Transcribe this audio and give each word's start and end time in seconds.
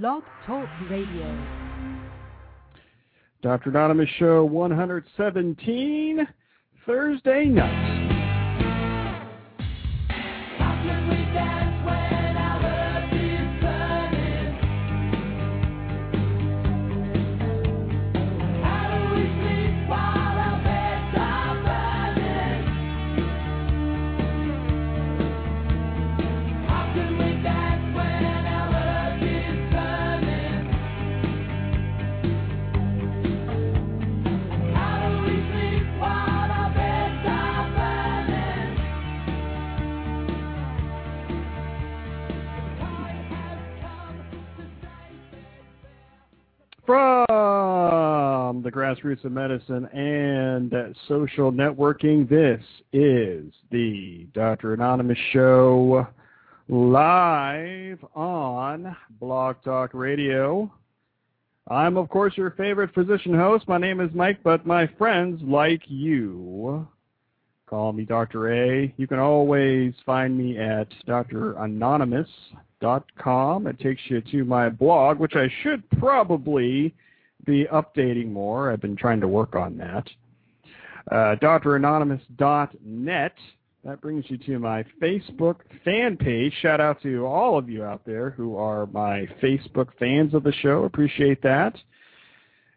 Blog 0.00 0.22
Talk 0.46 0.66
Radio. 0.88 1.38
Dr. 3.42 3.68
Anonymous 3.68 4.08
Show 4.18 4.42
117, 4.46 6.26
Thursday 6.86 7.44
night. 7.44 7.91
From 46.92 48.60
the 48.62 48.70
grassroots 48.70 49.24
of 49.24 49.32
medicine 49.32 49.86
and 49.94 50.94
social 51.08 51.50
networking, 51.50 52.28
this 52.28 52.62
is 52.92 53.50
the 53.70 54.26
Dr. 54.34 54.74
Anonymous 54.74 55.16
Show 55.32 56.06
live 56.68 57.98
on 58.14 58.94
Blog 59.18 59.56
Talk 59.64 59.94
Radio. 59.94 60.70
I'm, 61.66 61.96
of 61.96 62.10
course, 62.10 62.36
your 62.36 62.50
favorite 62.50 62.92
physician 62.92 63.32
host. 63.32 63.66
My 63.66 63.78
name 63.78 64.00
is 64.00 64.10
Mike, 64.12 64.40
but 64.44 64.66
my 64.66 64.86
friends 64.98 65.40
like 65.42 65.80
you 65.86 66.86
call 67.66 67.94
me 67.94 68.04
Dr. 68.04 68.52
A. 68.52 68.92
You 68.98 69.06
can 69.06 69.18
always 69.18 69.94
find 70.04 70.36
me 70.36 70.58
at 70.58 70.88
dranonymous.com 71.08 72.26
com. 73.18 73.66
It 73.66 73.78
takes 73.78 74.00
you 74.06 74.20
to 74.20 74.44
my 74.44 74.68
blog, 74.68 75.18
which 75.18 75.34
I 75.34 75.48
should 75.62 75.88
probably 75.98 76.94
be 77.44 77.66
updating 77.72 78.30
more. 78.30 78.70
I've 78.70 78.80
been 78.80 78.96
trying 78.96 79.20
to 79.20 79.28
work 79.28 79.54
on 79.54 79.76
that. 79.78 80.08
Uh, 81.10 81.36
DrAnonymous.net. 81.36 83.34
That 83.84 84.00
brings 84.00 84.24
you 84.28 84.38
to 84.38 84.60
my 84.60 84.84
Facebook 85.02 85.56
fan 85.84 86.16
page. 86.16 86.52
Shout 86.62 86.80
out 86.80 87.02
to 87.02 87.26
all 87.26 87.58
of 87.58 87.68
you 87.68 87.82
out 87.82 88.02
there 88.06 88.30
who 88.30 88.56
are 88.56 88.86
my 88.86 89.26
Facebook 89.42 89.88
fans 89.98 90.34
of 90.34 90.44
the 90.44 90.52
show. 90.52 90.84
Appreciate 90.84 91.42
that. 91.42 91.74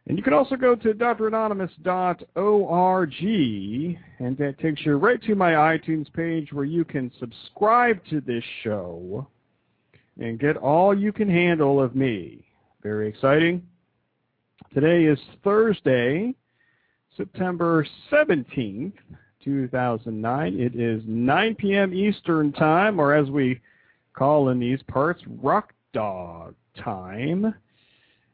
And 0.07 0.17
you 0.17 0.23
can 0.23 0.33
also 0.33 0.55
go 0.55 0.75
to 0.75 0.93
dranonymous.org, 0.93 3.13
and 4.19 4.37
that 4.37 4.59
takes 4.59 4.85
you 4.85 4.97
right 4.97 5.21
to 5.23 5.35
my 5.35 5.51
iTunes 5.51 6.11
page 6.13 6.53
where 6.53 6.65
you 6.65 6.85
can 6.85 7.11
subscribe 7.19 7.99
to 8.09 8.21
this 8.21 8.43
show 8.63 9.27
and 10.19 10.39
get 10.39 10.57
all 10.57 10.97
you 10.97 11.11
can 11.11 11.29
handle 11.29 11.81
of 11.81 11.95
me. 11.95 12.45
Very 12.81 13.07
exciting. 13.07 13.61
Today 14.73 15.05
is 15.05 15.19
Thursday, 15.43 16.33
September 17.17 17.85
17th, 18.11 18.93
2009. 19.43 20.59
It 20.59 20.75
is 20.75 21.01
9 21.05 21.55
p.m. 21.55 21.93
Eastern 21.93 22.51
Time, 22.51 22.99
or 22.99 23.13
as 23.13 23.29
we 23.29 23.61
call 24.13 24.49
in 24.49 24.59
these 24.59 24.81
parts, 24.87 25.21
Rock 25.41 25.73
Dog 25.93 26.55
Time. 26.77 27.53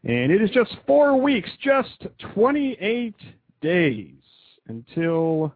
And 0.04 0.32
it 0.32 0.42
is 0.42 0.50
just 0.50 0.76
four 0.88 1.16
weeks, 1.20 1.50
just 1.64 2.08
28 2.34 3.16
days 3.62 4.16
until 4.68 5.54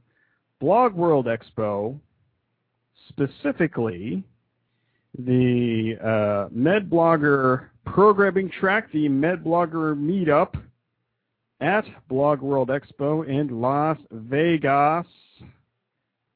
Blog 0.59 0.93
World 0.93 1.25
Expo, 1.25 1.99
specifically 3.09 4.23
the 5.19 5.97
uh, 6.01 6.49
MedBlogger 6.55 7.67
programming 7.85 8.49
track, 8.49 8.91
the 8.91 9.07
MedBlogger 9.07 9.95
meetup 9.95 10.61
at 11.61 11.85
Blog 12.09 12.41
World 12.41 12.69
Expo 12.69 13.27
in 13.27 13.61
Las 13.61 13.97
Vegas. 14.11 15.05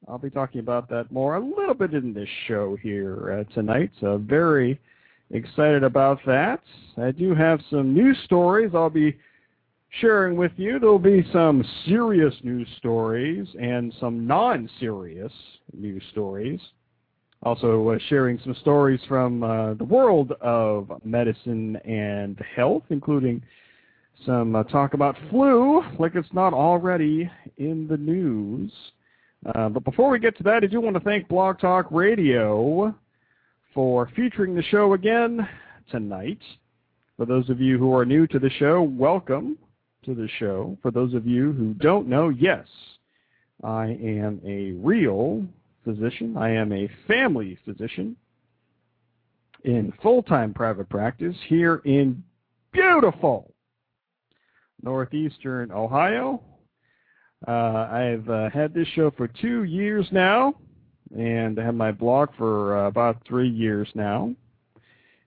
I'll 0.08 0.18
be 0.18 0.30
talking 0.30 0.60
about 0.60 0.88
that 0.88 1.12
more 1.12 1.36
a 1.36 1.44
little 1.44 1.74
bit 1.74 1.92
in 1.94 2.14
this 2.14 2.28
show 2.48 2.76
here 2.82 3.46
uh, 3.48 3.54
tonight. 3.54 3.90
So 4.00 4.18
very 4.18 4.80
excited 5.30 5.84
about 5.84 6.18
that. 6.26 6.60
I 6.96 7.10
do 7.10 7.34
have 7.34 7.60
some 7.70 7.94
news 7.94 8.18
stories 8.24 8.70
I'll 8.74 8.90
be 8.90 9.16
sharing 10.00 10.36
with 10.36 10.52
you. 10.56 10.78
There 10.78 10.90
will 10.90 10.98
be 10.98 11.26
some 11.32 11.64
serious 11.86 12.34
news 12.42 12.68
stories 12.78 13.46
and 13.60 13.92
some 14.00 14.26
non-serious 14.26 15.32
news 15.72 16.02
stories. 16.10 16.60
Also 17.42 17.88
uh, 17.88 17.98
sharing 18.08 18.38
some 18.44 18.54
stories 18.60 19.00
from 19.08 19.42
uh, 19.42 19.74
the 19.74 19.84
world 19.84 20.32
of 20.42 20.92
medicine 21.04 21.76
and 21.86 22.38
health, 22.54 22.82
including 22.90 23.42
some 24.26 24.54
uh, 24.54 24.62
talk 24.64 24.92
about 24.92 25.16
flu, 25.30 25.82
like 25.98 26.14
it's 26.14 26.32
not 26.32 26.52
already 26.52 27.30
in 27.56 27.88
the 27.88 27.96
news. 27.96 28.70
Uh, 29.54 29.70
but 29.70 29.84
before 29.84 30.10
we 30.10 30.18
get 30.18 30.36
to 30.36 30.42
that, 30.42 30.62
I 30.62 30.66
do 30.66 30.82
want 30.82 30.94
to 30.96 31.00
thank 31.00 31.28
Blog 31.28 31.58
Talk 31.58 31.86
Radio 31.90 32.94
for 33.72 34.10
featuring 34.14 34.54
the 34.54 34.62
show 34.64 34.92
again 34.92 35.48
tonight. 35.90 36.40
For 37.16 37.24
those 37.24 37.48
of 37.48 37.58
you 37.58 37.78
who 37.78 37.94
are 37.94 38.04
new 38.04 38.26
to 38.26 38.38
the 38.38 38.50
show, 38.50 38.82
welcome 38.82 39.56
to 40.04 40.14
the 40.14 40.28
show. 40.38 40.76
For 40.82 40.90
those 40.90 41.14
of 41.14 41.26
you 41.26 41.52
who 41.52 41.72
don't 41.74 42.06
know, 42.06 42.28
yes, 42.28 42.66
I 43.64 43.96
am 44.02 44.42
a 44.44 44.72
real 44.72 45.46
physician. 45.84 46.36
I 46.36 46.50
am 46.50 46.72
a 46.72 46.88
family 47.06 47.58
physician 47.64 48.16
in 49.64 49.92
full-time 50.02 50.54
private 50.54 50.88
practice 50.88 51.36
here 51.46 51.82
in 51.84 52.22
beautiful 52.72 53.52
northeastern 54.82 55.70
Ohio. 55.70 56.42
Uh, 57.46 57.88
I've 57.90 58.28
uh, 58.28 58.50
had 58.50 58.74
this 58.74 58.88
show 58.88 59.10
for 59.10 59.28
two 59.28 59.64
years 59.64 60.06
now, 60.12 60.54
and 61.16 61.58
I 61.58 61.64
have 61.64 61.74
my 61.74 61.92
blog 61.92 62.30
for 62.36 62.78
uh, 62.78 62.88
about 62.88 63.18
three 63.26 63.48
years 63.48 63.88
now. 63.94 64.34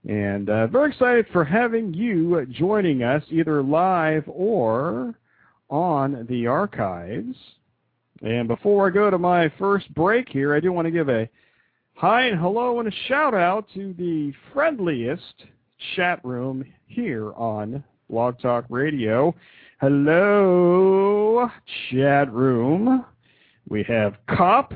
And 0.07 0.49
uh, 0.49 0.67
very 0.67 0.91
excited 0.91 1.27
for 1.31 1.45
having 1.45 1.93
you 1.93 2.45
joining 2.51 3.03
us 3.03 3.23
either 3.29 3.63
live 3.63 4.23
or 4.27 5.15
on 5.69 6.27
the 6.29 6.45
archives. 6.45 7.37
And 8.23 8.47
before 8.47 8.87
I 8.87 8.89
go 8.89 9.09
to 9.09 9.17
my 9.17 9.51
first 9.59 9.93
break 9.93 10.29
here, 10.29 10.55
I 10.55 10.61
do 10.61 10.71
want 10.71 10.85
to 10.85 10.91
give 10.91 11.09
a 11.09 11.27
hi 11.95 12.27
and 12.27 12.39
hello 12.39 12.79
and 12.79 12.87
a 12.87 12.95
shout 13.09 13.33
out 13.33 13.67
to 13.73 13.93
the 13.97 14.31
friendliest 14.53 15.43
chat 15.95 16.23
room 16.23 16.63
here 16.87 17.33
on 17.33 17.83
Blog 18.09 18.39
Talk 18.39 18.63
Radio. 18.69 19.35
Hello, 19.81 21.49
chat 21.91 22.31
room. 22.31 23.03
We 23.67 23.83
have 23.83 24.15
Cop. 24.29 24.73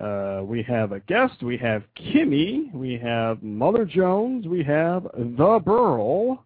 Uh, 0.00 0.42
we 0.44 0.62
have 0.62 0.92
a 0.92 1.00
guest. 1.00 1.42
We 1.42 1.56
have 1.58 1.82
Kimmy. 1.98 2.72
We 2.72 2.96
have 2.98 3.42
Mother 3.42 3.84
Jones. 3.84 4.46
We 4.46 4.62
have 4.62 5.08
The 5.12 5.60
Burl. 5.64 6.44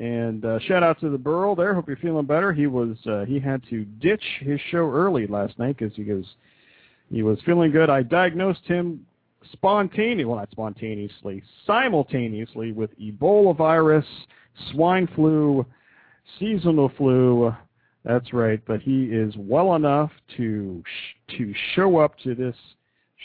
And 0.00 0.46
uh, 0.46 0.58
shout 0.60 0.82
out 0.82 0.98
to 1.00 1.10
the 1.10 1.18
Burl 1.18 1.54
there. 1.54 1.74
Hope 1.74 1.86
you're 1.86 1.98
feeling 1.98 2.24
better. 2.24 2.54
He 2.54 2.66
was 2.66 2.96
uh, 3.06 3.26
he 3.26 3.38
had 3.38 3.62
to 3.68 3.84
ditch 3.84 4.24
his 4.40 4.58
show 4.70 4.90
early 4.90 5.26
last 5.26 5.58
night 5.58 5.76
because 5.76 5.94
he 5.94 6.04
was 6.04 6.24
he 7.12 7.22
was 7.22 7.38
feeling 7.44 7.70
good. 7.70 7.90
I 7.90 8.02
diagnosed 8.02 8.64
him 8.64 9.04
spontaneously, 9.52 10.24
well 10.24 10.38
not 10.38 10.50
spontaneously, 10.50 11.42
simultaneously 11.66 12.72
with 12.72 12.98
Ebola 12.98 13.54
virus, 13.54 14.06
swine 14.72 15.06
flu, 15.14 15.66
seasonal 16.38 16.90
flu. 16.96 17.54
That's 18.02 18.32
right, 18.32 18.62
but 18.66 18.80
he 18.80 19.04
is 19.04 19.34
well 19.36 19.74
enough 19.74 20.10
to 20.38 20.82
sh- 20.86 21.36
to 21.36 21.52
show 21.74 21.98
up 21.98 22.18
to 22.20 22.34
this 22.34 22.56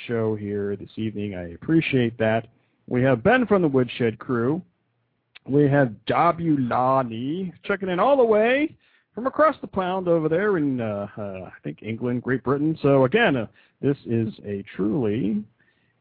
show 0.07 0.35
here 0.35 0.75
this 0.75 0.91
evening. 0.97 1.35
I 1.35 1.53
appreciate 1.53 2.17
that. 2.17 2.47
We 2.87 3.01
have 3.03 3.23
Ben 3.23 3.47
from 3.47 3.61
the 3.61 3.69
Woodshed 3.69 4.19
Crew. 4.19 4.61
We 5.47 5.69
have 5.69 5.93
Jabulani 6.07 7.53
checking 7.63 7.89
in 7.89 7.99
all 7.99 8.17
the 8.17 8.23
way 8.23 8.75
from 9.13 9.27
across 9.27 9.55
the 9.61 9.67
pond 9.67 10.07
over 10.07 10.27
there 10.27 10.57
in, 10.57 10.81
uh, 10.81 11.07
uh, 11.17 11.21
I 11.21 11.51
think, 11.63 11.83
England, 11.83 12.23
Great 12.23 12.43
Britain. 12.43 12.77
So 12.81 13.05
again, 13.05 13.37
uh, 13.37 13.47
this 13.81 13.97
is 14.05 14.33
a 14.45 14.63
truly 14.75 15.43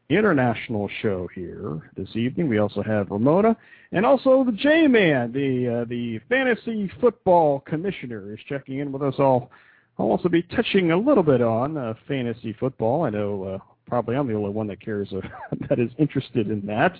international 0.09 0.89
show 1.01 1.27
here 1.33 1.91
this 1.95 2.15
evening. 2.15 2.49
We 2.49 2.59
also 2.59 2.83
have 2.83 3.09
Ramona 3.09 3.55
and 3.91 4.05
also 4.05 4.43
the 4.43 4.51
J-Man, 4.51 5.31
the 5.31 5.81
uh, 5.81 5.85
the 5.85 6.19
fantasy 6.29 6.91
football 6.99 7.61
commissioner, 7.61 8.33
is 8.33 8.39
checking 8.47 8.79
in 8.79 8.91
with 8.91 9.01
us 9.01 9.15
all. 9.19 9.51
I'll 9.97 10.07
also 10.07 10.27
be 10.27 10.41
touching 10.41 10.91
a 10.91 10.97
little 10.97 11.23
bit 11.23 11.41
on 11.41 11.77
uh, 11.77 11.93
fantasy 12.07 12.53
football. 12.59 13.03
I 13.03 13.09
know 13.11 13.43
uh, 13.43 13.74
probably 13.87 14.15
I'm 14.15 14.27
the 14.27 14.33
only 14.33 14.49
one 14.49 14.67
that 14.67 14.81
cares 14.81 15.11
uh, 15.13 15.21
that 15.69 15.79
is 15.79 15.91
interested 15.97 16.49
in 16.49 16.65
that. 16.65 16.95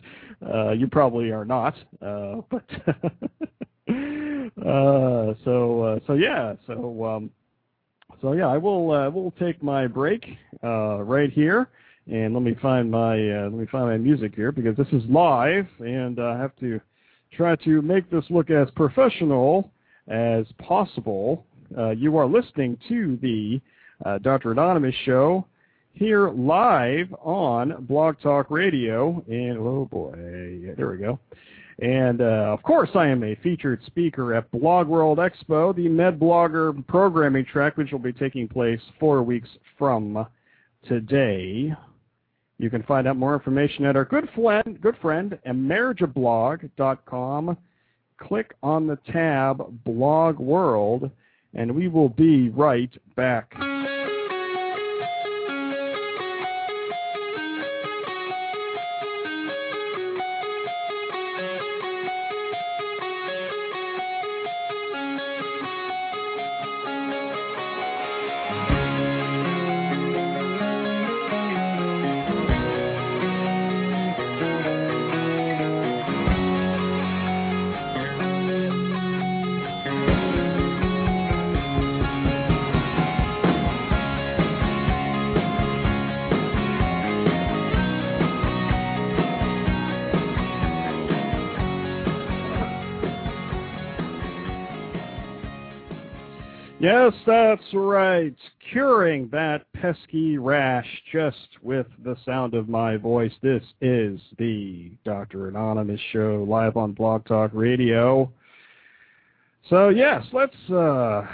Uh, 0.45 0.71
you 0.71 0.87
probably 0.87 1.31
are 1.31 1.45
not, 1.45 1.75
uh, 2.01 2.41
but 2.49 2.65
uh, 3.87 5.33
so 5.43 5.81
uh, 5.81 5.99
so 6.07 6.13
yeah, 6.13 6.53
so 6.67 7.05
um, 7.05 7.29
so 8.21 8.33
yeah, 8.33 8.47
I 8.47 8.57
will 8.57 8.91
uh, 8.91 9.09
will 9.09 9.31
take 9.31 9.61
my 9.61 9.87
break 9.87 10.25
uh, 10.63 11.01
right 11.01 11.31
here, 11.31 11.69
and 12.11 12.33
let 12.33 12.43
me 12.43 12.55
find 12.61 12.89
my 12.89 13.15
uh, 13.15 13.43
let 13.43 13.53
me 13.53 13.65
find 13.71 13.85
my 13.85 13.97
music 13.97 14.33
here 14.35 14.51
because 14.51 14.75
this 14.77 14.87
is 14.91 15.03
live, 15.09 15.67
and 15.79 16.19
I 16.19 16.37
have 16.39 16.55
to 16.57 16.79
try 17.31 17.55
to 17.57 17.81
make 17.81 18.09
this 18.09 18.23
look 18.29 18.49
as 18.49 18.69
professional 18.75 19.71
as 20.07 20.45
possible. 20.59 21.45
Uh, 21.77 21.89
you 21.89 22.15
are 22.17 22.27
listening 22.27 22.77
to 22.87 23.17
the 23.21 23.59
uh, 24.05 24.17
Dr. 24.19 24.51
Anonymous 24.51 24.95
show 25.03 25.45
here 25.95 26.29
live 26.29 27.11
on 27.21 27.85
Blog 27.87 28.19
Talk 28.21 28.51
Radio, 28.51 29.23
and 29.27 29.57
oh 29.57 29.87
boy, 29.89 30.11
there 30.77 30.89
we 30.89 30.97
go. 30.97 31.17
And 31.79 32.21
uh, 32.21 32.53
of 32.53 32.61
course, 32.63 32.89
I 32.95 33.07
am 33.07 33.23
a 33.23 33.35
featured 33.35 33.81
speaker 33.85 34.33
at 34.33 34.49
Blog 34.51 34.87
World 34.87 35.19
Expo, 35.19 35.75
the 35.75 35.87
MedBlogger 35.87 36.87
programming 36.87 37.45
track, 37.45 37.77
which 37.77 37.91
will 37.91 37.99
be 37.99 38.13
taking 38.13 38.47
place 38.47 38.79
four 38.99 39.21
weeks 39.23 39.49
from 39.77 40.25
today. 40.87 41.75
You 42.57 42.69
can 42.69 42.83
find 42.83 43.05
out 43.07 43.17
more 43.17 43.33
information 43.33 43.83
at 43.85 43.97
our 43.97 44.05
good 44.05 44.29
friend, 44.35 44.79
good 44.81 44.95
friend, 45.01 45.37
emergiblog.com. 45.47 47.57
Click 48.17 48.53
on 48.63 48.87
the 48.87 48.97
tab 49.11 49.83
Blog 49.83 50.39
World, 50.39 51.11
and 51.53 51.75
we 51.75 51.89
will 51.89 52.09
be 52.09 52.49
right 52.49 52.91
back. 53.15 53.53
Right. 97.75 98.35
Curing 98.71 99.29
that 99.31 99.65
pesky 99.73 100.37
rash 100.37 100.87
just 101.11 101.47
with 101.61 101.87
the 102.03 102.15
sound 102.25 102.53
of 102.53 102.69
my 102.69 102.97
voice. 102.97 103.33
This 103.41 103.63
is 103.81 104.19
the 104.37 104.91
Dr. 105.03 105.49
Anonymous 105.49 105.99
show 106.11 106.45
live 106.47 106.77
on 106.77 106.93
Blog 106.93 107.25
Talk 107.25 107.51
Radio. 107.53 108.31
So 109.69 109.89
yes, 109.89 110.23
let's 110.31 110.55
uh, 110.69 111.25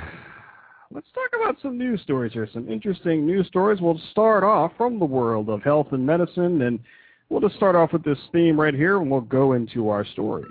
let's 0.92 1.08
talk 1.14 1.30
about 1.42 1.58
some 1.62 1.78
news 1.78 2.02
stories 2.02 2.34
here. 2.34 2.48
Some 2.54 2.70
interesting 2.70 3.26
news 3.26 3.48
stories. 3.48 3.80
We'll 3.82 4.02
start 4.12 4.44
off 4.44 4.72
from 4.78 5.00
the 5.00 5.06
world 5.06 5.50
of 5.50 5.62
health 5.62 5.88
and 5.92 6.06
medicine, 6.06 6.62
and 6.64 6.80
we'll 7.30 7.42
just 7.42 7.56
start 7.56 7.76
off 7.76 7.94
with 7.94 8.04
this 8.04 8.20
theme 8.32 8.60
right 8.60 8.74
here, 8.74 8.98
and 9.02 9.10
we'll 9.10 9.22
go 9.22 9.54
into 9.54 9.90
our 9.90 10.06
stories. 10.06 10.46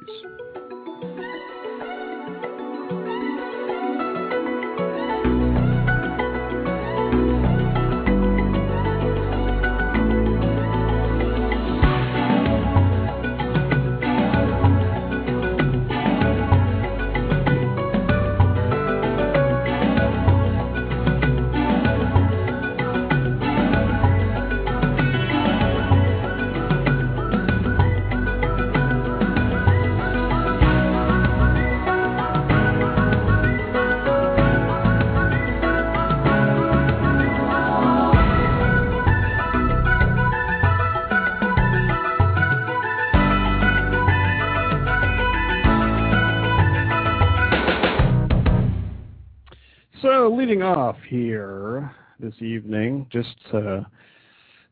Leading 50.41 50.63
off 50.63 50.97
here 51.07 51.95
this 52.19 52.33
evening, 52.41 53.07
just 53.13 53.37
uh, 53.53 53.81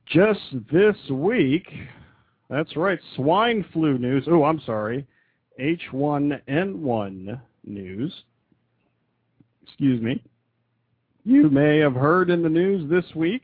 just 0.06 0.41
this 0.73 0.97
week. 1.11 1.69
That's 2.49 2.75
right, 2.75 2.99
swine 3.17 3.67
flu 3.70 3.99
news. 3.99 4.25
Oh, 4.31 4.44
I'm 4.44 4.62
sorry, 4.65 5.06
H1N1 5.61 7.38
news. 7.67 8.15
Excuse 9.62 10.00
me. 10.00 10.23
You 11.25 11.50
may 11.50 11.76
have 11.81 11.94
heard 11.94 12.31
in 12.31 12.43
the 12.43 12.49
news 12.49 12.88
this 12.88 13.15
week 13.15 13.43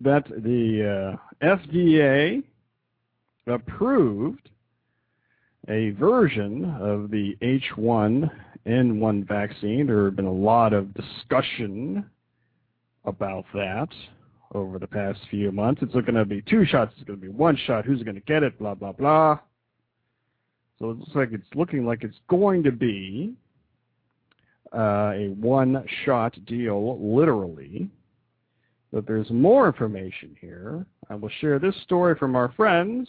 that 0.00 0.26
the 0.26 1.18
uh, 1.40 1.46
FDA 1.46 2.42
approved 3.46 4.48
a 5.68 5.90
version 5.90 6.64
of 6.80 7.12
the 7.12 7.36
H1 7.42 8.28
N1 8.66 9.26
vaccine. 9.26 9.86
There 9.86 10.06
have 10.06 10.16
been 10.16 10.26
a 10.26 10.32
lot 10.32 10.72
of 10.72 10.92
discussion 10.94 12.04
about 13.04 13.44
that 13.54 13.88
over 14.54 14.78
the 14.78 14.86
past 14.86 15.20
few 15.30 15.52
months. 15.52 15.82
It's 15.82 15.92
going 15.92 16.14
to 16.14 16.24
be 16.24 16.42
two 16.42 16.64
shots. 16.64 16.92
It's 16.96 17.06
going 17.06 17.20
to 17.20 17.26
be 17.26 17.32
one 17.32 17.56
shot. 17.66 17.84
Who's 17.84 18.02
going 18.02 18.14
to 18.16 18.22
get 18.22 18.42
it? 18.42 18.58
Blah, 18.58 18.74
blah, 18.74 18.92
blah. 18.92 19.38
So 20.78 20.90
it 20.90 20.98
looks 20.98 21.14
like 21.14 21.32
it's 21.32 21.48
looking 21.54 21.84
like 21.84 22.04
it's 22.04 22.18
going 22.28 22.62
to 22.62 22.72
be 22.72 23.34
uh, 24.74 25.12
a 25.14 25.34
one-shot 25.40 26.44
deal, 26.46 26.98
literally. 27.00 27.88
But 28.92 29.06
there's 29.06 29.30
more 29.30 29.66
information 29.66 30.36
here. 30.40 30.86
I 31.10 31.14
will 31.14 31.30
share 31.40 31.58
this 31.58 31.74
story 31.82 32.14
from 32.14 32.36
our 32.36 32.52
friends 32.52 33.08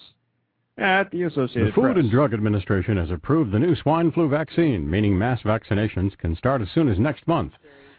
at 0.79 1.11
the 1.11 1.23
Associated 1.23 1.67
The 1.67 1.71
Food 1.73 1.93
Press. 1.93 1.97
and 1.97 2.11
Drug 2.11 2.33
Administration 2.33 2.97
has 2.97 3.11
approved 3.11 3.51
the 3.51 3.59
new 3.59 3.75
swine 3.75 4.11
flu 4.11 4.29
vaccine, 4.29 4.89
meaning 4.89 5.17
mass 5.17 5.41
vaccinations 5.43 6.17
can 6.17 6.35
start 6.35 6.61
as 6.61 6.69
soon 6.73 6.87
as 6.87 6.97
next 6.97 7.27
month. 7.27 7.53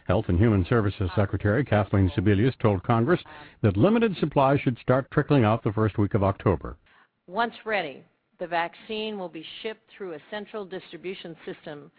Health 0.07 0.25
and 0.27 0.37
Human 0.37 0.65
Services 0.65 1.09
Secretary 1.15 1.63
Kathleen 1.63 2.11
Sebelius 2.15 2.57
told 2.59 2.83
Congress 2.83 3.21
that 3.61 3.77
limited 3.77 4.15
supplies 4.17 4.59
should 4.59 4.77
start 4.79 5.09
trickling 5.11 5.45
out 5.45 5.63
the 5.63 5.71
first 5.71 5.97
week 5.97 6.15
of 6.15 6.23
October. 6.23 6.77
Once 7.27 7.53
ready, 7.65 8.03
the 8.39 8.47
vaccine 8.47 9.17
will 9.19 9.29
be 9.29 9.45
shipped 9.61 9.89
through 9.95 10.13
a 10.13 10.19
central 10.31 10.65
distribution 10.65 11.35
system 11.45 11.91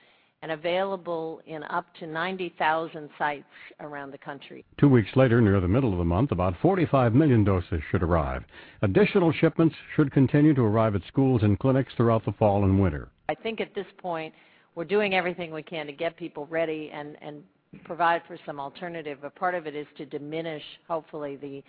and 0.42 0.50
available 0.50 1.40
in 1.46 1.62
up 1.64 1.87
to 2.00 2.06
90,000 2.06 3.08
sites 3.16 3.44
around 3.80 4.11
the 4.11 4.18
country. 4.18 4.64
Two 4.78 4.88
weeks 4.88 5.11
later, 5.14 5.40
near 5.40 5.61
the 5.61 5.68
middle 5.68 5.92
of 5.92 5.99
the 5.99 6.04
month, 6.04 6.32
about 6.32 6.54
45 6.61 7.14
million 7.14 7.44
doses 7.44 7.80
should 7.90 8.02
arrive. 8.02 8.42
Additional 8.82 9.32
shipments 9.32 9.76
should 9.94 10.12
continue 10.12 10.52
to 10.54 10.62
arrive 10.62 10.96
at 10.96 11.02
schools 11.06 11.42
and 11.42 11.58
clinics 11.58 11.92
throughout 11.96 12.25
the 12.25 12.32
fall 12.32 12.64
and 12.64 12.80
winter. 12.80 13.08
I 13.28 13.34
think 13.37 13.61
at 13.61 13.75
this 13.75 13.87
point, 13.99 14.34
we're 14.75 14.84
doing 14.84 15.14
everything 15.14 15.52
we 15.52 15.62
can 15.62 15.87
to 15.87 15.92
get 15.92 16.16
people 16.16 16.46
ready 16.46 16.90
and, 16.92 17.16
and 17.22 17.42
provide 17.84 18.22
for 18.26 18.37
some 18.44 18.58
alternative. 18.58 19.18
But 19.22 19.37
part 19.37 19.54
of 19.54 19.66
it 19.66 19.76
is 19.76 19.87
to 19.99 20.06
diminish, 20.06 20.62
hopefully, 20.88 21.37
the 21.37 21.62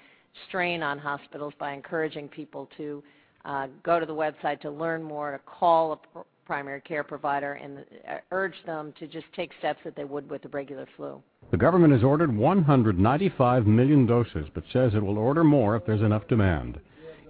strain 0.47 0.81
on 0.81 0.97
hospitals 0.97 1.53
by 1.59 1.73
encouraging 1.73 2.27
people 2.27 2.67
to 2.77 3.03
uh, 3.45 3.67
go 3.83 3.99
to 3.99 4.05
the 4.05 4.13
website 4.13 4.61
to 4.61 4.71
learn 4.71 5.03
more, 5.03 5.31
to 5.31 5.39
call 5.39 5.93
a 6.15 6.19
primary 6.45 6.81
care 6.81 7.03
provider 7.03 7.53
and 7.53 7.79
uh, 8.09 8.17
urge 8.31 8.55
them 8.65 8.93
to 8.99 9.07
just 9.07 9.25
take 9.35 9.51
steps 9.59 9.79
that 9.83 9.95
they 9.95 10.03
would 10.03 10.29
with 10.29 10.41
the 10.41 10.49
regular 10.49 10.87
flu. 10.95 11.21
The 11.51 11.57
government 11.57 11.93
has 11.93 12.03
ordered 12.03 12.35
195 12.35 13.67
million 13.67 14.05
doses, 14.05 14.47
but 14.53 14.63
says 14.71 14.93
it 14.93 15.03
will 15.03 15.17
order 15.17 15.43
more 15.43 15.75
if 15.75 15.85
there's 15.85 16.01
enough 16.01 16.27
demand. 16.27 16.79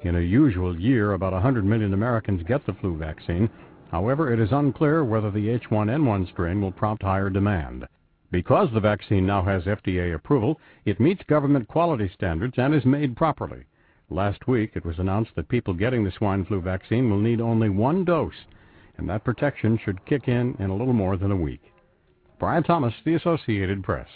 In 0.04 0.16
a 0.18 0.22
usual 0.22 0.78
year, 0.80 1.14
about 1.14 1.34
100 1.34 1.64
million 1.64 1.94
Americans 1.94 2.44
get 2.48 2.66
the 2.66 2.74
flu 2.74 2.98
vaccine. 2.98 3.50
However, 3.92 4.34
it 4.34 4.40
is 4.40 4.52
unclear 4.52 5.06
whether 5.06 5.32
the 5.32 5.58
H1N1 5.60 6.30
strain 6.30 6.62
will 6.62 6.72
prompt 6.72 7.04
higher 7.04 7.30
demand. 7.30 7.88
Because 8.32 8.70
the 8.74 8.80
vaccine 8.80 9.26
now 9.26 9.44
has 9.44 9.64
FDA 9.64 10.16
approval, 10.16 10.60
it 10.86 11.00
meets 11.00 11.24
government 11.24 11.68
quality 11.68 12.10
standards 12.14 12.56
and 12.58 12.74
is 12.74 12.84
made 12.84 13.16
properly. 13.16 13.64
Last 14.10 14.48
week, 14.48 14.72
it 14.76 14.84
was 14.84 15.00
announced 15.00 15.32
that 15.36 15.48
people 15.48 15.74
getting 15.74 16.04
the 16.04 16.12
swine 16.12 16.44
flu 16.44 16.60
vaccine 16.60 17.10
will 17.10 17.20
need 17.20 17.40
only 17.40 17.70
one 17.70 18.04
dose, 18.04 18.46
and 18.98 19.10
that 19.10 19.24
protection 19.24 19.80
should 19.84 20.06
kick 20.06 20.28
in 20.28 20.56
in 20.60 20.70
a 20.70 20.76
little 20.76 20.94
more 20.94 21.18
than 21.18 21.32
a 21.32 21.36
week. 21.36 21.62
Brian 22.40 22.64
Thomas, 22.64 22.94
The 23.06 23.16
Associated 23.16 23.84
Press. 23.84 24.08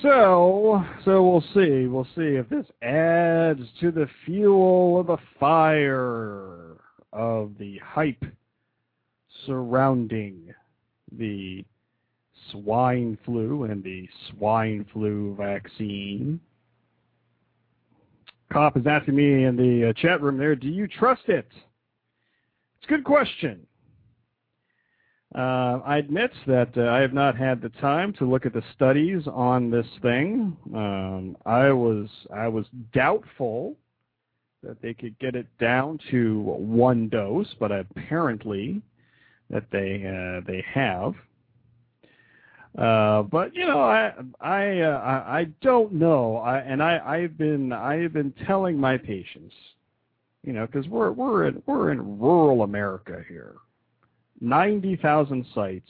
So, 0.00 0.84
so 1.04 1.22
we'll 1.22 1.44
see. 1.54 1.86
We'll 1.86 2.08
see 2.16 2.36
if 2.36 2.48
this 2.48 2.66
adds 2.82 3.60
to 3.80 3.90
the 3.90 4.08
fuel 4.24 5.00
of 5.00 5.06
the 5.06 5.18
fire 5.38 6.76
of 7.12 7.52
the 7.58 7.78
hype 7.78 8.24
surrounding 9.46 10.54
the 11.16 11.64
swine 12.50 13.18
flu 13.24 13.64
and 13.64 13.84
the 13.84 14.08
swine 14.30 14.86
flu 14.92 15.34
vaccine. 15.36 16.40
Cop 18.52 18.76
is 18.76 18.86
asking 18.86 19.16
me 19.16 19.44
in 19.44 19.56
the 19.56 19.90
uh, 19.90 19.92
chat 19.94 20.20
room 20.20 20.36
there, 20.36 20.54
do 20.54 20.68
you 20.68 20.86
trust 20.86 21.22
it? 21.28 21.48
It's 22.82 22.90
a 22.90 22.96
good 22.96 23.04
question. 23.04 23.64
Uh, 25.36 25.80
I 25.84 25.98
admit 25.98 26.32
that 26.48 26.76
uh, 26.76 26.90
I 26.90 26.98
have 26.98 27.12
not 27.12 27.36
had 27.36 27.62
the 27.62 27.68
time 27.68 28.12
to 28.14 28.28
look 28.28 28.44
at 28.44 28.52
the 28.52 28.62
studies 28.74 29.22
on 29.28 29.70
this 29.70 29.86
thing. 30.02 30.56
Um, 30.74 31.36
I 31.46 31.70
was 31.70 32.08
I 32.34 32.48
was 32.48 32.66
doubtful 32.92 33.76
that 34.64 34.82
they 34.82 34.94
could 34.94 35.16
get 35.20 35.36
it 35.36 35.46
down 35.60 36.00
to 36.10 36.40
one 36.40 37.08
dose, 37.08 37.54
but 37.60 37.70
apparently 37.70 38.82
that 39.48 39.66
they 39.70 40.04
uh, 40.04 40.40
they 40.44 40.64
have. 40.68 41.14
Uh, 42.76 43.22
but 43.22 43.54
you 43.54 43.64
know, 43.64 43.80
I 43.80 44.12
I 44.40 44.80
uh, 44.80 45.24
I, 45.26 45.44
don't 45.60 45.92
know, 45.92 46.38
I, 46.38 46.58
and 46.58 46.82
I 46.82 46.98
I've 46.98 47.38
been 47.38 47.72
I've 47.72 48.12
been 48.12 48.34
telling 48.44 48.76
my 48.76 48.98
patients, 48.98 49.54
you 50.44 50.52
know, 50.52 50.66
because 50.66 50.88
we're 50.88 51.12
we're 51.12 51.46
in 51.46 51.62
we're 51.66 51.92
in 51.92 52.18
rural 52.18 52.62
America 52.62 53.22
here 53.28 53.54
90,000 54.42 55.46
sites 55.54 55.88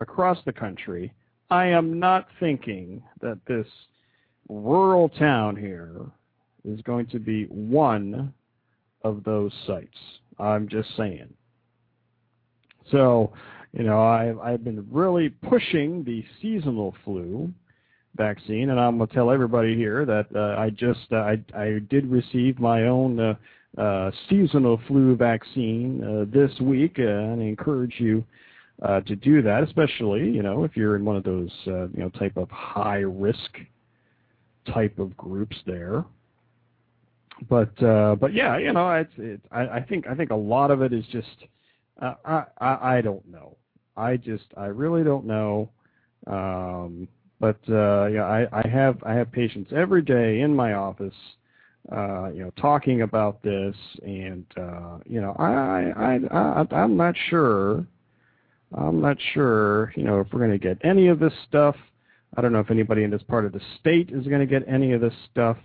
across 0.00 0.38
the 0.46 0.52
country. 0.52 1.12
I 1.50 1.66
am 1.66 2.00
not 2.00 2.26
thinking 2.40 3.02
that 3.20 3.38
this 3.46 3.66
rural 4.48 5.10
town 5.10 5.56
here 5.56 6.00
is 6.64 6.80
going 6.82 7.06
to 7.08 7.18
be 7.18 7.44
one 7.44 8.32
of 9.04 9.22
those 9.24 9.52
sites. 9.66 9.98
I'm 10.38 10.68
just 10.68 10.88
saying. 10.96 11.32
So, 12.90 13.32
you 13.72 13.84
know, 13.84 14.02
I've, 14.02 14.38
I've 14.38 14.64
been 14.64 14.86
really 14.90 15.28
pushing 15.28 16.02
the 16.04 16.24
seasonal 16.40 16.94
flu 17.04 17.52
vaccine, 18.16 18.70
and 18.70 18.80
I'm 18.80 18.96
going 18.96 19.08
to 19.08 19.14
tell 19.14 19.30
everybody 19.30 19.76
here 19.76 20.06
that 20.06 20.26
uh, 20.34 20.60
I 20.60 20.70
just 20.70 21.12
uh, 21.12 21.16
I, 21.16 21.42
I 21.54 21.78
did 21.90 22.06
receive 22.06 22.58
my 22.58 22.84
own 22.84 23.20
uh, 23.20 23.34
seasonal 24.28 24.80
flu 24.86 25.16
vaccine 25.16 26.02
uh, 26.04 26.24
this 26.32 26.58
week, 26.60 26.96
uh, 26.98 27.02
and 27.02 27.40
I 27.40 27.44
encourage 27.44 27.94
you 27.98 28.24
uh, 28.82 29.00
to 29.02 29.16
do 29.16 29.42
that, 29.42 29.62
especially 29.62 30.28
you 30.28 30.42
know 30.42 30.64
if 30.64 30.76
you're 30.76 30.96
in 30.96 31.04
one 31.04 31.16
of 31.16 31.24
those 31.24 31.50
uh, 31.66 31.88
you 31.88 32.00
know 32.00 32.08
type 32.10 32.36
of 32.36 32.50
high 32.50 33.00
risk 33.00 33.58
type 34.72 34.98
of 34.98 35.16
groups 35.16 35.56
there. 35.66 36.04
But 37.48 37.82
uh, 37.82 38.16
but 38.16 38.34
yeah, 38.34 38.58
you 38.58 38.72
know, 38.72 38.90
it's, 38.92 39.12
it, 39.16 39.40
I, 39.50 39.68
I 39.68 39.82
think 39.82 40.06
I 40.06 40.14
think 40.14 40.30
a 40.30 40.36
lot 40.36 40.70
of 40.70 40.82
it 40.82 40.92
is 40.92 41.04
just 41.10 41.28
uh, 42.00 42.14
I, 42.24 42.44
I 42.58 42.96
I 42.96 43.00
don't 43.00 43.26
know. 43.28 43.56
I 43.96 44.16
just 44.16 44.44
I 44.56 44.66
really 44.66 45.04
don't 45.04 45.26
know. 45.26 45.68
Um, 46.26 47.08
but 47.40 47.58
uh, 47.68 48.06
yeah, 48.06 48.24
I, 48.24 48.46
I 48.52 48.68
have 48.68 49.02
I 49.04 49.14
have 49.14 49.32
patients 49.32 49.72
every 49.74 50.02
day 50.02 50.40
in 50.40 50.54
my 50.54 50.74
office 50.74 51.14
uh, 51.94 52.30
you 52.30 52.42
know, 52.42 52.50
talking 52.60 53.02
about 53.02 53.42
this, 53.42 53.76
and 54.04 54.46
uh, 54.56 54.98
you 55.04 55.20
know, 55.20 55.36
I, 55.38 55.92
I, 55.96 56.18
I, 56.30 56.66
I'm 56.74 56.96
not 56.96 57.14
sure. 57.28 57.86
I'm 58.74 59.00
not 59.00 59.18
sure, 59.34 59.92
you 59.96 60.04
know, 60.04 60.20
if 60.20 60.28
we're 60.32 60.38
going 60.38 60.52
to 60.52 60.58
get 60.58 60.78
any 60.82 61.08
of 61.08 61.18
this 61.18 61.32
stuff. 61.48 61.76
I 62.36 62.40
don't 62.40 62.52
know 62.52 62.60
if 62.60 62.70
anybody 62.70 63.02
in 63.02 63.10
this 63.10 63.22
part 63.24 63.44
of 63.44 63.52
the 63.52 63.60
state 63.78 64.08
is 64.10 64.26
going 64.26 64.40
to 64.40 64.46
get 64.46 64.66
any 64.66 64.92
of 64.92 65.02
this 65.02 65.12
stuff, 65.30 65.58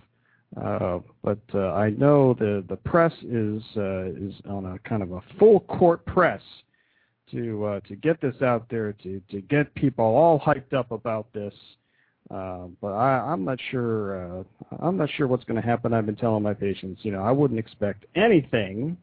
uh, 0.62 0.98
but 1.22 1.38
uh, 1.54 1.72
I 1.72 1.90
know 1.90 2.34
the 2.34 2.62
the 2.68 2.76
press 2.76 3.12
is 3.22 3.62
uh, 3.76 4.10
is 4.10 4.34
on 4.48 4.66
a 4.66 4.78
kind 4.86 5.02
of 5.02 5.12
a 5.12 5.22
full 5.38 5.60
court 5.60 6.04
press 6.04 6.42
to 7.30 7.64
uh, 7.64 7.80
to 7.88 7.96
get 7.96 8.20
this 8.20 8.40
out 8.42 8.66
there, 8.68 8.92
to 8.92 9.22
to 9.30 9.40
get 9.40 9.74
people 9.74 10.04
all 10.04 10.38
hyped 10.38 10.74
up 10.74 10.90
about 10.92 11.32
this. 11.32 11.54
Uh, 12.30 12.66
but 12.80 12.88
I, 12.88 13.20
I'm 13.20 13.44
not 13.44 13.58
sure. 13.70 14.40
Uh, 14.40 14.42
I'm 14.80 14.96
not 14.96 15.08
sure 15.16 15.26
what's 15.26 15.44
going 15.44 15.60
to 15.60 15.66
happen. 15.66 15.94
I've 15.94 16.06
been 16.06 16.16
telling 16.16 16.42
my 16.42 16.54
patients, 16.54 17.00
you 17.02 17.10
know, 17.10 17.22
I 17.22 17.30
wouldn't 17.30 17.58
expect 17.58 18.04
anything, 18.14 18.98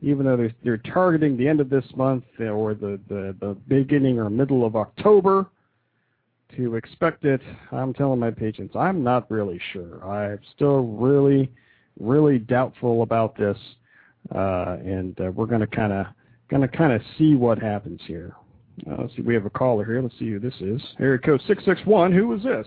even 0.00 0.24
though 0.24 0.36
they're, 0.38 0.54
they're 0.64 0.78
targeting 0.78 1.36
the 1.36 1.46
end 1.46 1.60
of 1.60 1.68
this 1.68 1.84
month 1.96 2.24
or 2.40 2.74
the, 2.74 2.98
the 3.08 3.36
the 3.40 3.56
beginning 3.68 4.18
or 4.18 4.30
middle 4.30 4.64
of 4.64 4.74
October 4.74 5.46
to 6.56 6.76
expect 6.76 7.24
it. 7.24 7.40
I'm 7.72 7.92
telling 7.92 8.20
my 8.20 8.30
patients, 8.30 8.74
I'm 8.74 9.02
not 9.02 9.30
really 9.30 9.60
sure. 9.72 10.02
I'm 10.04 10.38
still 10.54 10.86
really, 10.86 11.50
really 12.00 12.38
doubtful 12.38 13.02
about 13.02 13.36
this, 13.36 13.56
uh, 14.34 14.78
and 14.84 15.18
uh, 15.20 15.30
we're 15.30 15.46
going 15.46 15.60
to 15.60 15.66
kind 15.66 15.92
of 15.92 16.06
going 16.48 16.62
to 16.62 16.76
kind 16.76 16.92
of 16.92 17.02
see 17.18 17.34
what 17.34 17.58
happens 17.58 18.00
here. 18.06 18.34
Uh, 18.90 18.96
let's 19.02 19.14
see, 19.16 19.22
we 19.22 19.34
have 19.34 19.46
a 19.46 19.50
caller 19.50 19.84
here. 19.84 20.02
Let's 20.02 20.18
see 20.18 20.30
who 20.30 20.40
this 20.40 20.54
is. 20.60 20.82
Area 20.98 21.18
code 21.18 21.40
661. 21.46 22.12
Who 22.12 22.34
is 22.34 22.42
this? 22.42 22.66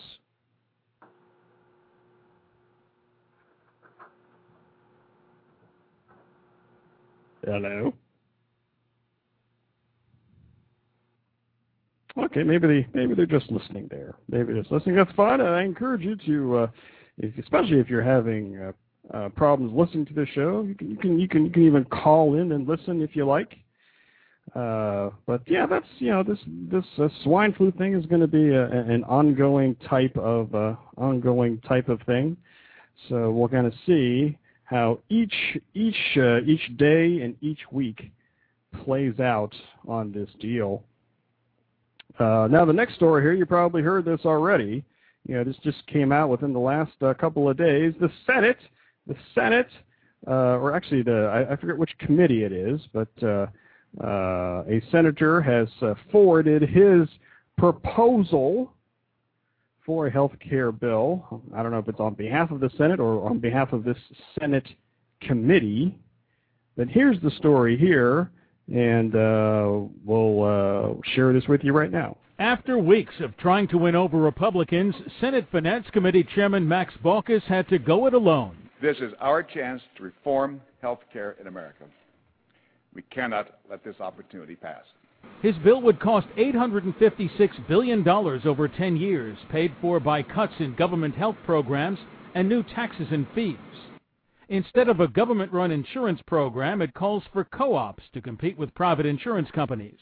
Hello? 7.45 7.93
Okay, 12.17 12.43
maybe 12.43 12.67
they 12.67 12.88
maybe 12.93 13.13
they're 13.13 13.25
just 13.25 13.51
listening 13.51 13.88
there. 13.91 14.15
Maybe 14.29 14.53
they're 14.53 14.62
just 14.62 14.72
listening. 14.72 14.95
That's 14.95 15.12
fine. 15.15 15.41
I 15.41 15.63
encourage 15.63 16.01
you 16.01 16.15
to, 16.15 16.57
uh, 16.57 16.67
if, 17.17 17.38
especially 17.38 17.79
if 17.79 17.89
you're 17.89 18.01
having 18.01 18.57
uh, 18.57 19.15
uh, 19.15 19.29
problems 19.29 19.74
listening 19.74 20.05
to 20.07 20.13
the 20.13 20.25
show, 20.34 20.63
you 20.63 20.75
can 20.75 20.89
you 20.89 20.98
can 20.98 21.19
you 21.19 21.27
can 21.27 21.45
you 21.45 21.51
can 21.51 21.63
even 21.63 21.84
call 21.86 22.36
in 22.36 22.53
and 22.53 22.67
listen 22.67 23.01
if 23.01 23.15
you 23.15 23.25
like. 23.25 23.57
Uh, 24.53 25.09
but 25.25 25.41
yeah, 25.47 25.65
that's 25.65 25.87
you 25.97 26.11
know 26.11 26.23
this 26.23 26.39
this 26.71 26.85
uh, 26.99 27.09
swine 27.23 27.53
flu 27.53 27.71
thing 27.71 27.93
is 27.93 28.05
going 28.05 28.21
to 28.21 28.27
be 28.27 28.49
a, 28.49 28.69
an 28.69 29.03
ongoing 29.05 29.75
type 29.89 30.15
of 30.17 30.53
uh, 30.53 30.75
ongoing 30.97 31.59
type 31.61 31.89
of 31.89 31.99
thing. 32.03 32.37
So 33.09 33.31
we're 33.31 33.47
going 33.47 33.69
to 33.69 33.77
see 33.85 34.37
how 34.63 34.99
each 35.09 35.33
each 35.73 35.95
uh, 36.17 36.41
each 36.41 36.77
day 36.77 37.21
and 37.21 37.35
each 37.41 37.59
week 37.71 38.11
plays 38.83 39.19
out 39.19 39.53
on 39.87 40.11
this 40.11 40.29
deal. 40.39 40.83
Uh, 42.19 42.47
now 42.49 42.63
the 42.65 42.73
next 42.73 42.95
story 42.95 43.21
here, 43.21 43.33
you 43.33 43.45
probably 43.45 43.81
heard 43.81 44.05
this 44.05 44.21
already. 44.25 44.83
You 45.27 45.35
know, 45.35 45.43
this 45.43 45.57
just 45.63 45.85
came 45.87 46.11
out 46.11 46.29
within 46.29 46.53
the 46.53 46.59
last 46.59 46.93
uh, 47.01 47.13
couple 47.13 47.49
of 47.49 47.57
days. 47.57 47.93
The 47.99 48.11
Senate, 48.25 48.59
the 49.07 49.15
Senate, 49.33 49.69
uh, 50.27 50.59
or 50.59 50.75
actually 50.75 51.01
the 51.01 51.25
I, 51.33 51.53
I 51.53 51.55
forget 51.55 51.77
which 51.77 51.97
committee 51.97 52.43
it 52.43 52.51
is, 52.51 52.79
but 52.93 53.23
uh, 53.23 53.47
a 54.03 54.81
senator 54.91 55.41
has 55.41 55.67
uh, 55.81 55.93
forwarded 56.11 56.61
his 56.63 57.07
proposal 57.57 58.71
for 59.85 60.07
a 60.07 60.11
health 60.11 60.33
care 60.39 60.71
bill. 60.71 61.41
I 61.55 61.61
don't 61.61 61.71
know 61.71 61.79
if 61.79 61.87
it's 61.87 61.99
on 61.99 62.15
behalf 62.15 62.51
of 62.51 62.59
the 62.59 62.69
Senate 62.77 62.99
or 62.99 63.27
on 63.29 63.39
behalf 63.39 63.71
of 63.71 63.83
this 63.83 63.97
Senate 64.39 64.67
committee. 65.21 65.97
But 66.75 66.89
here's 66.89 67.21
the 67.21 67.31
story 67.31 67.77
here, 67.77 68.31
and 68.73 69.15
uh, 69.15 69.81
we'll 70.03 70.43
uh, 70.43 71.01
share 71.13 71.31
this 71.31 71.47
with 71.47 71.63
you 71.63 71.71
right 71.71 71.91
now. 71.91 72.17
After 72.37 72.77
weeks 72.77 73.13
of 73.21 73.37
trying 73.37 73.67
to 73.69 73.77
win 73.77 73.95
over 73.95 74.17
Republicans, 74.17 74.93
Senate 75.21 75.47
Finance 75.51 75.85
Committee 75.93 76.27
Chairman 76.35 76.67
Max 76.67 76.93
Baucus 77.01 77.43
had 77.43 77.69
to 77.69 77.79
go 77.79 78.07
it 78.07 78.13
alone. 78.13 78.57
This 78.81 78.97
is 78.97 79.13
our 79.21 79.41
chance 79.41 79.81
to 79.95 80.03
reform 80.03 80.59
health 80.81 80.99
care 81.13 81.37
in 81.39 81.47
America. 81.47 81.85
We 82.95 83.01
cannot 83.11 83.59
let 83.69 83.83
this 83.83 83.99
opportunity 83.99 84.55
pass. 84.55 84.83
His 85.41 85.55
bill 85.57 85.81
would 85.81 85.99
cost 85.99 86.27
$856 86.37 87.67
billion 87.67 88.07
over 88.07 88.67
10 88.67 88.95
years, 88.95 89.37
paid 89.51 89.73
for 89.81 89.99
by 89.99 90.23
cuts 90.23 90.53
in 90.59 90.75
government 90.75 91.13
health 91.13 91.35
programs 91.45 91.99
and 92.33 92.47
new 92.47 92.63
taxes 92.63 93.07
and 93.11 93.27
fees. 93.35 93.57
Instead 94.47 94.87
of 94.87 95.01
a 95.01 95.07
government 95.07 95.51
run 95.51 95.71
insurance 95.71 96.21
program, 96.25 96.81
it 96.81 96.93
calls 96.93 97.23
for 97.33 97.43
co 97.43 97.75
ops 97.75 98.03
to 98.13 98.21
compete 98.21 98.57
with 98.57 98.73
private 98.75 99.05
insurance 99.05 99.49
companies. 99.51 99.99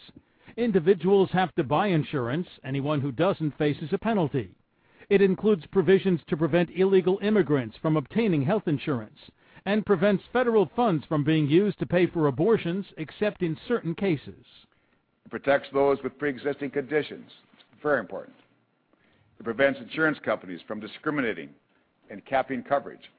Individuals 0.55 1.29
have 1.31 1.53
to 1.55 1.63
buy 1.63 1.87
insurance, 1.87 2.47
anyone 2.63 3.01
who 3.01 3.11
doesn't 3.11 3.57
faces 3.57 3.89
a 3.91 3.97
penalty. 3.97 4.51
It 5.09 5.21
includes 5.21 5.65
provisions 5.67 6.21
to 6.27 6.37
prevent 6.37 6.69
illegal 6.75 7.19
immigrants 7.23 7.77
from 7.81 7.97
obtaining 7.97 8.43
health 8.43 8.67
insurance 8.67 9.17
and 9.65 9.85
prevents 9.85 10.23
federal 10.33 10.69
funds 10.75 11.05
from 11.07 11.23
being 11.23 11.47
used 11.47 11.79
to 11.79 11.85
pay 11.85 12.07
for 12.07 12.27
abortions 12.27 12.85
except 12.97 13.41
in 13.41 13.57
certain 13.67 13.95
cases. 13.95 14.45
It 15.25 15.31
protects 15.31 15.69
those 15.73 15.97
with 16.03 16.17
pre 16.17 16.29
existing 16.29 16.71
conditions, 16.71 17.29
very 17.81 17.99
important. 17.99 18.35
It 19.39 19.43
prevents 19.43 19.79
insurance 19.79 20.17
companies 20.23 20.61
from 20.67 20.79
discriminating 20.79 21.49
and 22.09 22.25
capping 22.25 22.63
coverage. 22.63 23.11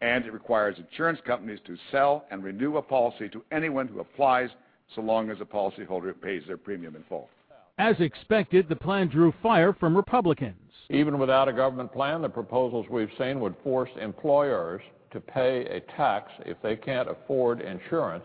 And 0.00 0.24
it 0.26 0.32
requires 0.32 0.76
insurance 0.78 1.20
companies 1.26 1.60
to 1.66 1.76
sell 1.90 2.26
and 2.30 2.44
renew 2.44 2.76
a 2.76 2.82
policy 2.82 3.28
to 3.30 3.42
anyone 3.52 3.88
who 3.88 4.00
applies 4.00 4.50
so 4.94 5.00
long 5.00 5.30
as 5.30 5.38
the 5.38 5.46
policyholder 5.46 6.20
pays 6.20 6.42
their 6.46 6.56
premium 6.56 6.94
in 6.94 7.04
full. 7.08 7.28
As 7.78 7.98
expected, 7.98 8.68
the 8.68 8.76
plan 8.76 9.08
drew 9.08 9.32
fire 9.42 9.72
from 9.72 9.96
Republicans. 9.96 10.54
Even 10.90 11.18
without 11.18 11.48
a 11.48 11.52
government 11.52 11.92
plan, 11.92 12.22
the 12.22 12.28
proposals 12.28 12.86
we've 12.88 13.10
seen 13.18 13.40
would 13.40 13.56
force 13.64 13.90
employers 14.00 14.80
to 15.10 15.20
pay 15.20 15.64
a 15.66 15.80
tax 15.96 16.30
if 16.46 16.56
they 16.62 16.76
can't 16.76 17.10
afford 17.10 17.60
insurance 17.60 18.24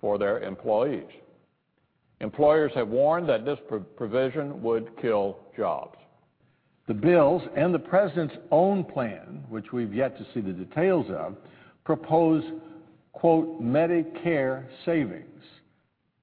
for 0.00 0.16
their 0.16 0.40
employees. 0.40 1.08
Employers 2.20 2.72
have 2.74 2.88
warned 2.88 3.28
that 3.28 3.44
this 3.44 3.58
provision 3.96 4.62
would 4.62 4.90
kill 5.02 5.38
jobs. 5.54 5.98
The 6.86 6.94
bills 6.94 7.42
and 7.56 7.74
the 7.74 7.78
President's 7.78 8.36
own 8.50 8.84
plan, 8.84 9.44
which 9.48 9.72
we've 9.72 9.92
yet 9.92 10.16
to 10.16 10.26
see 10.32 10.40
the 10.40 10.52
details 10.52 11.06
of, 11.10 11.36
propose, 11.84 12.42
quote, 13.12 13.60
Medicare 13.60 14.64
savings. 14.86 15.26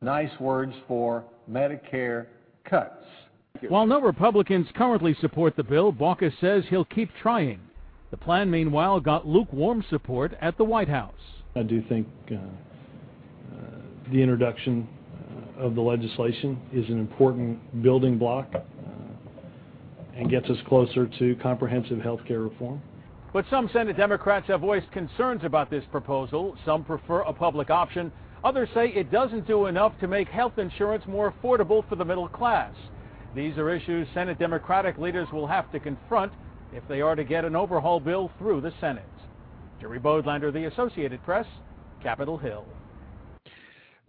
Nice 0.01 0.31
words 0.39 0.73
for 0.87 1.23
Medicare 1.49 2.27
cuts. 2.65 3.05
While 3.67 3.87
no 3.87 3.99
Republicans 3.99 4.67
currently 4.75 5.15
support 5.19 5.55
the 5.55 5.63
bill, 5.63 5.91
Baucus 5.91 6.33
says 6.39 6.63
he'll 6.69 6.85
keep 6.85 7.09
trying. 7.21 7.59
The 8.11 8.17
plan, 8.17 8.49
meanwhile, 8.49 8.99
got 8.99 9.27
lukewarm 9.27 9.83
support 9.89 10.33
at 10.41 10.57
the 10.57 10.63
White 10.63 10.87
House. 10.87 11.13
I 11.55 11.63
do 11.63 11.81
think 11.89 12.07
uh, 12.31 12.35
uh, 12.35 12.39
the 14.11 14.21
introduction 14.21 14.87
uh, 15.59 15.65
of 15.65 15.75
the 15.75 15.81
legislation 15.81 16.59
is 16.71 16.87
an 16.89 16.99
important 16.99 17.83
building 17.83 18.17
block 18.17 18.49
uh, 18.53 18.59
and 20.15 20.29
gets 20.29 20.49
us 20.49 20.57
closer 20.67 21.07
to 21.19 21.35
comprehensive 21.41 21.99
health 21.99 22.21
care 22.27 22.41
reform. 22.41 22.81
But 23.31 23.45
some 23.49 23.69
Senate 23.71 23.95
Democrats 23.95 24.47
have 24.47 24.61
voiced 24.61 24.91
concerns 24.91 25.43
about 25.43 25.69
this 25.69 25.83
proposal. 25.91 26.57
Some 26.65 26.83
prefer 26.83 27.21
a 27.21 27.33
public 27.33 27.69
option. 27.69 28.11
Others 28.43 28.69
say 28.73 28.89
it 28.89 29.11
doesn't 29.11 29.47
do 29.47 29.65
enough 29.65 29.97
to 29.99 30.07
make 30.07 30.29
health 30.29 30.57
insurance 30.57 31.03
more 31.07 31.33
affordable 31.33 31.87
for 31.89 31.95
the 31.95 32.05
middle 32.05 32.29
class. 32.29 32.73
These 33.35 33.57
are 33.57 33.69
issues 33.69 34.07
Senate 34.13 34.39
Democratic 34.39 34.97
leaders 34.97 35.27
will 35.31 35.45
have 35.45 35.69
to 35.71 35.79
confront 35.79 36.31
if 36.73 36.87
they 36.87 37.01
are 37.01 37.15
to 37.15 37.23
get 37.23 37.45
an 37.45 37.55
overhaul 37.55 37.99
bill 37.99 38.31
through 38.37 38.61
the 38.61 38.73
Senate. 38.79 39.03
Jerry 39.81 39.99
Bodlander, 39.99 40.51
The 40.51 40.65
Associated 40.65 41.21
Press, 41.23 41.45
Capitol 42.01 42.37
Hill. 42.37 42.65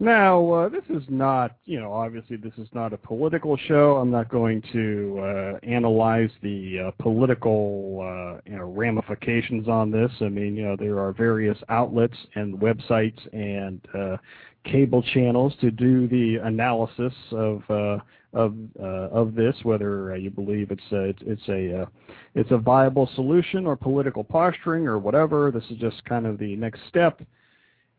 Now, 0.01 0.51
uh, 0.51 0.69
this 0.69 0.83
is 0.89 1.03
not, 1.09 1.57
you 1.65 1.79
know, 1.79 1.93
obviously 1.93 2.35
this 2.35 2.55
is 2.57 2.67
not 2.73 2.91
a 2.91 2.97
political 2.97 3.55
show. 3.55 3.97
I'm 3.97 4.09
not 4.09 4.29
going 4.29 4.63
to 4.73 5.19
uh, 5.19 5.59
analyze 5.61 6.31
the 6.41 6.87
uh, 6.87 7.03
political, 7.03 7.99
uh, 8.01 8.41
you 8.49 8.57
know, 8.57 8.71
ramifications 8.71 9.67
on 9.67 9.91
this. 9.91 10.09
I 10.21 10.29
mean, 10.29 10.55
you 10.55 10.63
know, 10.63 10.75
there 10.75 10.97
are 10.97 11.13
various 11.13 11.57
outlets 11.69 12.17
and 12.33 12.57
websites 12.57 13.19
and 13.31 13.79
uh, 13.93 14.17
cable 14.65 15.03
channels 15.13 15.53
to 15.61 15.69
do 15.69 16.07
the 16.07 16.37
analysis 16.45 17.13
of 17.31 17.61
uh, 17.69 17.99
of 18.33 18.55
of 18.79 19.35
this, 19.35 19.55
whether 19.61 20.17
you 20.17 20.31
believe 20.31 20.71
it's 20.71 20.91
a, 20.91 21.13
it's 21.29 21.47
a 21.47 21.87
it's 22.33 22.49
a 22.49 22.57
viable 22.57 23.07
solution 23.13 23.67
or 23.67 23.75
political 23.75 24.23
posturing 24.23 24.87
or 24.87 24.97
whatever. 24.97 25.51
This 25.51 25.65
is 25.69 25.77
just 25.77 26.03
kind 26.05 26.25
of 26.25 26.39
the 26.39 26.55
next 26.55 26.79
step 26.89 27.21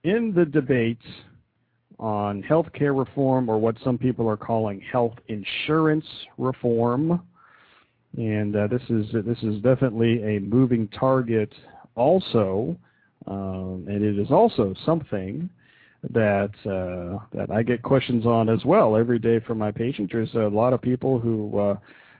in 0.02 0.32
the 0.34 0.44
debates 0.44 1.06
on 2.02 2.42
health 2.42 2.66
care 2.74 2.94
reform 2.94 3.48
or 3.48 3.58
what 3.58 3.76
some 3.84 3.96
people 3.96 4.28
are 4.28 4.36
calling 4.36 4.80
health 4.80 5.14
insurance 5.28 6.04
reform. 6.36 7.22
And 8.16 8.56
uh, 8.56 8.66
this 8.66 8.82
is 8.90 9.06
this 9.24 9.38
is 9.42 9.62
definitely 9.62 10.36
a 10.36 10.40
moving 10.40 10.88
target 10.88 11.50
also, 11.94 12.76
um, 13.26 13.84
and 13.88 14.02
it 14.02 14.18
is 14.18 14.30
also 14.30 14.74
something 14.84 15.48
that 16.10 16.50
uh, 16.66 17.24
that 17.34 17.50
I 17.50 17.62
get 17.62 17.82
questions 17.82 18.26
on 18.26 18.48
as 18.48 18.64
well 18.64 18.96
every 18.96 19.20
day 19.20 19.38
from 19.38 19.58
my 19.58 19.70
patients. 19.70 20.10
There's 20.12 20.34
a 20.34 20.54
lot 20.54 20.72
of 20.72 20.82
people 20.82 21.20
who 21.20 21.58
uh, 21.58 21.76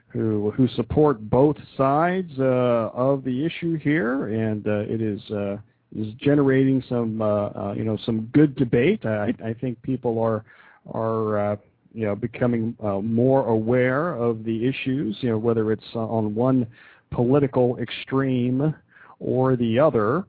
who 0.09 0.53
who 0.53 0.69
support 0.69 1.29
both 1.29 1.57
sides 1.77 2.31
uh, 2.39 2.91
of 2.95 3.25
the 3.25 3.45
issue 3.45 3.77
here, 3.79 4.29
and 4.29 4.67
uh, 4.67 4.85
it 4.89 5.03
is 5.03 5.21
uh, 5.31 5.57
is 5.97 6.13
generating 6.15 6.83
some 6.89 7.21
uh, 7.21 7.49
uh, 7.49 7.75
you 7.77 7.85
know 7.85 7.99
some 8.05 8.31
good 8.33 8.57
debate. 8.57 9.05
I, 9.05 9.35
I 9.45 9.55
think 9.55 9.81
people 9.83 10.19
are 10.21 10.45
are 10.93 11.53
uh, 11.53 11.57
you 11.93 12.07
know 12.07 12.15
becoming 12.15 12.77
uh, 12.83 13.01
more 13.01 13.47
aware 13.49 14.15
of 14.15 14.45
the 14.45 14.67
issues. 14.67 15.17
You 15.21 15.31
know 15.31 15.39
whether 15.39 15.73
it's 15.73 15.85
uh, 15.95 16.01
on 16.01 16.35
one 16.35 16.67
political 17.11 17.79
extreme 17.79 18.75
or 19.21 19.57
the 19.57 19.79
other. 19.79 20.25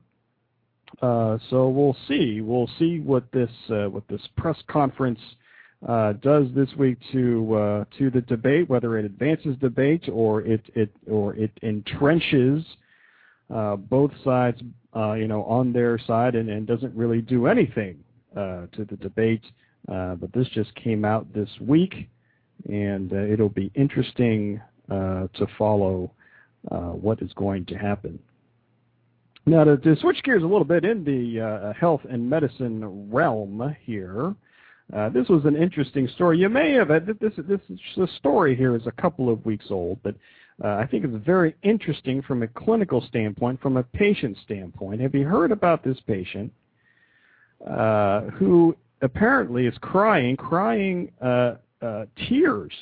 Uh, 1.02 1.38
so 1.50 1.68
we'll 1.68 1.96
see. 2.06 2.40
We'll 2.40 2.70
see 2.78 3.00
what 3.00 3.24
this 3.32 3.50
what 3.68 4.06
this 4.08 4.22
press 4.36 4.56
conference 4.68 5.20
does 5.86 6.46
this 6.54 6.68
week 6.78 6.98
to 7.12 7.86
to 7.98 8.10
the 8.10 8.20
debate, 8.20 8.68
whether 8.68 8.98
it 8.98 9.04
advances 9.04 9.56
debate 9.60 10.08
or 10.12 10.42
it 10.42 10.62
it 10.74 10.90
or 11.10 11.34
it 11.34 11.50
entrenches 11.62 12.64
both 13.88 14.12
sides 14.22 14.60
uh, 14.60 14.64
you 14.94 15.28
know, 15.28 15.44
on 15.44 15.72
their 15.72 15.98
side 15.98 16.34
and, 16.34 16.48
and 16.48 16.66
doesn't 16.66 16.94
really 16.94 17.20
do 17.20 17.46
anything 17.46 17.98
uh, 18.36 18.66
to 18.72 18.84
the 18.84 18.96
debate. 18.96 19.42
Uh, 19.88 20.14
but 20.14 20.32
this 20.32 20.48
just 20.48 20.74
came 20.74 21.04
out 21.04 21.32
this 21.34 21.48
week, 21.60 22.08
and 22.68 23.12
uh, 23.12 23.16
it'll 23.16 23.48
be 23.48 23.70
interesting 23.74 24.60
uh, 24.90 25.26
to 25.34 25.46
follow 25.58 26.10
uh, 26.70 26.90
what 26.90 27.20
is 27.20 27.32
going 27.34 27.64
to 27.66 27.74
happen. 27.74 28.18
Now, 29.46 29.64
to, 29.64 29.76
to, 29.76 29.94
switch 30.00 30.22
gears 30.24 30.42
a 30.42 30.46
little 30.46 30.64
bit 30.64 30.84
in 30.84 31.04
the 31.04 31.74
health 31.78 32.00
and 32.10 32.28
medicine 32.28 33.10
realm 33.10 33.76
here, 33.84 34.34
this 35.12 35.28
was 35.28 35.44
an 35.44 35.54
interesting 35.54 36.08
story. 36.14 36.38
You 36.38 36.48
may 36.48 36.72
have 36.72 36.88
this. 36.88 37.32
This, 37.36 37.60
this 37.96 38.10
story 38.16 38.56
here 38.56 38.74
is 38.74 38.86
a 38.86 39.02
couple 39.02 39.30
of 39.30 39.44
weeks 39.44 39.66
old, 39.68 39.98
but 40.02 40.14
uh, 40.62 40.68
I 40.68 40.86
think 40.86 41.04
it's 41.04 41.26
very 41.26 41.56
interesting 41.62 42.22
from 42.22 42.42
a 42.42 42.48
clinical 42.48 43.00
standpoint, 43.08 43.60
from 43.60 43.76
a 43.76 43.82
patient 43.82 44.38
standpoint. 44.44 45.00
Have 45.00 45.14
you 45.14 45.26
heard 45.26 45.50
about 45.50 45.82
this 45.82 45.98
patient 46.06 46.52
uh, 47.68 48.22
who 48.38 48.76
apparently 49.02 49.66
is 49.66 49.74
crying, 49.80 50.36
crying 50.36 51.10
uh, 51.20 51.56
uh 51.82 52.04
tears, 52.28 52.72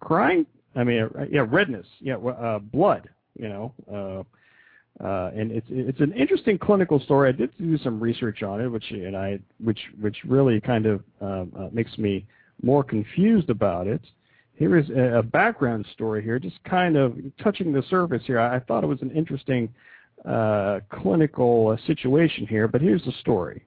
crying? 0.00 0.46
I 0.76 0.84
mean, 0.84 1.02
uh, 1.18 1.24
yeah, 1.30 1.44
redness, 1.48 1.86
yeah, 2.00 2.16
uh, 2.16 2.60
blood. 2.60 3.08
You 3.36 3.48
know, 3.48 4.26
and 5.00 5.52
it's 5.52 5.66
it's 5.70 6.00
an 6.00 6.12
interesting 6.12 6.58
clinical 6.58 7.00
story. 7.00 7.28
I 7.28 7.32
did 7.32 7.50
do 7.58 7.78
some 7.78 8.00
research 8.00 8.42
on 8.42 8.60
it, 8.60 8.68
which 8.68 8.90
and 8.90 9.16
I 9.16 9.40
which 9.62 9.80
which 10.00 10.16
really 10.24 10.60
kind 10.60 10.86
of 10.86 11.72
makes 11.72 11.96
me 11.98 12.26
more 12.62 12.84
confused 12.84 13.50
about 13.50 13.86
it 13.88 14.02
here 14.58 14.76
is 14.76 14.90
a 14.90 15.22
background 15.22 15.86
story 15.92 16.22
here, 16.22 16.40
just 16.40 16.62
kind 16.64 16.96
of 16.96 17.16
touching 17.42 17.72
the 17.72 17.82
surface 17.88 18.22
here. 18.26 18.40
I 18.40 18.58
thought 18.58 18.82
it 18.82 18.88
was 18.88 19.02
an 19.02 19.12
interesting 19.12 19.72
uh, 20.28 20.80
clinical 20.90 21.68
uh, 21.68 21.86
situation 21.86 22.44
here, 22.44 22.66
but 22.66 22.80
here's 22.80 23.04
the 23.04 23.12
story. 23.20 23.64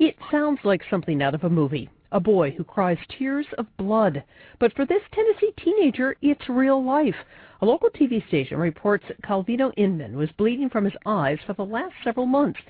It 0.00 0.16
sounds 0.32 0.58
like 0.64 0.82
something 0.90 1.22
out 1.22 1.34
of 1.34 1.44
a 1.44 1.48
movie. 1.48 1.88
A 2.10 2.18
boy 2.18 2.50
who 2.50 2.64
cries 2.64 2.98
tears 3.16 3.46
of 3.56 3.66
blood. 3.76 4.24
But 4.58 4.74
for 4.74 4.84
this 4.84 5.02
Tennessee 5.12 5.52
teenager, 5.62 6.16
it's 6.22 6.48
real 6.48 6.84
life. 6.84 7.14
A 7.62 7.66
local 7.66 7.88
TV 7.90 8.26
station 8.26 8.58
reports 8.58 9.04
that 9.06 9.22
Calvino 9.22 9.72
Inman 9.76 10.16
was 10.16 10.28
bleeding 10.36 10.70
from 10.70 10.84
his 10.84 10.94
eyes 11.06 11.38
for 11.46 11.52
the 11.52 11.64
last 11.64 11.94
several 12.02 12.26
months. 12.26 12.60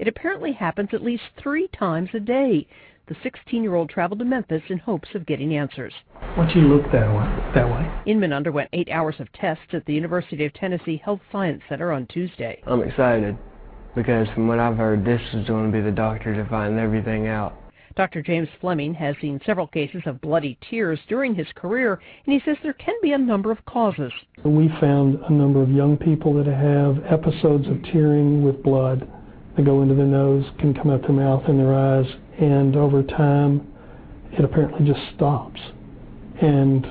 It 0.00 0.08
apparently 0.08 0.52
happens 0.52 0.90
at 0.92 1.02
least 1.02 1.22
three 1.38 1.68
times 1.68 2.10
a 2.12 2.20
day 2.20 2.66
the 3.06 3.14
16-year-old 3.16 3.90
traveled 3.90 4.18
to 4.20 4.24
Memphis 4.24 4.62
in 4.68 4.78
hopes 4.78 5.08
of 5.14 5.26
getting 5.26 5.56
answers. 5.56 5.92
Why 6.34 6.46
don't 6.46 6.56
you 6.56 6.62
look 6.62 6.84
that 6.90 7.08
way? 7.08 7.52
That 7.54 7.66
way. 7.66 8.02
Inman 8.06 8.32
underwent 8.32 8.70
eight 8.72 8.88
hours 8.90 9.16
of 9.18 9.30
tests 9.32 9.74
at 9.74 9.84
the 9.84 9.92
University 9.92 10.44
of 10.46 10.54
Tennessee 10.54 11.00
Health 11.04 11.20
Science 11.30 11.62
Center 11.68 11.92
on 11.92 12.06
Tuesday. 12.06 12.62
I'm 12.66 12.82
excited 12.82 13.36
because 13.94 14.26
from 14.34 14.48
what 14.48 14.58
I've 14.58 14.76
heard, 14.76 15.04
this 15.04 15.20
is 15.34 15.46
going 15.46 15.70
to 15.70 15.76
be 15.76 15.82
the 15.82 15.90
doctor 15.90 16.34
to 16.34 16.48
find 16.48 16.78
everything 16.78 17.26
out. 17.26 17.58
Dr. 17.96 18.22
James 18.22 18.48
Fleming 18.60 18.92
has 18.94 19.14
seen 19.20 19.40
several 19.46 19.68
cases 19.68 20.02
of 20.06 20.20
bloody 20.20 20.58
tears 20.68 20.98
during 21.08 21.32
his 21.34 21.46
career, 21.54 22.00
and 22.26 22.32
he 22.32 22.40
says 22.44 22.56
there 22.62 22.72
can 22.72 22.96
be 23.02 23.12
a 23.12 23.18
number 23.18 23.52
of 23.52 23.64
causes. 23.66 24.12
We 24.44 24.68
found 24.80 25.20
a 25.28 25.32
number 25.32 25.62
of 25.62 25.70
young 25.70 25.96
people 25.96 26.34
that 26.34 26.46
have 26.46 27.04
episodes 27.04 27.68
of 27.68 27.82
tearing 27.84 28.42
with 28.42 28.62
blood 28.64 29.08
that 29.56 29.64
go 29.64 29.82
into 29.82 29.94
their 29.94 30.06
nose, 30.06 30.44
can 30.58 30.74
come 30.74 30.90
out 30.90 31.02
their 31.02 31.12
mouth 31.12 31.42
and 31.48 31.58
their 31.58 31.74
eyes, 31.74 32.06
and 32.38 32.76
over 32.76 33.02
time 33.02 33.66
it 34.32 34.44
apparently 34.44 34.86
just 34.86 35.00
stops. 35.14 35.60
And 36.40 36.86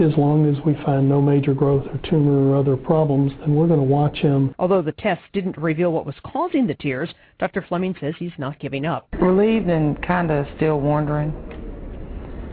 as 0.00 0.16
long 0.18 0.46
as 0.46 0.62
we 0.64 0.74
find 0.84 1.08
no 1.08 1.22
major 1.22 1.54
growth 1.54 1.86
or 1.86 1.98
tumor 2.08 2.50
or 2.50 2.56
other 2.56 2.76
problems, 2.76 3.32
then 3.40 3.54
we're 3.54 3.68
going 3.68 3.80
to 3.80 3.86
watch 3.86 4.18
him. 4.18 4.54
Although 4.58 4.82
the 4.82 4.92
test 4.92 5.22
didn't 5.32 5.56
reveal 5.56 5.92
what 5.92 6.04
was 6.04 6.16
causing 6.24 6.66
the 6.66 6.74
tears, 6.74 7.10
Dr. 7.38 7.64
Fleming 7.66 7.94
says 8.00 8.14
he's 8.18 8.32
not 8.36 8.58
giving 8.58 8.84
up. 8.84 9.06
Relieved 9.20 9.68
and 9.68 10.00
kind 10.02 10.30
of 10.30 10.46
still 10.56 10.80
wondering. 10.80 11.32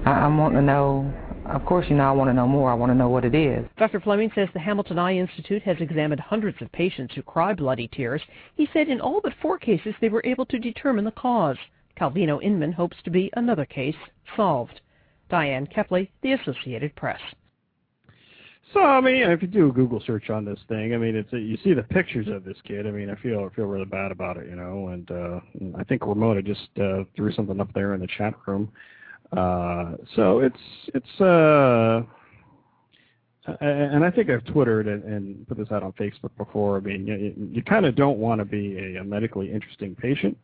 I- 0.06 0.12
I'm 0.12 0.38
wanting 0.38 0.60
to 0.60 0.66
know 0.66 1.12
of 1.52 1.66
course, 1.66 1.86
you 1.90 1.96
know, 1.96 2.04
I 2.04 2.12
want 2.12 2.30
to 2.30 2.34
know 2.34 2.48
more. 2.48 2.72
I 2.72 2.74
want 2.74 2.92
to 2.92 2.96
know 2.96 3.10
what 3.10 3.26
it 3.26 3.36
is. 3.36 3.66
Dr. 3.78 4.00
Fleming 4.00 4.32
says 4.34 4.48
the 4.54 4.60
Hamilton 4.60 4.98
Eye 4.98 5.18
Institute 5.18 5.62
has 5.64 5.78
examined 5.80 6.22
hundreds 6.22 6.62
of 6.62 6.72
patients 6.72 7.14
who 7.14 7.22
cry 7.22 7.54
bloody 7.54 7.88
tears. 7.90 8.22
He 8.56 8.68
said 8.74 8.88
in 8.88 9.02
all 9.02 9.22
but 9.22 9.34
four 9.42 9.58
cases 9.58 9.94
they 10.00 10.10
were 10.10 10.24
able 10.26 10.46
to 10.48 10.60
determine 10.60 11.06
the 11.06 11.12
cause. 11.12 11.58
Calvino 12.00 12.42
Inman 12.42 12.72
hopes 12.72 12.98
to 13.04 13.12
be 13.12 13.30
another 13.36 13.66
case 13.66 13.96
solved. 14.36 14.82
Diane 15.30 15.68
Kepley, 15.68 16.10
The 16.22 16.34
Associated 16.34 16.96
Press. 16.96 17.20
So 18.74 18.80
I 18.80 19.02
mean, 19.02 19.18
if 19.18 19.42
you 19.42 19.48
do 19.50 19.68
a 19.68 19.72
Google 19.72 20.02
search 20.06 20.30
on 20.30 20.46
this 20.46 20.60
thing, 20.70 20.94
I 20.94 20.98
mean, 20.98 21.16
it's 21.16 21.32
you 21.34 21.58
see 21.64 21.74
the 21.74 21.84
pictures 21.84 22.28
of 22.30 22.46
this 22.46 22.56
kid. 22.66 22.88
I 22.88 22.92
mean, 22.92 23.10
I 23.10 23.16
feel 23.16 23.50
I 23.52 23.54
feel 23.54 23.66
really 23.66 23.86
bad 23.86 24.12
about 24.12 24.38
it, 24.38 24.48
you 24.48 24.56
know. 24.56 24.88
And 24.90 25.12
uh, 25.12 25.40
I 25.78 25.84
think 25.84 26.06
Ramona 26.06 26.42
just 26.42 26.70
uh, 26.82 27.04
threw 27.16 27.34
something 27.34 27.60
up 27.60 27.74
there 27.74 27.94
in 27.94 28.00
the 28.00 28.08
chat 28.18 28.34
room. 28.48 28.72
Uh, 28.72 28.72
so 30.16 30.40
it's 30.40 30.58
it's 30.94 31.22
uh, 31.22 32.04
and 33.60 34.04
I 34.06 34.12
think 34.12 34.30
I've 34.30 34.46
twittered 34.46 34.88
and, 34.88 35.04
and 35.04 35.48
put 35.48 35.58
this 35.58 35.72
out 35.72 35.84
on 35.84 35.94
Facebook 35.94 36.36
before. 36.38 36.78
I 36.78 36.80
mean, 36.82 37.08
you, 37.08 37.34
you 37.52 37.64
kind 37.64 37.86
of 37.86 37.96
don't 37.96 38.20
want 38.20 38.40
to 38.40 38.46
be 38.46 38.78
a, 38.78 39.02
a 39.02 39.04
medically 39.04 39.52
interesting 39.52 39.96
patient, 39.96 40.38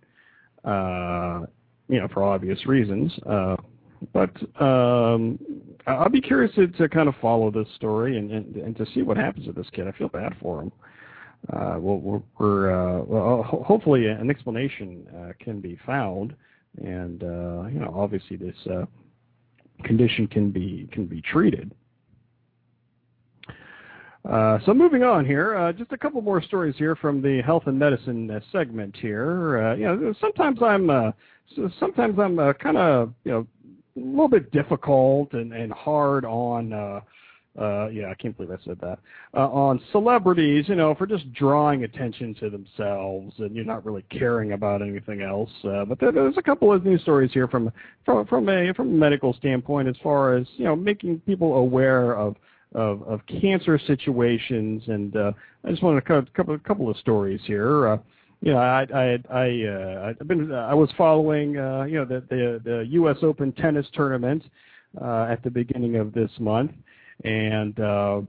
uh, 0.66 1.42
you 1.90 2.00
know, 2.00 2.08
for 2.12 2.24
obvious 2.24 2.66
reasons. 2.66 3.12
Uh, 3.26 3.56
but 4.14 4.32
um, 4.62 5.40
I'll 5.86 6.10
be 6.10 6.22
curious 6.22 6.54
to, 6.56 6.68
to 6.68 6.90
kind 6.90 7.08
of 7.08 7.16
follow 7.22 7.52
this 7.52 7.68
story 7.76 8.18
and, 8.18 8.32
and, 8.32 8.56
and 8.56 8.76
to 8.78 8.86
see 8.94 9.02
what 9.02 9.18
happens 9.18 9.46
to 9.46 9.54
this 9.54 9.68
kid. 9.74 9.88
I 9.88 9.92
feel 9.92 10.10
bad 10.10 10.36
for 10.42 10.64
him. 10.64 10.72
Uh, 11.54 11.76
we'll, 11.80 12.00
we're, 12.00 12.22
we're 12.40 12.72
uh, 12.72 13.04
well, 13.04 13.44
hopefully 13.44 14.08
an 14.08 14.30
explanation 14.30 15.06
uh, 15.16 15.34
can 15.44 15.62
be 15.62 15.78
found, 15.86 16.36
and 16.84 17.24
uh, 17.24 17.68
you 17.68 17.80
know, 17.80 17.94
obviously 17.96 18.38
this 18.38 18.56
uh, 18.70 18.86
condition 19.84 20.28
can 20.28 20.52
be 20.52 20.88
can 20.92 21.06
be 21.06 21.22
treated. 21.22 21.74
Uh, 24.28 24.60
so 24.66 24.74
moving 24.74 25.04
on 25.04 25.26
here, 25.26 25.56
uh, 25.56 25.72
just 25.72 25.92
a 25.94 25.98
couple 25.98 26.22
more 26.22 26.42
stories 26.42 26.76
here 26.78 26.96
from 26.98 27.22
the 27.22 27.42
health 27.44 27.64
and 27.68 27.80
medicine 27.80 28.30
uh, 28.30 28.40
segment 28.52 28.96
here. 28.98 29.64
Uh, 29.64 29.76
you 29.76 29.86
know, 29.86 30.14
sometimes 30.20 30.62
I'm 30.62 30.90
uh, 30.90 31.12
sometimes 31.80 32.20
I'm 32.20 32.38
uh, 32.38 32.54
kind 32.54 32.78
of 32.78 33.14
you 33.24 33.32
know 33.32 33.48
a 33.96 34.00
little 34.00 34.28
bit 34.28 34.52
difficult 34.52 35.32
and, 35.34 35.54
and 35.54 35.72
hard 35.72 36.26
on 36.26 37.02
uh, 37.58 37.88
yeah, 37.88 38.10
I 38.10 38.14
can't 38.14 38.36
believe 38.38 38.52
I 38.52 38.64
said 38.64 38.80
that. 38.82 39.00
Uh, 39.34 39.50
on 39.50 39.82
celebrities, 39.92 40.66
you 40.68 40.76
know, 40.76 40.94
for 40.94 41.08
just 41.08 41.32
drawing 41.34 41.84
attention 41.84 42.36
to 42.36 42.50
themselves, 42.50 43.34
and 43.40 43.56
you're 43.56 43.66
not 43.66 43.86
really 43.86 44.04
caring 44.12 44.54
about 44.54 44.82
anything 44.82 45.22
else. 45.22 45.50
Uh, 45.64 45.84
but 45.86 46.00
there, 46.00 46.12
there's 46.12 46.38
a 46.38 46.44
couple 46.44 46.72
of 46.72 46.86
news 46.86 47.02
stories 47.02 47.32
here 47.34 47.48
from 47.48 47.72
from 48.06 48.28
from 48.28 48.48
a 48.50 48.74
from 48.74 48.90
a 48.90 48.98
medical 48.98 49.34
standpoint, 49.34 49.88
as 49.88 49.96
far 50.04 50.36
as 50.36 50.46
you 50.58 50.66
know, 50.66 50.76
making 50.76 51.20
people 51.22 51.56
aware 51.56 52.16
of 52.16 52.36
of, 52.76 53.02
of 53.04 53.22
cancer 53.26 53.80
situations. 53.88 54.84
And 54.88 55.16
uh, 55.16 55.32
I 55.66 55.72
just 55.72 55.82
wanted 55.82 56.02
to 56.02 56.08
cut 56.08 56.18
a 56.18 56.32
couple 56.36 56.54
a 56.54 56.60
couple 56.60 56.90
of 56.90 56.98
stories 56.98 57.42
here. 57.46 57.88
Uh, 57.88 57.98
you 58.42 58.54
know, 58.54 58.60
I 58.60 58.86
I 58.94 59.20
I 59.32 59.64
uh, 59.66 60.14
I've 60.20 60.28
been 60.28 60.52
I 60.54 60.76
was 60.76 60.90
following 60.96 61.58
uh, 61.58 61.86
you 61.86 61.96
know 61.96 62.06
the 62.06 62.24
the 62.30 62.62
the 62.64 62.86
U.S. 62.90 63.18
Open 63.24 63.52
tennis 63.54 63.88
tournament 63.94 64.44
uh, 65.02 65.28
at 65.30 65.44
the 65.44 65.50
beginning 65.50 65.96
of 65.96 66.14
this 66.14 66.32
month, 66.40 66.72
and 67.24 67.80
uh, 67.80 68.22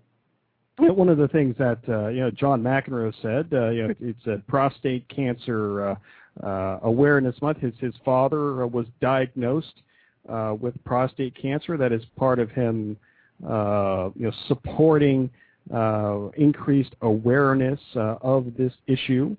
one 0.79 1.09
of 1.09 1.18
the 1.18 1.29
things 1.29 1.57
that 1.59 1.79
uh, 1.88 2.09
you 2.09 2.20
know 2.20 2.31
John 2.31 2.62
McEnroe 2.62 3.12
said, 3.22 3.48
uh, 3.53 3.70
you 3.70 3.88
know, 3.88 3.94
it's 4.01 4.27
a 4.27 4.42
prostate 4.48 5.09
cancer 5.09 5.96
awareness 6.42 7.40
month. 7.42 7.59
His 7.59 7.74
his 7.81 7.94
father 8.05 8.66
was 8.66 8.87
diagnosed 9.01 9.83
uh, 10.29 10.55
with 10.61 10.74
prostate 10.85 11.35
cancer. 11.40 11.77
That 11.77 11.92
is 11.92 12.03
part 12.16 12.38
of 12.38 12.51
him, 12.51 12.96
uh, 13.44 14.11
you 14.14 14.27
know, 14.27 14.33
supporting 14.46 15.31
uh, 15.74 16.29
increased 16.37 16.94
awareness 17.03 17.81
of 17.94 18.46
this 18.57 18.72
issue. 18.87 19.37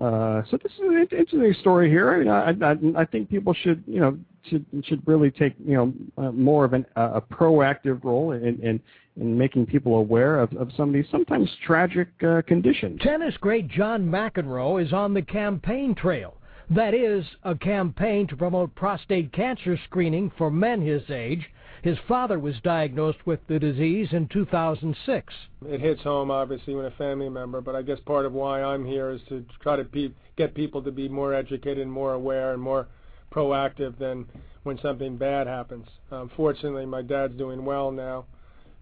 Uh, 0.00 0.42
so 0.50 0.58
this 0.60 0.72
is 0.72 0.80
an 0.80 1.06
interesting 1.10 1.54
story 1.60 1.88
here. 1.88 2.12
I 2.12 2.18
mean, 2.18 2.28
I, 2.28 2.98
I, 2.98 3.02
I 3.02 3.04
think 3.04 3.30
people 3.30 3.54
should, 3.54 3.84
you 3.86 4.00
know, 4.00 4.18
should 4.48 4.64
should 4.84 5.02
really 5.06 5.30
take, 5.30 5.54
you 5.64 5.74
know, 5.74 5.92
uh, 6.18 6.32
more 6.32 6.64
of 6.64 6.72
an, 6.72 6.86
uh, 6.96 7.12
a 7.14 7.20
proactive 7.20 8.04
role 8.04 8.32
in, 8.32 8.60
in 8.60 8.80
in 9.16 9.38
making 9.38 9.66
people 9.66 9.96
aware 9.96 10.40
of, 10.40 10.52
of 10.56 10.70
some 10.76 10.88
of 10.88 10.94
these 10.94 11.06
sometimes 11.10 11.48
tragic 11.64 12.08
uh, 12.26 12.42
conditions. 12.46 13.00
Tennis 13.02 13.36
great 13.40 13.68
John 13.68 14.04
McEnroe 14.04 14.84
is 14.84 14.92
on 14.92 15.14
the 15.14 15.22
campaign 15.22 15.94
trail. 15.94 16.36
That 16.70 16.94
is, 16.94 17.24
a 17.42 17.54
campaign 17.54 18.26
to 18.28 18.36
promote 18.36 18.74
prostate 18.74 19.32
cancer 19.32 19.78
screening 19.84 20.32
for 20.36 20.50
men 20.50 20.80
his 20.80 21.02
age 21.10 21.46
his 21.84 21.98
father 22.08 22.38
was 22.38 22.54
diagnosed 22.64 23.18
with 23.26 23.40
the 23.46 23.58
disease 23.58 24.08
in 24.12 24.26
2006. 24.28 25.34
It 25.66 25.80
hits 25.82 26.00
home, 26.00 26.30
obviously, 26.30 26.74
when 26.74 26.86
a 26.86 26.90
family 26.92 27.28
member, 27.28 27.60
but 27.60 27.76
I 27.76 27.82
guess 27.82 27.98
part 28.06 28.24
of 28.24 28.32
why 28.32 28.62
I'm 28.62 28.86
here 28.86 29.10
is 29.10 29.20
to 29.28 29.44
try 29.60 29.76
to 29.76 29.84
pe- 29.84 30.14
get 30.38 30.54
people 30.54 30.80
to 30.82 30.90
be 30.90 31.10
more 31.10 31.34
educated 31.34 31.80
and 31.80 31.92
more 31.92 32.14
aware 32.14 32.54
and 32.54 32.62
more 32.62 32.88
proactive 33.34 33.98
than 33.98 34.26
when 34.62 34.78
something 34.78 35.16
bad 35.16 35.46
happens. 35.46 35.86
Um, 36.10 36.30
fortunately, 36.36 36.86
my 36.86 37.02
dad's 37.02 37.36
doing 37.36 37.64
well 37.64 37.90
now, 37.90 38.26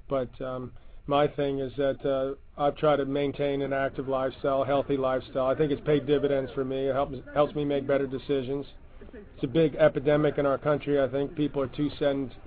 but 0.09 0.29
um, 0.41 0.73
my 1.07 1.27
thing 1.27 1.59
is 1.59 1.73
that 1.77 2.05
uh, 2.05 2.35
I've 2.61 2.77
tried 2.77 2.97
to 2.97 3.05
maintain 3.05 3.63
an 3.63 3.73
active 3.73 4.09
lifestyle, 4.09 4.65
healthy 4.65 4.97
lifestyle. 4.97 5.47
I 5.47 5.55
think 5.55 5.73
it's 5.73 5.85
paid 5.85 6.07
dividends 6.07 6.51
for 6.55 6.65
me. 6.65 6.89
It 6.89 6.95
helps 7.35 7.55
me 7.55 7.65
make 7.65 7.87
better 7.87 8.07
decisions 8.07 8.67
it's 9.15 9.45
a 9.45 9.47
big 9.47 9.75
epidemic 9.77 10.39
in 10.39 10.47
our 10.47 10.59
country. 10.59 11.01
I 11.01 11.09
think 11.09 11.35
people 11.35 11.63
are 11.63 11.69
too 11.69 11.91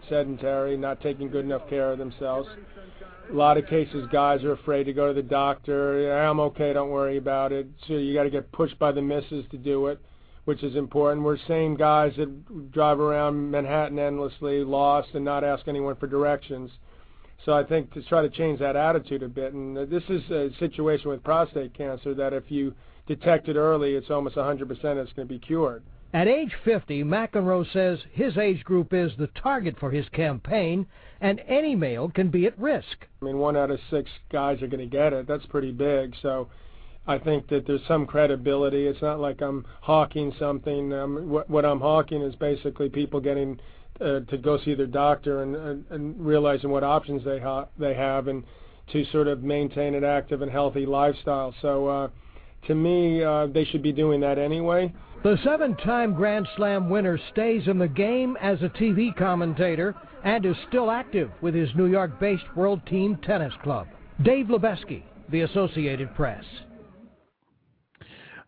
sedentary, 0.10 0.78
not 0.78 1.02
taking 1.02 1.30
good 1.30 1.46
enough 1.46 1.68
care 1.70 1.92
of 1.92 1.98
themselves. 1.98 2.48
A 3.30 3.34
lot 3.34 3.58
of 3.58 3.68
cases, 3.68 4.08
guys 4.12 4.44
are 4.44 4.54
afraid 4.54 4.86
to 4.86 4.94
go 4.94 5.08
to 5.08 5.14
the 5.14 5.28
doctor. 5.28 6.16
I'm 6.18 6.40
okay, 6.40 6.74
don't 6.74 6.90
worry 6.90 7.18
about 7.18 7.52
it. 7.52 7.68
So 7.88 7.94
you 7.94 8.14
got 8.14 8.24
to 8.24 8.30
get 8.30 8.52
pushed 8.52 8.78
by 8.80 8.92
the 8.92 9.02
missus 9.02 9.46
to 9.52 9.58
do 9.58 9.88
it, 9.88 10.00
which 10.46 10.64
is 10.64 10.76
important. 10.76 11.26
We're 11.26 11.38
same 11.48 11.76
guys 11.76 12.14
that 12.18 12.72
drive 12.72 13.00
around 13.00 13.52
Manhattan 13.52 14.00
endlessly, 14.00 14.64
lost, 14.64 15.10
and 15.14 15.26
not 15.26 15.44
ask 15.44 15.68
anyone 15.68 15.96
for 15.96 16.08
directions. 16.08 16.72
So 17.46 17.54
I 17.54 17.64
think 17.64 17.94
to 17.94 18.02
try 18.04 18.22
to 18.22 18.30
change 18.30 18.60
that 18.60 18.76
attitude 18.76 19.22
a 19.22 19.28
bit. 19.28 19.54
And 19.54 19.76
this 19.76 20.04
is 20.10 20.24
a 20.32 20.50
situation 20.60 21.10
with 21.10 21.24
prostate 21.24 21.74
cancer 21.74 22.14
that 22.16 22.34
if 22.34 22.50
you 22.50 22.74
detect 23.08 23.50
it 23.50 23.56
early, 23.56 23.96
it's 23.96 24.10
almost 24.10 24.36
100% 24.36 24.62
it's 24.72 25.14
going 25.14 25.28
to 25.28 25.34
be 25.34 25.40
cured. 25.40 25.84
At 26.14 26.28
age 26.28 26.54
50, 26.64 27.04
McEnroe 27.04 27.72
says 27.74 28.00
his 28.14 28.38
age 28.38 28.64
group 28.64 28.94
is 28.94 29.12
the 29.18 29.28
target 29.28 29.78
for 29.78 29.92
his 29.92 30.08
campaign, 30.10 30.88
and 31.20 31.42
any 31.48 31.76
male 31.76 32.10
can 32.10 32.30
be 32.30 32.46
at 32.46 32.58
risk. 32.58 33.06
I 33.22 33.26
mean, 33.26 33.38
one 33.38 33.58
out 33.58 33.70
of 33.70 33.80
six 33.90 34.10
guys 34.32 34.62
are 34.62 34.68
going 34.68 34.88
to 34.90 34.98
get 34.98 35.12
it. 35.12 35.28
That's 35.28 35.46
pretty 35.48 35.72
big. 35.72 36.16
So 36.22 36.48
I 37.08 37.20
think 37.20 37.48
that 37.50 37.68
there's 37.68 37.86
some 37.88 38.06
credibility. 38.08 38.88
It's 38.88 39.02
not 39.02 39.20
like 39.20 39.42
I'm 39.42 39.66
hawking 39.82 40.34
something. 40.40 40.92
Um, 40.92 41.30
what, 41.30 41.50
what 41.50 41.66
I'm 41.66 41.80
hawking 41.80 42.22
is 42.22 42.36
basically 42.36 42.90
people 42.90 43.20
getting 43.20 43.60
uh, 44.02 44.22
to 44.22 44.38
go 44.38 44.60
see 44.64 44.74
their 44.74 44.88
doctor 44.88 45.44
and, 45.44 45.56
and, 45.56 45.86
and 45.90 46.26
realizing 46.26 46.70
what 46.70 46.84
options 46.84 47.24
they, 47.24 47.40
ha- 47.40 47.68
they 47.78 47.94
have 47.94 48.28
and 48.28 48.44
to 48.92 49.06
sort 49.06 49.28
of 49.28 49.44
maintain 49.44 49.96
an 49.96 50.04
active 50.04 50.42
and 50.42 50.52
healthy 50.52 50.86
lifestyle. 50.86 51.54
So 51.62 51.88
uh, 51.88 52.08
to 52.68 52.76
me, 52.76 53.24
uh, 53.24 53.48
they 53.48 53.66
should 53.66 53.84
be 53.84 53.92
doing 53.92 54.20
that 54.22 54.38
anyway. 54.38 54.94
The 55.24 55.38
seven 55.44 55.76
time 55.78 56.14
Grand 56.14 56.48
Slam 56.56 56.90
winner 56.90 57.20
stays 57.32 57.68
in 57.68 57.80
the 57.80 57.88
game 57.88 58.38
as 58.42 58.62
a 58.62 58.70
TV 58.70 59.16
commentator 59.16 59.96
and 60.24 60.46
is 60.46 60.56
still 60.68 60.92
active 60.92 61.32
with 61.42 61.56
his 61.56 61.70
New 61.76 61.86
York 61.86 62.20
based 62.20 62.44
World 62.56 62.82
Team 62.86 63.18
Tennis 63.24 63.54
Club. 63.64 63.88
Dave 64.24 64.48
Lubeski, 64.48 65.04
The 65.30 65.42
Associated 65.42 66.14
Press. 66.16 66.44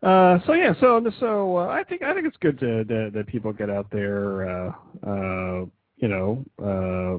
Uh, 0.04 0.40
so 0.46 0.54
yeah, 0.54 0.74
so 0.80 1.04
so 1.20 1.58
uh, 1.58 1.68
I 1.68 1.84
think 1.84 2.04
I 2.04 2.14
think 2.14 2.28
it's 2.28 2.38
good 2.38 2.60
to, 2.60 2.84
to 2.86 3.10
that 3.12 3.28
people 3.28 3.52
get 3.52 3.70
out 3.70 3.88
there, 3.92 4.48
uh, 4.48 4.72
uh, 5.06 5.66
you 5.98 6.08
know, 6.08 6.46
uh, 6.60 7.18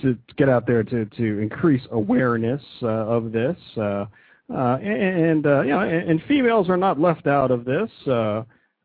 to, 0.00 0.18
get 0.36 0.48
out 0.48 0.66
there 0.66 0.82
to 0.82 1.04
to 1.04 1.38
increase 1.38 1.82
awareness 1.90 2.62
uh, 2.82 2.86
of 2.86 3.32
this. 3.32 3.56
Uh, 3.76 4.06
uh, 4.52 4.76
and 4.76 5.46
uh, 5.46 5.62
you 5.62 5.70
know, 5.70 5.80
and, 5.80 6.10
and, 6.10 6.22
females 6.28 6.68
are 6.68 6.76
not 6.76 7.00
left 7.00 7.26
out 7.26 7.50
of 7.50 7.64
this. 7.64 7.90
Uh, 8.06 8.42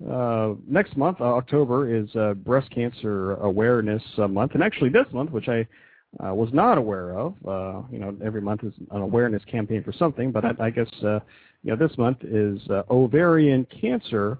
uh 0.10 0.54
next 0.68 0.96
month, 0.96 1.20
uh, 1.20 1.26
October, 1.26 1.94
is 1.94 2.16
uh, 2.16 2.34
Breast 2.36 2.70
Cancer 2.72 3.34
Awareness 3.36 4.04
Month, 4.18 4.54
and 4.54 4.64
actually 4.64 4.90
this 4.90 5.08
month, 5.12 5.32
which 5.32 5.50
I 5.50 5.68
was 6.20 6.50
not 6.54 6.78
aware 6.78 7.18
of. 7.18 7.36
you 7.92 8.00
know, 8.00 8.16
every 8.24 8.42
month 8.42 8.64
is 8.64 8.74
an 8.92 9.02
awareness 9.02 9.44
campaign 9.46 9.84
for 9.84 9.92
something, 9.92 10.32
but 10.32 10.46
I, 10.46 10.52
I 10.60 10.70
guess 10.70 10.90
you 11.64 11.76
know 11.76 11.88
this 11.88 11.98
month 11.98 12.20
is 12.24 12.62
Ovarian 12.90 13.66
Cancer 13.82 14.38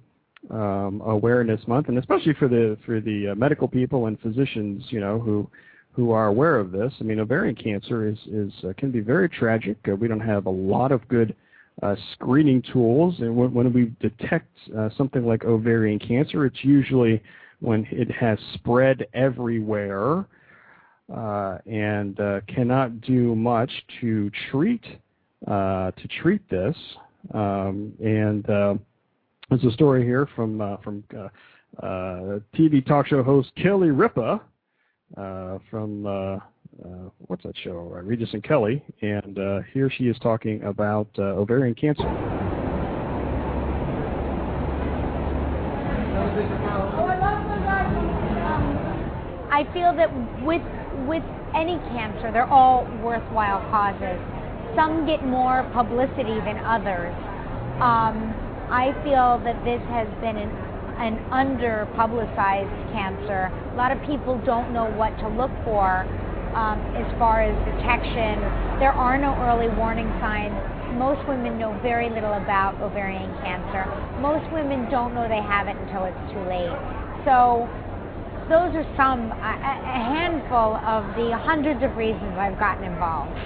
um, 0.52 1.02
Awareness 1.06 1.68
Month, 1.68 1.90
and 1.90 1.98
especially 1.98 2.34
for 2.34 2.48
the 2.48 2.78
for 2.86 3.02
the 3.02 3.34
medical 3.36 3.68
people 3.68 4.06
and 4.08 4.20
physicians, 4.20 4.84
you 4.90 5.00
know, 5.00 5.20
who 5.20 5.50
who 5.92 6.12
are 6.12 6.28
aware 6.28 6.58
of 6.58 6.72
this. 6.72 6.94
I 7.00 7.04
mean, 7.04 7.20
ovarian 7.20 7.56
cancer 7.56 8.08
is 8.08 8.18
is 8.28 8.54
uh, 8.64 8.74
can 8.78 8.92
be 8.92 9.00
very 9.02 9.28
tragic. 9.30 9.78
Uh, 9.88 9.96
we 9.96 10.08
don't 10.08 10.20
have 10.20 10.46
a 10.46 10.50
lot 10.52 10.92
of 10.92 11.08
good 11.08 11.36
uh, 11.82 11.96
screening 12.14 12.62
tools, 12.74 13.16
and 13.20 13.36
when, 13.36 13.54
when 13.54 13.74
we 13.74 13.94
detect 14.00 14.52
uh, 14.78 14.90
something 14.98 15.26
like 15.26 15.44
ovarian 15.44 16.00
cancer, 16.00 16.46
it's 16.46 16.64
usually 16.64 17.22
when 17.60 17.88
it 17.92 18.10
has 18.12 18.38
spread 18.54 19.08
everywhere. 19.14 20.26
uh, 21.14 21.58
and 21.66 22.20
uh, 22.20 22.42
cannot 22.48 23.02
do 23.02 23.36
much 23.36 23.72
to 24.02 24.30
treat 24.52 24.84
uh, 25.48 25.92
to 25.92 26.08
treat 26.22 26.48
this. 26.50 26.76
Um, 27.34 27.94
and 28.04 28.50
uh, 28.50 28.76
there's 29.50 29.64
a 29.64 29.72
story 29.72 30.04
here 30.04 30.28
from 30.36 30.62
uh, 30.62 30.78
from 30.78 31.04
uh, 31.18 31.30
TV 32.56 32.86
talk 32.86 33.08
show 33.08 33.24
host 33.24 33.52
Kelly 33.62 33.92
Ripa 33.92 34.42
from 35.70 36.42
what's 37.28 37.44
that 37.44 37.56
show? 37.64 37.74
Regis 38.04 38.30
and 38.34 38.44
Kelly, 38.44 38.84
and 39.02 39.38
here 39.74 39.90
she 39.90 40.06
is 40.06 40.18
talking 40.20 40.64
about 40.64 41.08
ovarian 41.18 41.76
cancer. 41.76 42.08
I 49.50 49.64
feel 49.74 49.92
that 49.96 50.14
with 50.44 50.62
with 51.08 51.24
any 51.56 51.78
cancer, 51.90 52.32
they're 52.32 52.46
all 52.46 52.86
worthwhile 53.02 53.60
causes. 53.72 54.20
Some 54.78 55.08
get 55.10 55.26
more 55.26 55.66
publicity 55.74 56.38
than 56.46 56.62
others. 56.62 57.10
Um, 57.82 58.30
I 58.70 58.94
feel 59.02 59.42
that 59.42 59.58
this 59.66 59.82
has 59.90 60.06
been 60.22 60.38
an 60.38 60.54
an 60.98 61.18
under 61.32 61.88
publicized 61.96 62.74
cancer. 62.94 63.54
A 63.74 63.76
lot 63.78 63.92
of 63.92 64.02
people 64.06 64.42
don't 64.46 64.74
know 64.74 64.90
what 64.98 65.14
to 65.20 65.30
look 65.30 65.54
for 65.64 66.06
um, 66.58 66.82
as 66.98 67.06
far 67.20 67.46
as 67.46 67.54
detection. 67.70 68.42
There 68.82 68.94
are 68.94 69.18
no 69.18 69.34
early 69.46 69.70
warning 69.78 70.10
signs. 70.20 70.58
Most 70.98 71.22
women 71.28 71.60
know 71.60 71.78
very 71.84 72.10
little 72.10 72.34
about 72.34 72.82
ovarian 72.82 73.30
cancer. 73.46 73.86
Most 74.22 74.50
women 74.52 74.90
don't 74.90 75.14
know 75.14 75.30
they 75.30 75.42
have 75.42 75.68
it 75.68 75.78
until 75.86 76.06
it's 76.06 76.24
too 76.34 76.42
late. 76.50 76.74
So 77.26 77.70
those 78.50 78.74
are 78.74 78.88
some, 78.98 79.30
a, 79.30 79.54
a 79.86 80.02
handful 80.02 80.82
of 80.82 81.06
the 81.14 81.38
hundreds 81.38 81.84
of 81.84 81.96
reasons 81.96 82.34
I've 82.42 82.58
gotten 82.58 82.86
involved. 82.86 83.38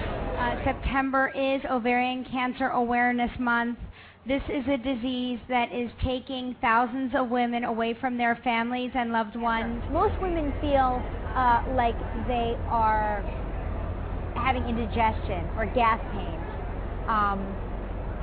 Uh, 0.42 0.56
September 0.64 1.30
is 1.36 1.62
Ovarian 1.70 2.24
Cancer 2.24 2.66
Awareness 2.70 3.30
Month. 3.38 3.78
This 4.26 4.42
is 4.48 4.66
a 4.66 4.76
disease 4.76 5.38
that 5.48 5.72
is 5.72 5.88
taking 6.02 6.56
thousands 6.60 7.12
of 7.14 7.28
women 7.28 7.62
away 7.62 7.94
from 7.94 8.18
their 8.18 8.34
families 8.42 8.90
and 8.96 9.12
loved 9.12 9.36
ones. 9.36 9.80
Most 9.92 10.20
women 10.20 10.52
feel 10.60 10.98
uh, 11.36 11.62
like 11.76 11.94
they 12.26 12.58
are 12.66 13.22
having 14.34 14.64
indigestion 14.66 15.46
or 15.54 15.70
gas 15.78 16.02
pains. 16.10 16.42
Um, 17.06 17.38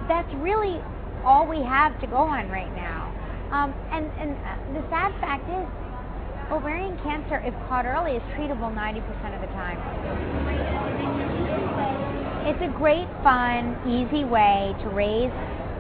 that's 0.09 0.27
really 0.43 0.75
all 1.23 1.47
we 1.47 1.63
have 1.63 2.01
to 2.01 2.07
go 2.07 2.17
on 2.17 2.49
right 2.49 2.75
now. 2.75 3.07
Um, 3.55 3.71
and 3.95 4.11
and 4.19 4.35
uh, 4.43 4.73
the 4.75 4.83
sad 4.91 5.15
fact 5.23 5.47
is, 5.47 5.63
ovarian 6.51 6.97
cancer, 7.03 7.41
if 7.45 7.53
caught 7.67 7.85
early, 7.85 8.17
is 8.17 8.23
treatable 8.33 8.73
90% 8.73 9.35
of 9.35 9.41
the 9.41 9.47
time. 9.53 9.77
It's 12.47 12.61
a 12.61 12.71
great, 12.77 13.07
fun, 13.21 13.77
easy 13.85 14.25
way 14.25 14.73
to 14.81 14.89
raise 14.89 15.31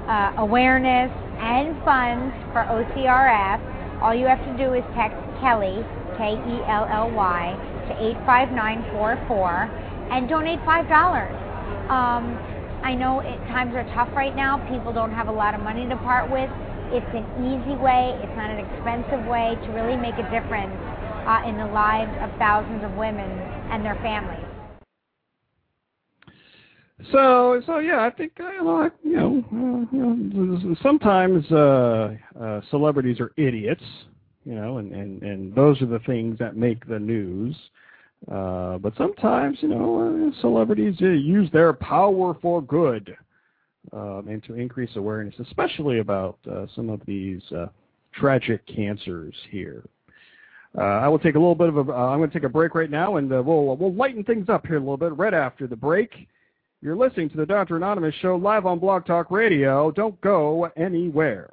uh, 0.07 0.33
awareness 0.37 1.11
and 1.39 1.73
funds 1.83 2.33
for 2.53 2.61
OCRF. 2.69 4.01
All 4.01 4.13
you 4.13 4.27
have 4.27 4.43
to 4.45 4.57
do 4.57 4.73
is 4.73 4.83
text 4.95 5.17
Kelly, 5.41 5.83
K 6.17 6.33
E 6.33 6.61
L 6.67 6.85
L 6.89 7.09
Y, 7.11 7.57
to 7.89 7.93
85944 8.27 9.89
and 10.11 10.29
donate 10.29 10.59
$5. 10.61 11.89
Um, 11.89 12.37
I 12.83 12.95
know 12.95 13.19
it, 13.19 13.37
times 13.47 13.75
are 13.75 13.83
tough 13.93 14.09
right 14.15 14.35
now. 14.35 14.57
People 14.69 14.93
don't 14.93 15.11
have 15.11 15.27
a 15.27 15.31
lot 15.31 15.53
of 15.53 15.61
money 15.61 15.87
to 15.87 15.97
part 15.97 16.29
with. 16.31 16.49
It's 16.91 17.13
an 17.13 17.25
easy 17.45 17.75
way, 17.77 18.17
it's 18.17 18.35
not 18.35 18.49
an 18.49 18.59
expensive 18.65 19.25
way 19.27 19.55
to 19.65 19.71
really 19.71 19.97
make 19.97 20.15
a 20.15 20.27
difference 20.31 20.73
uh, 21.27 21.41
in 21.45 21.57
the 21.57 21.67
lives 21.67 22.11
of 22.21 22.29
thousands 22.39 22.83
of 22.83 22.91
women 22.97 23.29
and 23.69 23.85
their 23.85 23.95
families. 24.01 24.45
So, 27.11 27.61
so 27.65 27.79
yeah, 27.79 28.01
I 28.05 28.09
think 28.09 28.33
uh, 28.39 28.49
you 28.49 28.63
know, 28.63 28.81
uh, 28.83 28.89
you 29.03 29.95
know 29.95 30.75
sometimes 30.81 31.49
uh, 31.51 32.15
uh, 32.39 32.61
celebrities 32.69 33.19
are 33.19 33.31
idiots, 33.37 33.83
you 34.43 34.55
know, 34.55 34.79
and, 34.79 34.91
and 34.91 35.23
and 35.23 35.55
those 35.55 35.81
are 35.81 35.85
the 35.85 35.99
things 35.99 36.37
that 36.39 36.57
make 36.57 36.87
the 36.87 36.99
news. 36.99 37.55
Uh, 38.29 38.77
but 38.79 38.93
sometimes, 38.97 39.57
you 39.61 39.69
know, 39.69 40.31
uh, 40.35 40.41
celebrities 40.41 40.95
uh, 41.01 41.05
use 41.05 41.49
their 41.51 41.71
power 41.71 42.35
for 42.41 42.61
good 42.61 43.15
and 43.91 44.43
to 44.43 44.55
increase 44.55 44.95
awareness, 44.95 45.35
especially 45.39 45.99
about 45.99 46.37
uh, 46.49 46.65
some 46.75 46.89
of 46.89 47.01
these 47.05 47.41
uh, 47.51 47.67
tragic 48.13 48.65
cancers 48.67 49.35
here. 49.49 49.83
Uh, 50.77 50.81
I 50.81 51.07
will 51.07 51.19
take 51.19 51.35
a 51.35 51.39
little 51.39 51.55
bit 51.55 51.69
of 51.69 51.77
a. 51.77 51.91
Uh, 51.91 51.95
I'm 51.95 52.19
going 52.19 52.29
to 52.29 52.33
take 52.33 52.45
a 52.45 52.49
break 52.49 52.75
right 52.75 52.91
now, 52.91 53.15
and 53.15 53.31
uh, 53.33 53.41
we'll 53.43 53.75
we'll 53.75 53.93
lighten 53.93 54.23
things 54.23 54.49
up 54.49 54.67
here 54.67 54.75
a 54.75 54.79
little 54.79 54.97
bit 54.97 55.17
right 55.17 55.33
after 55.33 55.65
the 55.65 55.75
break. 55.75 56.27
You're 56.81 56.95
listening 56.95 57.29
to 57.31 57.37
the 57.37 57.45
Dr. 57.45 57.75
Anonymous 57.75 58.15
Show 58.21 58.35
live 58.35 58.65
on 58.65 58.79
Blog 58.79 59.05
Talk 59.05 59.31
Radio. 59.31 59.91
Don't 59.91 60.19
go 60.21 60.71
anywhere. 60.77 61.49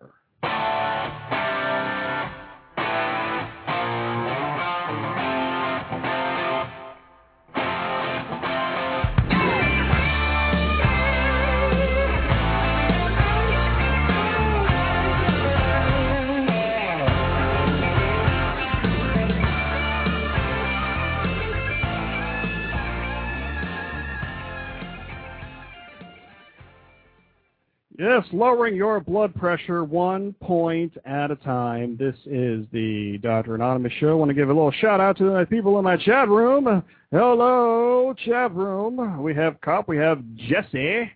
Yes, 27.98 28.26
lowering 28.30 28.76
your 28.76 29.00
blood 29.00 29.34
pressure 29.34 29.82
one 29.82 30.34
point 30.42 30.92
at 31.06 31.30
a 31.30 31.36
time. 31.36 31.96
This 31.96 32.14
is 32.26 32.66
the 32.70 33.16
Dr. 33.22 33.54
Anonymous 33.54 33.92
Show. 33.94 34.10
I 34.10 34.14
want 34.14 34.28
to 34.28 34.34
give 34.34 34.50
a 34.50 34.52
little 34.52 34.70
shout 34.70 35.00
out 35.00 35.16
to 35.16 35.24
the 35.24 35.46
people 35.48 35.78
in 35.78 35.84
my 35.84 35.96
chat 35.96 36.28
room. 36.28 36.82
Hello, 37.10 38.12
chat 38.26 38.54
room. 38.54 39.22
We 39.22 39.34
have 39.36 39.58
Cop, 39.62 39.88
we 39.88 39.96
have 39.96 40.22
Jesse 40.34 41.10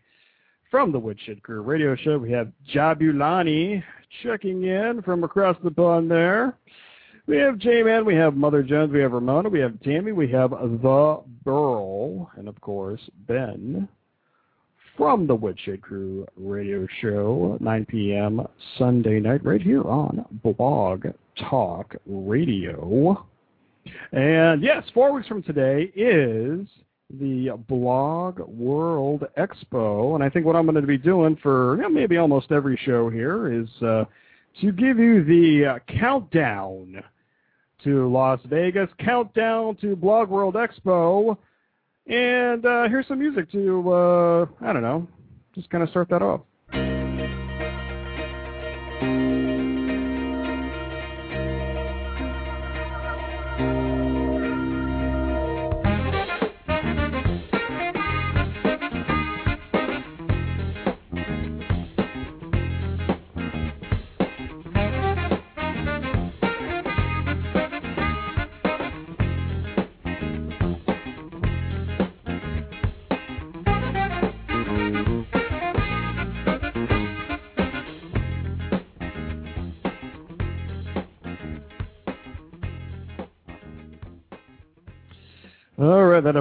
from 0.70 0.90
the 0.90 0.98
Woodshed 0.98 1.42
Crew 1.42 1.60
Radio 1.60 1.94
Show. 1.96 2.16
We 2.16 2.32
have 2.32 2.50
Jabulani 2.72 3.84
checking 4.22 4.64
in 4.64 5.02
from 5.02 5.22
across 5.22 5.58
the 5.62 5.70
pond 5.70 6.10
there. 6.10 6.56
We 7.26 7.36
have 7.36 7.58
J-Man, 7.58 8.06
we 8.06 8.14
have 8.14 8.36
Mother 8.36 8.62
Jones, 8.62 8.90
we 8.90 9.00
have 9.00 9.12
Ramona, 9.12 9.50
we 9.50 9.60
have 9.60 9.78
Tammy, 9.82 10.12
we 10.12 10.28
have 10.28 10.52
The 10.52 11.22
Burl, 11.44 12.30
and 12.36 12.48
of 12.48 12.58
course, 12.62 13.02
Ben 13.28 13.86
from 15.00 15.26
the 15.26 15.34
Woodshed 15.34 15.80
Crew 15.80 16.26
radio 16.36 16.86
show, 17.00 17.56
9 17.58 17.86
p.m. 17.86 18.46
Sunday 18.76 19.18
night, 19.18 19.42
right 19.42 19.62
here 19.62 19.82
on 19.84 20.26
Blog 20.44 21.06
Talk 21.48 21.96
Radio. 22.04 23.26
And 24.12 24.62
yes, 24.62 24.84
four 24.92 25.14
weeks 25.14 25.26
from 25.26 25.42
today 25.42 25.90
is 25.96 26.68
the 27.18 27.58
Blog 27.66 28.40
World 28.40 29.24
Expo, 29.38 30.16
and 30.16 30.22
I 30.22 30.28
think 30.28 30.44
what 30.44 30.54
I'm 30.54 30.66
going 30.66 30.74
to 30.74 30.82
be 30.82 30.98
doing 30.98 31.34
for 31.42 31.76
you 31.76 31.82
know, 31.84 31.88
maybe 31.88 32.18
almost 32.18 32.52
every 32.52 32.78
show 32.84 33.08
here 33.08 33.50
is 33.50 33.70
uh, 33.80 34.04
to 34.60 34.70
give 34.70 34.98
you 34.98 35.24
the 35.24 35.76
uh, 35.76 35.78
countdown 35.98 37.02
to 37.84 38.06
Las 38.06 38.40
Vegas, 38.44 38.90
countdown 38.98 39.76
to 39.76 39.96
Blog 39.96 40.28
World 40.28 40.56
Expo, 40.56 41.38
and 42.10 42.66
uh, 42.66 42.88
here's 42.88 43.06
some 43.06 43.20
music 43.20 43.50
to, 43.52 43.92
uh, 43.92 44.46
I 44.60 44.72
don't 44.72 44.82
know, 44.82 45.06
just 45.54 45.70
kind 45.70 45.82
of 45.84 45.90
start 45.90 46.08
that 46.10 46.22
off. 46.22 46.40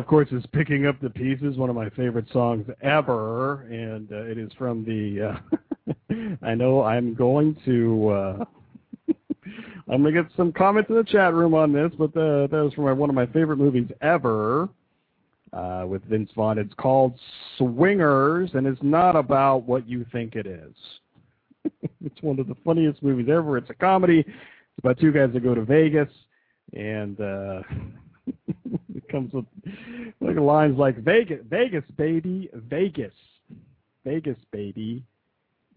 Course 0.09 0.29
is 0.31 0.43
picking 0.53 0.87
up 0.87 0.99
the 0.99 1.09
pieces, 1.09 1.55
one 1.55 1.69
of 1.69 1.75
my 1.75 1.87
favorite 1.91 2.25
songs 2.33 2.67
ever, 2.81 3.61
and 3.69 4.11
uh, 4.11 4.23
it 4.23 4.39
is 4.39 4.51
from 4.57 4.83
the. 4.83 5.37
Uh, 6.09 6.35
I 6.41 6.55
know 6.55 6.81
I'm 6.81 7.13
going 7.13 7.55
to. 7.65 8.09
Uh, 8.09 8.45
I'm 9.87 10.03
gonna 10.03 10.11
get 10.11 10.25
some 10.35 10.51
comments 10.51 10.89
in 10.89 10.95
the 10.95 11.03
chat 11.03 11.35
room 11.35 11.53
on 11.53 11.71
this, 11.71 11.91
but 11.97 12.09
uh, 12.17 12.47
that 12.47 12.51
was 12.51 12.73
from 12.73 12.85
my, 12.85 12.91
one 12.91 13.09
of 13.09 13.15
my 13.15 13.27
favorite 13.27 13.57
movies 13.57 13.87
ever 14.01 14.67
uh, 15.53 15.85
with 15.87 16.03
Vince 16.05 16.31
Vaughn. 16.35 16.57
It's 16.57 16.73
called 16.73 17.13
Swingers, 17.59 18.49
and 18.55 18.65
it's 18.65 18.81
not 18.81 19.15
about 19.15 19.67
what 19.67 19.87
you 19.87 20.07
think 20.11 20.35
it 20.35 20.47
is. 20.47 20.73
it's 22.03 22.21
one 22.21 22.39
of 22.39 22.47
the 22.47 22.55
funniest 22.65 23.03
movies 23.03 23.27
ever. 23.29 23.59
It's 23.59 23.69
a 23.69 23.75
comedy. 23.75 24.21
It's 24.21 24.79
about 24.79 24.99
two 24.99 25.11
guys 25.11 25.29
that 25.33 25.43
go 25.43 25.53
to 25.53 25.63
Vegas, 25.63 26.09
and 26.73 27.21
uh, 27.21 27.61
comes 29.11 29.33
with 29.33 29.45
like 30.21 30.37
lines 30.37 30.77
like 30.77 30.97
Vegas, 31.03 31.39
Vegas, 31.49 31.83
baby, 31.97 32.49
Vegas, 32.53 33.13
Vegas, 34.05 34.37
baby. 34.51 35.03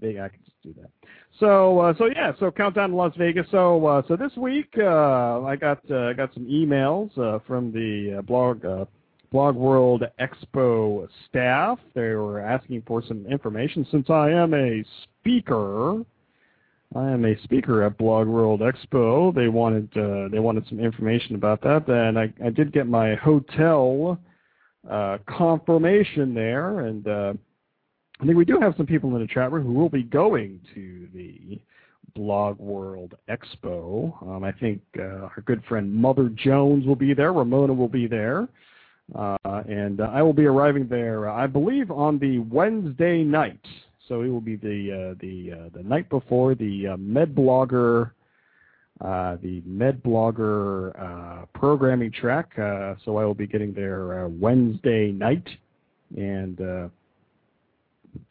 Vegas. 0.01 0.23
I 0.23 0.29
can 0.29 0.40
just 0.45 0.62
do 0.62 0.75
that. 0.81 0.90
So, 1.38 1.79
uh, 1.79 1.95
so 1.97 2.07
yeah, 2.07 2.33
so 2.38 2.51
countdown 2.51 2.90
to 2.90 2.97
Las 2.97 3.14
Vegas. 3.16 3.47
So, 3.51 3.87
uh, 3.87 4.03
so 4.09 4.16
this 4.16 4.37
week 4.37 4.75
uh, 4.79 5.42
I 5.42 5.57
got 5.57 5.79
uh, 5.90 6.12
got 6.12 6.35
some 6.35 6.47
emails 6.47 7.16
uh, 7.18 7.38
from 7.47 7.73
the 7.73 8.18
uh, 8.18 8.23
blog 8.23 8.64
uh, 8.64 8.85
Blog 9.31 9.57
World 9.57 10.05
Expo 10.21 11.09
staff. 11.29 11.79
They 11.95 12.14
were 12.14 12.40
asking 12.40 12.83
for 12.87 13.03
some 13.03 13.25
information 13.27 13.87
since 13.90 14.11
I 14.11 14.31
am 14.31 14.53
a 14.53 14.85
speaker. 15.05 16.05
I 16.94 17.11
am 17.11 17.24
a 17.24 17.40
speaker 17.42 17.83
at 17.83 17.96
Blog 17.96 18.26
World 18.26 18.61
Expo. 18.61 19.35
They 19.35 19.48
wanted 19.48 19.88
uh, 19.96 20.28
they 20.31 20.40
wanted 20.40 20.66
some 20.68 20.78
information 20.78 21.35
about 21.35 21.62
that, 21.62 21.88
and 21.88 22.18
I, 22.18 22.33
I 22.44 22.50
did 22.50 22.72
get 22.72 22.87
my 22.87 23.14
hotel 23.14 24.18
uh, 24.90 25.18
confirmation 25.26 26.35
there, 26.35 26.81
and 26.81 27.07
uh, 27.09 27.33
I 28.20 28.26
think 28.26 28.37
we 28.37 28.44
do 28.44 28.59
have 28.61 28.74
some 28.76 28.87
people 28.87 29.14
in 29.14 29.22
the 29.22 29.26
chat 29.26 29.52
room 29.52 29.66
who 29.66 29.72
will 29.72 29.88
be 29.88 30.02
going 30.02 30.61
to 30.74 31.09
the 31.14 31.61
Blog 32.14 32.59
World 32.59 33.14
Expo. 33.28 34.22
Um, 34.22 34.44
I 34.44 34.52
think 34.52 34.83
uh, 34.98 35.02
our 35.02 35.42
good 35.46 35.62
friend 35.68 35.92
Mother 35.92 36.28
Jones 36.28 36.87
will 36.87 36.96
be 36.96 37.14
there. 37.14 37.33
Ramona 37.33 37.72
will 37.72 37.88
be 37.88 38.07
there. 38.07 38.48
Uh, 39.14 39.37
and 39.44 40.00
I 40.00 40.22
will 40.22 40.33
be 40.33 40.46
arriving 40.46 40.87
there, 40.88 41.28
I 41.28 41.46
believe, 41.46 41.90
on 41.90 42.18
the 42.18 42.38
Wednesday 42.38 43.22
night. 43.22 43.61
So 44.12 44.20
it 44.20 44.29
will 44.29 44.42
be 44.42 44.57
the 44.57 44.92
uh, 44.92 45.14
the 45.20 45.53
uh, 45.53 45.68
the 45.75 45.83
night 45.83 46.11
before 46.11 46.55
the 46.55 46.88
uh, 46.88 46.96
MedBlogger 46.98 48.11
uh, 49.01 49.37
the 49.42 49.62
MedBlogger 49.62 50.92
uh, 51.01 51.46
programming 51.55 52.12
track. 52.12 52.51
So 53.07 53.16
I 53.16 53.25
will 53.25 53.33
be 53.33 53.46
getting 53.46 53.72
there 53.72 54.29
Wednesday 54.29 55.12
night, 55.12 55.48
and 56.14 56.90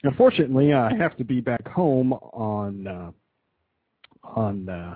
unfortunately, 0.04 0.72
I 0.72 0.96
have 0.96 1.18
to 1.18 1.24
be 1.24 1.42
back 1.42 1.68
home 1.68 2.14
on 2.14 3.16
on 4.24 4.70
uh, 4.70 4.96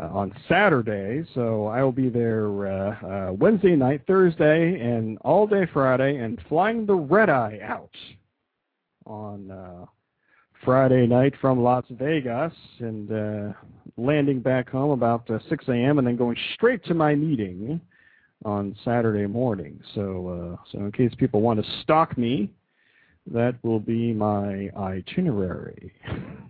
uh, 0.00 0.02
on 0.02 0.34
Saturday. 0.48 1.24
So 1.32 1.66
I 1.66 1.80
will 1.84 1.92
be 1.92 2.08
there 2.08 2.48
uh, 2.66 3.06
uh, 3.06 3.32
Wednesday 3.34 3.76
night, 3.76 4.02
Thursday, 4.08 4.80
and 4.80 5.16
all 5.18 5.46
day 5.46 5.64
Friday, 5.72 6.16
and 6.16 6.40
flying 6.48 6.86
the 6.86 6.94
red 6.96 7.30
eye 7.30 7.60
out 7.62 7.94
on 9.06 9.50
uh, 9.50 9.86
Friday 10.64 11.06
night 11.06 11.34
from 11.40 11.62
Las 11.62 11.84
Vegas, 11.90 12.52
and 12.78 13.10
uh, 13.10 13.52
landing 13.96 14.40
back 14.40 14.68
home 14.68 14.90
about 14.90 15.28
uh, 15.30 15.38
6 15.48 15.64
a.m. 15.68 15.98
and 15.98 16.06
then 16.06 16.16
going 16.16 16.36
straight 16.54 16.84
to 16.84 16.94
my 16.94 17.14
meeting 17.14 17.80
on 18.44 18.76
Saturday 18.84 19.26
morning. 19.26 19.80
So, 19.94 20.56
uh, 20.58 20.64
so 20.70 20.78
in 20.78 20.92
case 20.92 21.12
people 21.16 21.40
want 21.40 21.62
to 21.64 21.70
stalk 21.82 22.16
me, 22.16 22.50
that 23.30 23.56
will 23.62 23.80
be 23.80 24.12
my 24.12 24.68
itinerary. 24.76 25.92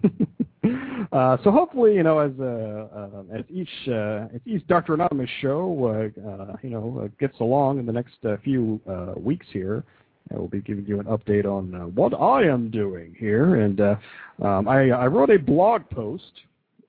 uh, 1.13 1.37
so 1.45 1.51
hopefully, 1.51 1.95
you 1.95 2.03
know, 2.03 2.19
as 2.19 2.33
uh, 2.41 2.89
uh, 2.97 3.39
as 3.39 3.45
each 3.51 3.69
uh, 3.89 4.29
as 4.35 4.41
each 4.47 4.67
Dr. 4.67 4.95
Anonymous 4.95 5.31
show, 5.41 6.11
uh, 6.17 6.29
uh, 6.29 6.57
you 6.63 6.71
know, 6.71 7.03
uh, 7.05 7.09
gets 7.21 7.39
along 7.41 7.79
in 7.79 7.87
the 7.87 7.93
next 7.93 8.17
uh, 8.25 8.37
few 8.43 8.81
uh, 8.89 9.13
weeks 9.17 9.47
here, 9.53 9.85
I 10.31 10.39
will 10.39 10.49
be 10.49 10.61
giving 10.61 10.87
you 10.87 11.01
an 11.01 11.07
update 11.07 11.45
on 11.45 11.75
uh, 11.75 11.87
what 11.87 12.15
I 12.15 12.45
am 12.45 12.71
doing 12.71 13.17
here. 13.19 13.57
And 13.57 13.81
uh, 13.81 13.97
um, 14.43 14.69
I, 14.69 14.91
I 14.91 15.07
wrote 15.07 15.31
a 15.31 15.39
blog 15.39 15.89
post 15.91 16.31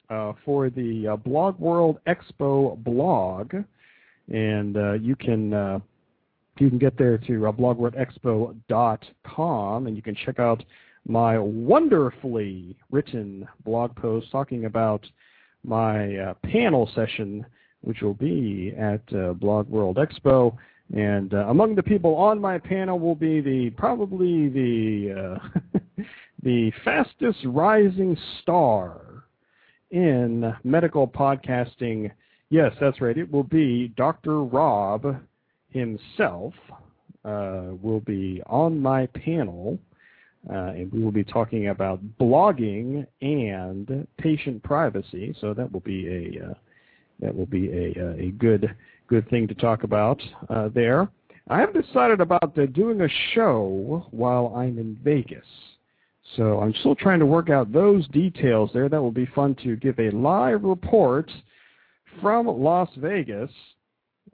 uh, 0.10 0.34
for 0.46 0.69
the 0.69 1.08
uh, 1.08 1.15
Blog 1.15 1.58
World 1.60 1.98
Expo 2.08 2.78
blog, 2.84 3.56
and 4.32 4.78
uh, 4.78 4.93
you 4.93 5.15
can. 5.15 5.54
Uh, 5.54 5.80
you 6.60 6.69
can 6.69 6.78
get 6.78 6.96
there 7.00 7.17
to 7.17 7.32
blogworldexpo.com 7.32 9.88
and 9.88 9.96
you 9.96 10.04
can 10.04 10.15
check 10.24 10.38
out 10.38 10.63
my 11.08 11.39
wonderfully 11.39 12.78
written 12.91 13.48
blog 13.65 13.96
post 13.96 14.32
talking 14.32 14.65
about 14.65 15.04
my 15.63 16.36
panel 16.43 16.88
session, 16.93 17.43
which 17.82 18.02
will 18.02 18.13
be 18.13 18.72
at 18.78 19.04
Blog 19.39 19.67
World 19.67 19.98
Expo. 19.98 20.56
And 20.96 21.34
uh, 21.34 21.48
among 21.48 21.76
the 21.76 21.84
people 21.84 22.15
on 22.15 22.39
my 22.39 22.58
panel 22.60 23.00
will 23.00 23.15
be 23.15 23.41
the 23.41 23.72
probably 23.72 24.50
the 24.50 25.39
uh, 25.39 26.04
the 26.43 26.72
fastest 26.84 27.39
rising 27.46 28.17
star 28.41 29.24
in 29.91 30.54
medical 30.63 31.08
podcasting. 31.08 32.12
Yes, 32.50 32.74
that's 32.80 33.02
right. 33.02 33.17
It 33.17 33.32
will 33.32 33.43
be 33.43 33.93
Dr. 33.96 34.43
Rob 34.43 35.15
himself 35.69 36.54
uh, 37.26 37.69
will 37.82 38.02
be 38.02 38.41
on 38.46 38.80
my 38.80 39.08
panel, 39.08 39.80
uh, 40.50 40.74
and 40.76 40.91
we 40.91 41.02
will 41.02 41.12
be 41.12 41.24
talking 41.24 41.69
about 41.69 42.00
blogging 42.19 43.08
and 43.22 44.08
patient 44.17 44.62
privacy. 44.63 45.36
So 45.39 45.54
that 45.54 45.72
will 45.72 45.80
be 45.80 46.08
a 46.08 46.50
uh, 46.50 46.54
that 47.19 47.36
will 47.36 47.46
be 47.46 47.69
a, 47.69 47.93
uh, 47.98 48.13
a 48.15 48.32
good 48.32 48.76
good 49.07 49.29
thing 49.29 49.47
to 49.47 49.53
talk 49.53 49.83
about 49.83 50.21
uh, 50.49 50.69
there. 50.73 51.07
I 51.49 51.59
have 51.59 51.73
decided 51.73 52.21
about 52.21 52.57
uh, 52.57 52.65
doing 52.67 53.01
a 53.01 53.09
show 53.33 54.05
while 54.11 54.53
I'm 54.55 54.77
in 54.79 54.97
Vegas. 55.03 55.45
So 56.37 56.59
I'm 56.59 56.73
still 56.79 56.95
trying 56.95 57.19
to 57.19 57.25
work 57.25 57.49
out 57.49 57.71
those 57.71 58.07
details 58.09 58.71
there. 58.73 58.87
That 58.89 59.01
will 59.01 59.11
be 59.11 59.27
fun 59.35 59.55
to 59.63 59.75
give 59.75 59.99
a 59.99 60.09
live 60.11 60.63
report 60.63 61.29
from 62.21 62.47
Las 62.47 62.89
Vegas 62.97 63.51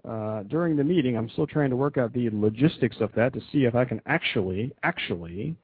uh, 0.08 0.43
during 0.43 0.75
the 0.75 0.84
meeting, 0.84 1.17
I'm 1.17 1.29
still 1.29 1.47
trying 1.47 1.69
to 1.69 1.75
work 1.75 1.97
out 1.97 2.13
the 2.13 2.29
logistics 2.32 2.97
of 3.01 3.12
that 3.15 3.34
to 3.34 3.41
see 3.51 3.65
if 3.65 3.75
I 3.75 3.86
can 3.86 4.01
actually, 4.05 4.71
actually 4.84 5.55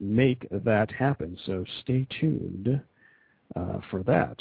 make 0.00 0.46
that 0.50 0.90
happen. 0.90 1.38
So 1.46 1.64
stay 1.82 2.06
tuned 2.20 2.80
uh, 3.54 3.78
for 3.90 4.02
that. 4.04 4.36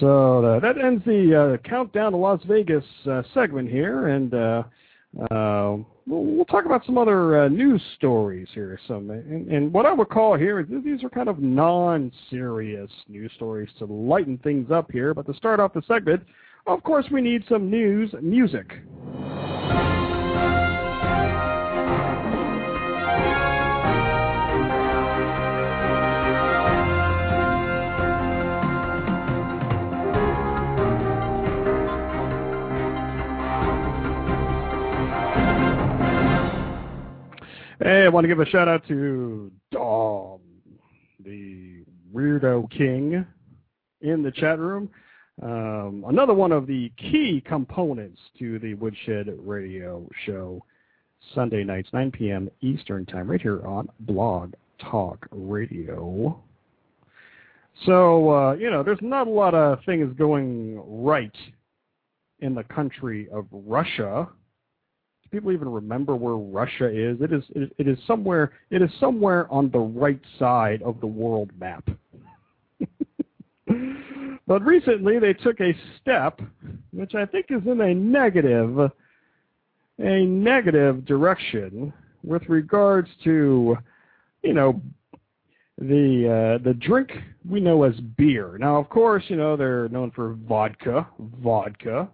So 0.00 0.44
uh, 0.44 0.60
that 0.60 0.78
ends 0.78 1.04
the 1.04 1.58
uh, 1.62 1.68
countdown 1.68 2.12
to 2.12 2.18
Las 2.18 2.40
Vegas 2.46 2.84
uh, 3.10 3.22
segment 3.32 3.70
here, 3.70 4.08
and 4.08 4.34
uh, 4.34 4.62
uh, 5.30 5.76
we'll, 6.06 6.24
we'll, 6.24 6.44
talk 6.44 6.66
about 6.66 6.84
some 6.84 6.98
other 6.98 7.48
news 7.48 7.80
stories 7.96 8.48
here. 8.52 8.78
Some, 8.86 9.10
and, 9.10 9.50
and, 9.50 9.72
what 9.72 9.86
I 9.86 9.92
would 9.92 10.10
call 10.10 10.36
here 10.36 10.60
is 10.60 10.66
these 10.84 11.02
are 11.02 11.08
kind 11.08 11.28
of 11.28 11.38
non-serious 11.38 12.90
news 13.08 13.32
stories 13.36 13.70
to 13.78 13.86
lighten 13.86 14.36
things 14.38 14.70
up 14.70 14.90
here. 14.92 15.14
But 15.14 15.26
to 15.26 15.34
start 15.34 15.60
off 15.60 15.72
the 15.72 15.82
segment, 15.88 16.22
of 16.66 16.82
course, 16.82 17.06
we 17.10 17.22
need 17.22 17.44
some 17.48 17.70
news 17.70 18.14
music. 18.20 18.66
Hey, 37.86 38.02
I 38.02 38.08
want 38.08 38.24
to 38.24 38.28
give 38.28 38.40
a 38.40 38.46
shout 38.46 38.66
out 38.66 38.84
to 38.88 39.48
Dom, 39.70 40.40
the 41.24 41.84
Weirdo 42.12 42.68
King, 42.68 43.24
in 44.00 44.24
the 44.24 44.32
chat 44.32 44.58
room. 44.58 44.90
Um, 45.40 46.04
another 46.08 46.34
one 46.34 46.50
of 46.50 46.66
the 46.66 46.90
key 46.96 47.40
components 47.46 48.18
to 48.40 48.58
the 48.58 48.74
Woodshed 48.74 49.32
Radio 49.38 50.04
Show, 50.24 50.64
Sunday 51.32 51.62
nights, 51.62 51.88
9 51.92 52.10
p.m. 52.10 52.50
Eastern 52.60 53.06
Time, 53.06 53.30
right 53.30 53.40
here 53.40 53.64
on 53.64 53.88
Blog 54.00 54.54
Talk 54.80 55.24
Radio. 55.30 56.42
So, 57.84 58.30
uh, 58.32 58.54
you 58.54 58.68
know, 58.68 58.82
there's 58.82 58.98
not 59.00 59.28
a 59.28 59.30
lot 59.30 59.54
of 59.54 59.78
things 59.86 60.12
going 60.18 60.82
right 61.04 61.36
in 62.40 62.56
the 62.56 62.64
country 62.64 63.28
of 63.32 63.46
Russia. 63.52 64.28
People 65.36 65.52
even 65.52 65.68
remember 65.68 66.16
where 66.16 66.36
Russia 66.36 66.88
is? 66.88 67.20
It 67.20 67.30
is 67.30 67.44
it 67.54 67.86
is 67.86 67.98
somewhere 68.06 68.52
it 68.70 68.80
is 68.80 68.88
somewhere 68.98 69.46
on 69.52 69.70
the 69.70 69.78
right 69.78 70.20
side 70.38 70.80
of 70.80 70.98
the 71.00 71.06
world 71.06 71.50
map. 71.60 71.86
But 74.46 74.62
recently 74.64 75.18
they 75.18 75.32
took 75.32 75.60
a 75.60 75.76
step, 76.00 76.40
which 76.92 77.14
I 77.14 77.26
think 77.26 77.46
is 77.50 77.62
in 77.66 77.80
a 77.80 77.92
negative, 77.92 78.78
a 79.98 80.24
negative 80.24 81.04
direction 81.04 81.92
with 82.22 82.42
regards 82.48 83.08
to, 83.24 83.76
you 84.42 84.52
know, 84.52 84.80
the 85.78 86.58
uh, 86.58 86.64
the 86.64 86.74
drink 86.74 87.10
we 87.46 87.60
know 87.60 87.82
as 87.82 87.94
beer. 88.16 88.56
Now, 88.58 88.76
of 88.76 88.88
course, 88.88 89.24
you 89.28 89.36
know 89.36 89.56
they're 89.56 89.88
known 89.90 90.10
for 90.12 90.38
vodka, 90.48 91.06
vodka. 91.42 92.08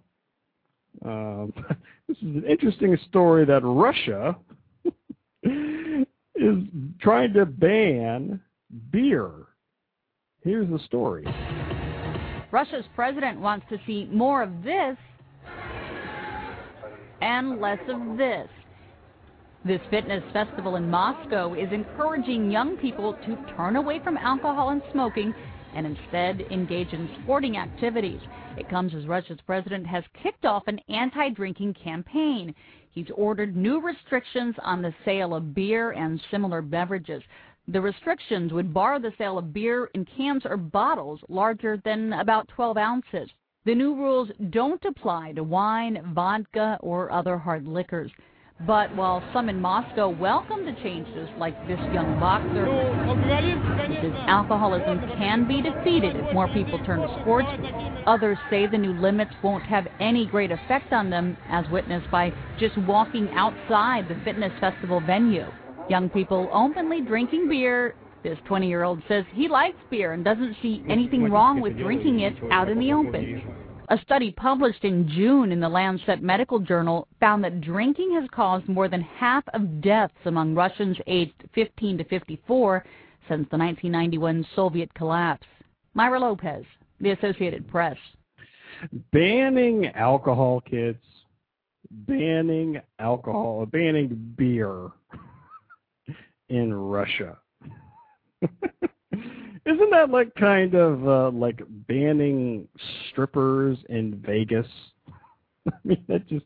Um, 1.03 1.53
this 2.07 2.17
is 2.17 2.23
an 2.23 2.45
interesting 2.47 2.97
story 3.09 3.45
that 3.45 3.61
Russia 3.63 4.35
is 5.43 6.57
trying 6.99 7.33
to 7.33 7.45
ban 7.45 8.39
beer. 8.91 9.31
Here's 10.43 10.69
the 10.69 10.79
story. 10.85 11.25
Russia's 12.51 12.85
president 12.95 13.39
wants 13.39 13.65
to 13.69 13.77
see 13.87 14.07
more 14.11 14.43
of 14.43 14.63
this 14.63 14.97
and 17.21 17.59
less 17.59 17.79
of 17.87 18.17
this. 18.17 18.47
This 19.65 19.79
fitness 19.89 20.23
festival 20.33 20.75
in 20.75 20.89
Moscow 20.89 21.53
is 21.53 21.71
encouraging 21.71 22.51
young 22.51 22.75
people 22.77 23.13
to 23.25 23.37
turn 23.55 23.77
away 23.77 24.01
from 24.03 24.17
alcohol 24.17 24.69
and 24.69 24.81
smoking 24.91 25.33
and 25.75 25.85
instead 25.85 26.41
engage 26.51 26.93
in 26.93 27.09
sporting 27.23 27.57
activities. 27.57 28.21
It 28.57 28.69
comes 28.69 28.93
as 28.93 29.07
Russia's 29.07 29.39
president 29.45 29.87
has 29.87 30.03
kicked 30.21 30.45
off 30.45 30.67
an 30.67 30.79
anti 30.89 31.29
drinking 31.29 31.75
campaign. 31.75 32.53
He's 32.91 33.09
ordered 33.15 33.55
new 33.55 33.81
restrictions 33.81 34.55
on 34.61 34.81
the 34.81 34.93
sale 35.03 35.33
of 35.33 35.55
beer 35.55 35.91
and 35.91 36.21
similar 36.29 36.61
beverages. 36.61 37.23
The 37.67 37.81
restrictions 37.81 38.51
would 38.51 38.73
bar 38.73 38.99
the 38.99 39.13
sale 39.17 39.37
of 39.37 39.53
beer 39.53 39.89
in 39.93 40.05
cans 40.05 40.43
or 40.45 40.57
bottles 40.57 41.21
larger 41.29 41.81
than 41.83 42.13
about 42.13 42.47
12 42.49 42.77
ounces. 42.77 43.29
The 43.65 43.73
new 43.73 43.95
rules 43.95 44.29
don't 44.49 44.83
apply 44.83 45.31
to 45.33 45.43
wine, 45.43 46.11
vodka, 46.13 46.77
or 46.81 47.11
other 47.11 47.37
hard 47.37 47.65
liquors. 47.65 48.11
But 48.67 48.93
while 48.95 49.23
some 49.33 49.49
in 49.49 49.59
Moscow 49.59 50.09
welcome 50.09 50.65
the 50.65 50.73
changes, 50.83 51.29
like 51.37 51.55
this 51.67 51.79
young 51.93 52.19
boxer, 52.19 52.65
alcoholism 54.27 54.99
can 55.17 55.47
be 55.47 55.61
defeated 55.61 56.15
if 56.15 56.33
more 56.33 56.47
people 56.49 56.83
turn 56.85 56.99
to 56.99 57.21
sports. 57.21 57.47
Others 58.05 58.37
say 58.49 58.67
the 58.67 58.77
new 58.77 58.93
limits 58.93 59.31
won't 59.41 59.63
have 59.63 59.87
any 59.99 60.25
great 60.25 60.51
effect 60.51 60.91
on 60.91 61.09
them, 61.09 61.37
as 61.49 61.67
witnessed 61.69 62.09
by 62.11 62.33
just 62.59 62.77
walking 62.79 63.29
outside 63.33 64.07
the 64.07 64.19
fitness 64.23 64.51
festival 64.59 64.99
venue. 64.99 65.45
Young 65.89 66.09
people 66.09 66.49
openly 66.51 67.01
drinking 67.01 67.47
beer. 67.47 67.95
This 68.23 68.39
20 68.45 68.67
year 68.67 68.83
old 68.83 69.01
says 69.07 69.25
he 69.33 69.47
likes 69.47 69.77
beer 69.89 70.13
and 70.13 70.23
doesn't 70.23 70.55
see 70.61 70.83
anything 70.89 71.29
wrong 71.29 71.61
with 71.61 71.77
drinking 71.77 72.21
it 72.21 72.35
out 72.51 72.69
in 72.69 72.79
the 72.79 72.93
open. 72.93 73.63
A 73.89 73.99
study 73.99 74.31
published 74.31 74.85
in 74.85 75.09
June 75.09 75.51
in 75.51 75.59
the 75.59 75.67
Lancet 75.67 76.23
Medical 76.23 76.57
Journal 76.57 77.05
found 77.19 77.43
that 77.43 77.59
drinking 77.59 78.13
has 78.13 78.29
caused 78.31 78.67
more 78.69 78.87
than 78.87 79.01
half 79.01 79.43
of 79.53 79.81
deaths 79.81 80.15
among 80.25 80.55
Russians 80.55 80.97
aged 81.05 81.43
15 81.53 81.97
to 81.97 82.03
54 82.05 82.85
since 83.27 83.47
the 83.51 83.57
1991 83.57 84.45
Soviet 84.55 84.93
collapse. 84.93 85.47
Myra 85.93 86.19
Lopez, 86.19 86.65
The 86.99 87.11
Associated 87.11 87.67
Press. 87.67 87.97
Banning 89.11 89.87
alcohol, 89.95 90.61
kids. 90.61 90.99
Banning 91.91 92.81
alcohol, 92.99 93.65
banning 93.67 94.33
beer 94.37 94.89
in 96.49 96.73
Russia. 96.73 97.37
Isn't 99.65 99.91
that 99.91 100.09
like 100.09 100.33
kind 100.35 100.73
of 100.73 101.07
uh, 101.07 101.29
like 101.37 101.61
banning 101.87 102.67
strippers 103.09 103.77
in 103.89 104.21
Vegas? 104.25 104.67
I 105.67 105.75
mean, 105.85 106.03
that 106.09 106.27
just 106.27 106.45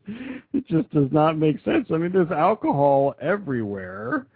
it 0.52 0.66
just 0.68 0.88
does 0.90 1.08
not 1.10 1.36
make 1.36 1.56
sense. 1.64 1.88
I 1.90 1.96
mean, 1.96 2.12
there's 2.12 2.30
alcohol 2.30 3.16
everywhere 3.20 4.26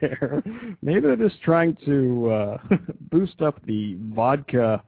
there. 0.00 0.42
Maybe 0.82 1.00
they're 1.00 1.16
just 1.16 1.42
trying 1.42 1.76
to 1.84 2.30
uh, 2.30 2.58
boost 3.10 3.40
up 3.42 3.64
the 3.66 3.96
vodka 4.14 4.82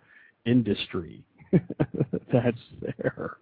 industry 0.45 1.25
that's 2.33 2.59
there. 2.81 3.37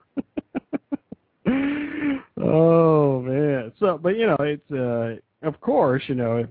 oh 2.41 3.21
man. 3.21 3.73
So, 3.79 3.99
but 4.03 4.17
you 4.17 4.27
know, 4.27 4.37
it's 4.41 4.71
uh, 4.71 5.47
of 5.47 5.61
course, 5.61 6.03
you 6.07 6.15
know, 6.15 6.37
if 6.39 6.49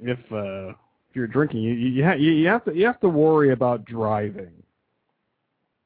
if 0.00 0.18
uh, 0.32 0.70
if 0.70 1.16
you're 1.16 1.26
drinking, 1.26 1.62
you 1.62 1.72
you, 1.72 2.04
ha- 2.04 2.14
you 2.14 2.46
have 2.46 2.64
to 2.64 2.74
you 2.74 2.86
have 2.86 3.00
to 3.00 3.08
worry 3.08 3.52
about 3.52 3.84
driving. 3.84 4.52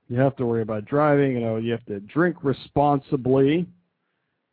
You 0.08 0.18
have 0.18 0.36
to 0.36 0.46
worry 0.46 0.62
about 0.62 0.84
driving. 0.84 1.32
You 1.32 1.40
know, 1.40 1.56
you 1.56 1.72
have 1.72 1.84
to 1.86 2.00
drink 2.00 2.36
responsibly, 2.42 3.66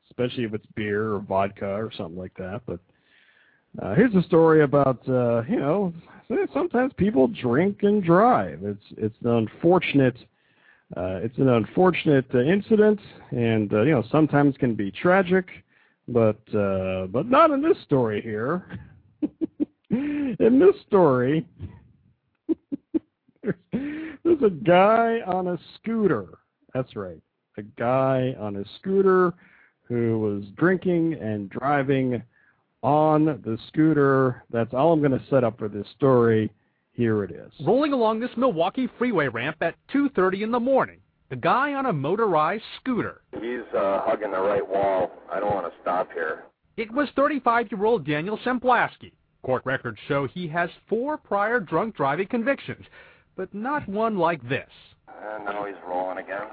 especially 0.10 0.46
if 0.46 0.54
it's 0.54 0.66
beer 0.76 1.14
or 1.14 1.20
vodka 1.20 1.68
or 1.68 1.92
something 1.96 2.18
like 2.18 2.34
that. 2.36 2.62
But 2.66 2.80
uh, 3.82 3.96
here's 3.96 4.14
a 4.16 4.24
story 4.24 4.64
about 4.64 5.00
uh, 5.08 5.44
you 5.48 5.60
know 5.60 5.94
sometimes 6.54 6.94
people 6.98 7.28
drink 7.28 7.80
and 7.84 8.04
drive. 8.04 8.60
It's 8.64 8.86
it's 8.98 9.16
an 9.24 9.32
unfortunate 9.32 10.18
uh, 10.98 11.20
it's 11.24 11.38
an 11.38 11.48
unfortunate 11.48 12.26
uh, 12.34 12.40
incident, 12.40 13.00
and 13.32 13.74
uh, 13.74 13.82
you 13.84 13.92
know 13.92 14.04
sometimes 14.12 14.58
can 14.58 14.76
be 14.76 14.92
tragic, 14.92 15.48
but 16.08 16.42
uh, 16.54 17.08
but 17.08 17.28
not 17.28 17.52
in 17.52 17.62
this 17.62 17.78
story 17.86 18.22
here. 18.22 18.66
in 19.90 20.60
this 20.60 20.76
story, 20.88 21.46
there's 23.44 24.44
a 24.44 24.50
guy 24.50 25.20
on 25.26 25.48
a 25.48 25.60
scooter. 25.76 26.28
That's 26.74 26.94
right, 26.98 27.22
a 27.58 27.62
guy 27.62 28.36
on 28.38 28.58
a 28.58 28.66
scooter 28.80 29.34
who 29.84 30.20
was 30.20 30.44
drinking 30.58 31.14
and 31.22 31.50
driving 31.50 32.22
on 32.84 33.26
the 33.26 33.58
scooter. 33.68 34.44
That's 34.52 34.74
all 34.74 34.94
I'm 34.94 35.00
going 35.00 35.12
to 35.12 35.26
set 35.30 35.44
up 35.44 35.58
for 35.58 35.68
this 35.68 35.88
story. 35.96 36.52
Here 36.94 37.24
it 37.24 37.32
is. 37.32 37.52
Rolling 37.66 37.94
along 37.94 38.20
this 38.20 38.32
Milwaukee 38.36 38.90
freeway 38.98 39.28
ramp 39.28 39.58
at 39.62 39.76
2:30 39.94 40.44
in 40.44 40.52
the 40.52 40.60
morning, 40.60 41.00
the 41.30 41.36
guy 41.36 41.74
on 41.74 41.86
a 41.86 41.94
motorized 41.94 42.64
scooter. 42.80 43.22
He's 43.34 43.62
uh, 43.76 44.02
hugging 44.04 44.32
the 44.32 44.42
right 44.42 44.68
wall. 44.68 45.12
I 45.32 45.40
don't 45.40 45.54
want 45.54 45.72
to 45.72 45.80
stop 45.82 46.12
here. 46.12 46.44
It 46.78 46.92
was 46.92 47.10
35-year-old 47.16 48.06
Daniel 48.06 48.38
Semplasky. 48.46 49.14
Court 49.44 49.64
records 49.66 49.98
show 50.08 50.28
he 50.28 50.48
has 50.50 50.70
four 50.88 51.18
prior 51.18 51.60
drunk 51.60 51.96
driving 51.96 52.28
convictions, 52.28 52.86
but 53.36 53.54
not 53.54 53.88
one 53.88 54.18
like 54.18 54.48
this. 54.48 54.70
And 55.08 55.46
now 55.46 55.66
he's 55.66 55.76
rolling 55.88 56.20
again. 56.20 56.48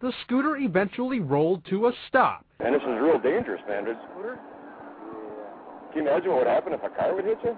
The 0.00 0.12
scooter 0.24 0.56
eventually 0.56 1.20
rolled 1.20 1.64
to 1.66 1.86
a 1.86 1.92
stop. 2.08 2.44
And 2.60 2.74
this 2.74 2.82
is 2.82 3.00
real 3.00 3.18
dangerous, 3.18 3.62
man. 3.68 3.84
This 3.84 3.96
scooter? 4.10 4.38
Can 5.94 6.04
you 6.04 6.10
imagine 6.10 6.30
what 6.30 6.38
would 6.40 6.48
happen 6.48 6.72
if 6.72 6.82
a 6.82 6.88
car 6.88 7.14
would 7.14 7.24
hit 7.24 7.38
you? 7.44 7.56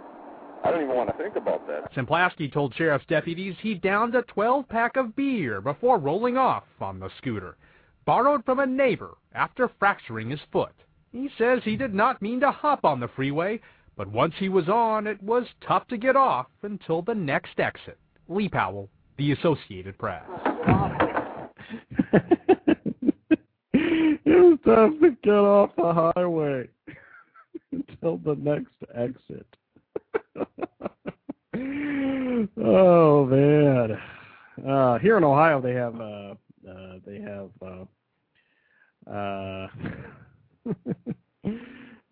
I 0.62 0.70
don't 0.70 0.82
even 0.82 0.94
want 0.94 1.08
to 1.08 1.16
think 1.16 1.36
about 1.36 1.66
that. 1.68 1.90
Semplasky 1.94 2.52
told 2.52 2.74
sheriff's 2.74 3.06
deputies 3.06 3.54
he 3.62 3.74
downed 3.74 4.14
a 4.14 4.20
12 4.22 4.68
pack 4.68 4.98
of 4.98 5.16
beer 5.16 5.62
before 5.62 5.98
rolling 5.98 6.36
off 6.36 6.64
on 6.78 7.00
the 7.00 7.08
scooter, 7.16 7.56
borrowed 8.04 8.44
from 8.44 8.58
a 8.58 8.66
neighbor 8.66 9.16
after 9.34 9.70
fracturing 9.78 10.28
his 10.28 10.40
foot. 10.52 10.74
He 11.12 11.30
says 11.38 11.60
he 11.64 11.76
did 11.76 11.94
not 11.94 12.20
mean 12.20 12.40
to 12.40 12.50
hop 12.50 12.84
on 12.84 13.00
the 13.00 13.08
freeway, 13.08 13.58
but 13.96 14.06
once 14.06 14.34
he 14.38 14.50
was 14.50 14.68
on, 14.68 15.06
it 15.06 15.22
was 15.22 15.46
tough 15.66 15.88
to 15.88 15.96
get 15.96 16.14
off 16.14 16.48
until 16.62 17.00
the 17.00 17.14
next 17.14 17.58
exit. 17.58 17.96
Lee 18.28 18.50
Powell, 18.50 18.90
The 19.16 19.32
Associated 19.32 19.96
Press. 19.96 20.24
it 23.72 24.20
was 24.26 24.58
tough 24.62 24.92
to 25.00 25.16
get 25.22 25.32
off 25.32 25.70
the 25.76 26.12
highway 26.14 26.68
until 28.06 28.34
the 28.34 28.40
next 28.40 28.74
exit. 28.94 29.46
oh 32.58 33.26
man! 33.26 33.98
Uh, 34.66 34.98
here 34.98 35.16
in 35.16 35.24
Ohio, 35.24 35.60
they 35.60 35.72
have 35.72 36.00
uh, 36.00 36.34
uh, 36.68 36.98
they 37.04 37.20
have 37.20 37.50
uh, 37.62 37.84
uh, 39.10 39.68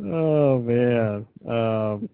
oh 0.05 0.59
man. 0.61 1.27
Um, 1.49 2.09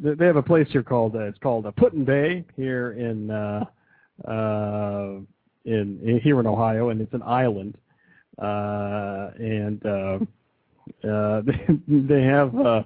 they 0.00 0.26
have 0.26 0.36
a 0.36 0.42
place 0.42 0.68
here 0.70 0.84
called 0.84 1.16
uh, 1.16 1.20
it's 1.20 1.38
called 1.38 1.66
uh, 1.66 1.72
Put-in-Bay 1.72 2.44
here 2.56 2.92
in 2.92 3.30
uh, 3.30 3.64
uh, 4.26 5.20
in, 5.64 5.98
in 6.02 6.20
here 6.22 6.38
in 6.40 6.46
Ohio, 6.46 6.90
and 6.90 7.00
it's 7.00 7.14
an 7.14 7.22
island, 7.22 7.76
uh, 8.40 9.30
and 9.38 9.82
uh, 11.04 11.42
they, 11.46 11.66
they 11.88 12.22
have 12.22 12.56
uh, 12.58 12.82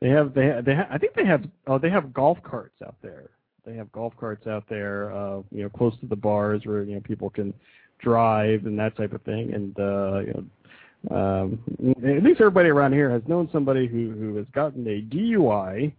they 0.00 0.08
have 0.08 0.34
they 0.34 0.46
have, 0.46 0.64
they 0.64 0.74
ha- 0.74 0.88
I 0.90 0.98
think 0.98 1.14
they 1.14 1.26
have 1.26 1.44
oh 1.66 1.78
they 1.78 1.90
have 1.90 2.12
golf 2.12 2.38
carts 2.42 2.82
out 2.84 2.96
there. 3.02 3.30
They 3.64 3.74
have 3.74 3.90
golf 3.90 4.14
carts 4.18 4.46
out 4.46 4.64
there, 4.68 5.12
uh, 5.12 5.42
you 5.50 5.62
know, 5.64 5.68
close 5.68 5.98
to 6.00 6.06
the 6.06 6.16
bars 6.16 6.62
where 6.64 6.84
you 6.84 6.94
know 6.94 7.00
people 7.00 7.30
can 7.30 7.52
drive 7.98 8.66
and 8.66 8.78
that 8.78 8.96
type 8.96 9.12
of 9.12 9.22
thing. 9.22 9.54
And 9.54 9.78
uh, 9.78 10.18
you 10.20 10.34
know, 10.34 11.16
um, 11.16 11.58
at 12.04 12.22
least 12.22 12.40
everybody 12.40 12.68
around 12.68 12.92
here 12.92 13.10
has 13.10 13.22
known 13.26 13.48
somebody 13.52 13.86
who 13.86 14.12
who 14.12 14.36
has 14.36 14.46
gotten 14.52 14.86
a 14.86 15.02
DUI 15.02 15.92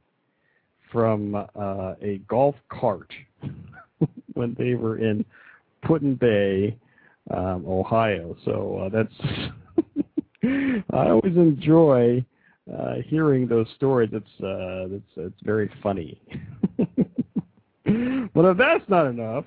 from 0.91 1.36
uh, 1.36 1.93
a 2.01 2.22
golf 2.30 2.55
cart 2.70 3.11
when 4.34 4.55
they 4.57 4.76
were 4.76 4.97
in 4.97 5.26
Put-in-Bay, 5.84 6.78
um, 7.32 7.65
Ohio. 7.68 8.36
So 8.45 8.84
uh, 8.86 8.89
that's 8.89 9.13
I 10.91 11.09
always 11.09 11.35
enjoy 11.35 12.25
uh, 12.73 12.95
hearing 13.05 13.47
those 13.47 13.67
stories, 13.75 14.09
it's 14.11 14.25
uh, 14.41 14.95
it's 14.95 15.11
it's 15.15 15.41
very 15.43 15.69
funny. 15.81 16.19
but 16.77 18.45
if 18.45 18.57
that's 18.57 18.88
not 18.89 19.07
enough, 19.07 19.45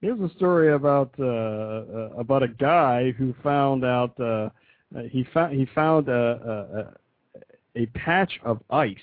here's 0.00 0.20
a 0.20 0.34
story 0.36 0.72
about 0.72 1.12
uh, 1.18 1.24
uh, 1.24 2.10
about 2.18 2.42
a 2.42 2.48
guy 2.48 3.12
who 3.12 3.34
found 3.42 3.84
out 3.84 4.18
uh, 4.18 4.48
uh, 4.96 5.02
he 5.10 5.26
found 5.34 5.54
he 5.54 5.66
found 5.74 6.08
a, 6.08 6.94
a 7.76 7.82
a 7.82 7.86
patch 7.86 8.32
of 8.44 8.62
ice 8.70 8.96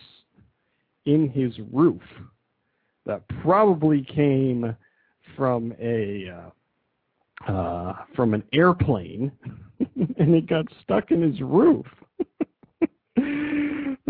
in 1.06 1.30
his 1.30 1.54
roof 1.72 2.02
that 3.06 3.22
probably 3.42 4.04
came 4.04 4.76
from 5.36 5.74
a 5.80 6.30
uh, 6.30 6.50
uh, 7.52 7.94
from 8.16 8.34
an 8.34 8.44
airplane, 8.54 9.32
and 10.18 10.36
it 10.36 10.48
got 10.48 10.66
stuck 10.82 11.12
in 11.12 11.22
his 11.22 11.40
roof. 11.42 11.86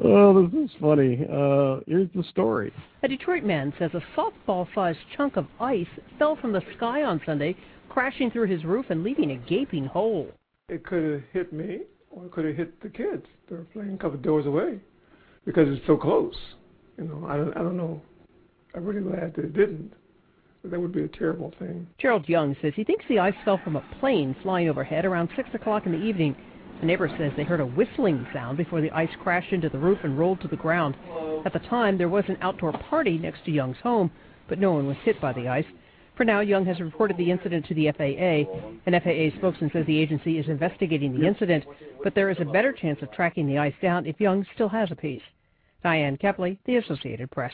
oh, 0.04 0.48
this 0.48 0.66
is 0.66 0.72
funny. 0.80 1.26
Uh, 1.32 1.80
here's 1.88 2.10
the 2.16 2.24
story. 2.30 2.72
A 3.04 3.08
Detroit 3.08 3.44
man 3.44 3.74
says 3.78 3.92
a 3.94 4.04
softball-sized 4.20 5.00
chunk 5.16 5.38
of 5.38 5.48
ice 5.60 5.88
fell 6.18 6.36
from 6.36 6.54
the 6.54 6.62
sky 6.78 7.04
on 7.04 7.22
Sunday, 7.26 7.56
crashing 7.90 8.32
through 8.32 8.48
his 8.48 8.64
roof 8.64 8.86
and 8.90 9.04
leaving 9.04 9.32
a 9.32 9.38
gaping 9.50 9.86
hole. 9.86 10.30
It 10.70 10.86
could 10.86 11.04
have 11.04 11.24
hit 11.32 11.54
me, 11.54 11.82
or 12.10 12.26
it 12.26 12.32
could 12.32 12.46
have 12.46 12.56
hit 12.56 12.82
the 12.82 12.90
kids. 12.90 13.26
They're 13.50 13.66
playing 13.74 13.94
a 13.94 13.98
couple 13.98 14.18
doors 14.20 14.46
away 14.46 14.80
because 15.46 15.68
it's 15.70 15.86
so 15.86 15.98
close. 15.98 16.36
You 16.98 17.06
know, 17.06 17.28
I 17.28 17.38
don't, 17.38 17.52
I 17.58 17.60
don't 17.60 17.78
know. 17.78 18.02
I'm 18.76 18.86
really 18.86 19.02
glad 19.02 19.36
that 19.36 19.46
it 19.46 19.54
didn't. 19.54 19.94
That 20.66 20.80
would 20.80 20.94
be 20.94 21.04
a 21.04 21.10
terrible 21.10 21.54
thing. 21.60 21.88
Gerald 21.98 22.30
Young 22.30 22.56
says 22.62 22.74
he 22.76 22.86
thinks 22.86 23.04
the 23.10 23.20
ice 23.20 23.36
fell 23.44 23.58
from 23.58 23.76
a 23.76 23.84
plane 24.00 24.34
flying 24.42 24.70
overhead 24.70 25.04
around 25.04 25.30
6 25.36 25.50
o'clock 25.54 25.86
in 25.86 25.92
the 25.92 26.02
evening. 26.02 26.38
A 26.82 26.86
neighbor 26.86 27.10
says 27.18 27.34
they 27.36 27.44
heard 27.44 27.60
a 27.60 27.66
whistling 27.66 28.26
sound 28.32 28.58
before 28.58 28.80
the 28.80 28.92
ice 28.92 29.10
crashed 29.22 29.52
into 29.52 29.68
the 29.68 29.78
roof 29.78 30.00
and 30.04 30.18
rolled 30.18 30.40
to 30.42 30.48
the 30.48 30.56
ground. 30.56 30.96
At 31.46 31.52
the 31.52 31.60
time, 31.60 31.98
there 31.98 32.08
was 32.08 32.24
an 32.30 32.38
outdoor 32.42 32.72
party 32.72 33.18
next 33.18 33.44
to 33.46 33.52
Young's 33.52 33.78
home, 33.84 34.10
but 34.48 34.58
no 34.58 34.72
one 34.72 34.88
was 34.88 34.98
hit 35.04 35.20
by 35.20 35.34
the 35.34 35.50
ice. 35.50 35.66
For 36.16 36.24
now, 36.24 36.40
Young 36.40 36.66
has 36.66 36.80
reported 36.80 37.18
the 37.18 37.32
incident 37.32 37.66
to 37.66 37.74
the 37.74 37.92
FAA. 37.92 38.50
An 38.86 39.00
FAA 39.02 39.38
spokesman 39.38 39.70
says 39.74 39.86
the 39.86 40.00
agency 40.00 40.40
is 40.40 40.48
investigating 40.48 41.14
the 41.14 41.28
incident, 41.28 41.66
but 42.04 42.16
there 42.16 42.30
is 42.30 42.38
a 42.40 42.46
better 42.46 42.72
chance 42.72 43.02
of 43.02 43.12
tracking 43.12 43.48
the 43.48 43.58
ice 43.58 43.74
down 43.82 44.06
if 44.06 44.22
Young 44.22 44.46
still 44.54 44.70
has 44.70 44.92
a 44.92 44.96
piece. 44.96 45.24
Diane 45.84 46.18
Kepley, 46.18 46.58
The 46.66 46.78
Associated 46.78 47.32
Press. 47.32 47.54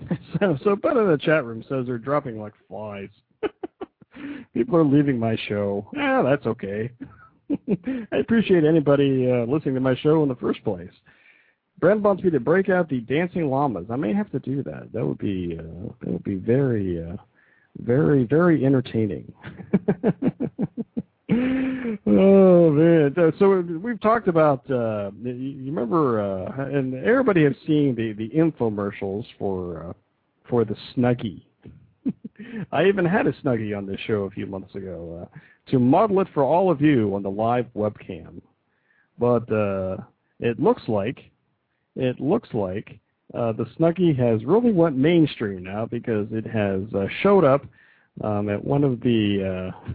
So, 0.40 0.56
so 0.62 0.76
Ben 0.76 0.96
in 0.96 1.08
the 1.10 1.18
chat 1.18 1.44
room 1.44 1.64
says 1.68 1.86
they're 1.86 1.98
dropping 1.98 2.40
like 2.40 2.52
flies. 2.68 3.08
People 4.54 4.76
are 4.76 4.84
leaving 4.84 5.18
my 5.18 5.36
show. 5.48 5.88
Yeah, 5.94 6.22
that's 6.22 6.46
okay. 6.46 6.90
I 8.12 8.16
appreciate 8.16 8.64
anybody 8.64 9.30
uh, 9.30 9.44
listening 9.44 9.74
to 9.74 9.80
my 9.80 9.96
show 9.96 10.22
in 10.22 10.28
the 10.28 10.36
first 10.36 10.62
place. 10.64 10.90
Brent 11.80 12.02
wants 12.02 12.22
me 12.22 12.30
to 12.30 12.40
break 12.40 12.68
out 12.68 12.88
the 12.88 13.00
dancing 13.00 13.48
llamas. 13.48 13.86
I 13.90 13.96
may 13.96 14.12
have 14.12 14.30
to 14.32 14.38
do 14.40 14.62
that. 14.64 14.92
That 14.92 15.06
would 15.06 15.18
be 15.18 15.58
uh, 15.58 15.92
that 16.00 16.12
would 16.12 16.24
be 16.24 16.36
very, 16.36 17.04
uh, 17.04 17.16
very, 17.78 18.24
very 18.24 18.64
entertaining. 18.66 19.32
Uh, 23.16 23.30
So 23.38 23.60
we've 23.60 24.00
talked 24.00 24.28
about. 24.28 24.68
Uh, 24.70 25.10
you 25.22 25.32
you 25.32 25.72
remember, 25.72 26.20
uh, 26.20 26.64
and 26.64 26.94
everybody 26.94 27.44
has 27.44 27.54
seen 27.66 27.94
the 27.94 28.12
the 28.12 28.28
infomercials 28.30 29.24
for 29.38 29.88
uh, 29.88 29.92
for 30.48 30.64
the 30.64 30.76
Snuggie. 30.94 31.42
I 32.72 32.84
even 32.86 33.04
had 33.04 33.26
a 33.26 33.32
Snuggie 33.34 33.76
on 33.76 33.86
this 33.86 34.00
show 34.06 34.24
a 34.24 34.30
few 34.30 34.46
months 34.46 34.74
ago 34.74 35.22
uh, 35.22 35.38
to 35.70 35.78
model 35.78 36.20
it 36.20 36.28
for 36.34 36.42
all 36.42 36.70
of 36.70 36.80
you 36.80 37.14
on 37.14 37.22
the 37.22 37.30
live 37.30 37.66
webcam. 37.76 38.40
But 39.18 39.50
uh, 39.52 39.98
it 40.40 40.58
looks 40.60 40.82
like 40.88 41.18
it 41.96 42.20
looks 42.20 42.48
like 42.52 42.98
uh, 43.34 43.52
the 43.52 43.66
Snuggie 43.78 44.18
has 44.18 44.44
really 44.44 44.72
went 44.72 44.96
mainstream 44.96 45.62
now 45.62 45.86
because 45.86 46.28
it 46.30 46.46
has 46.46 46.82
uh, 46.94 47.06
showed 47.22 47.44
up 47.44 47.64
um, 48.22 48.48
at 48.48 48.62
one 48.64 48.84
of 48.84 49.00
the 49.00 49.72
uh, 49.74 49.90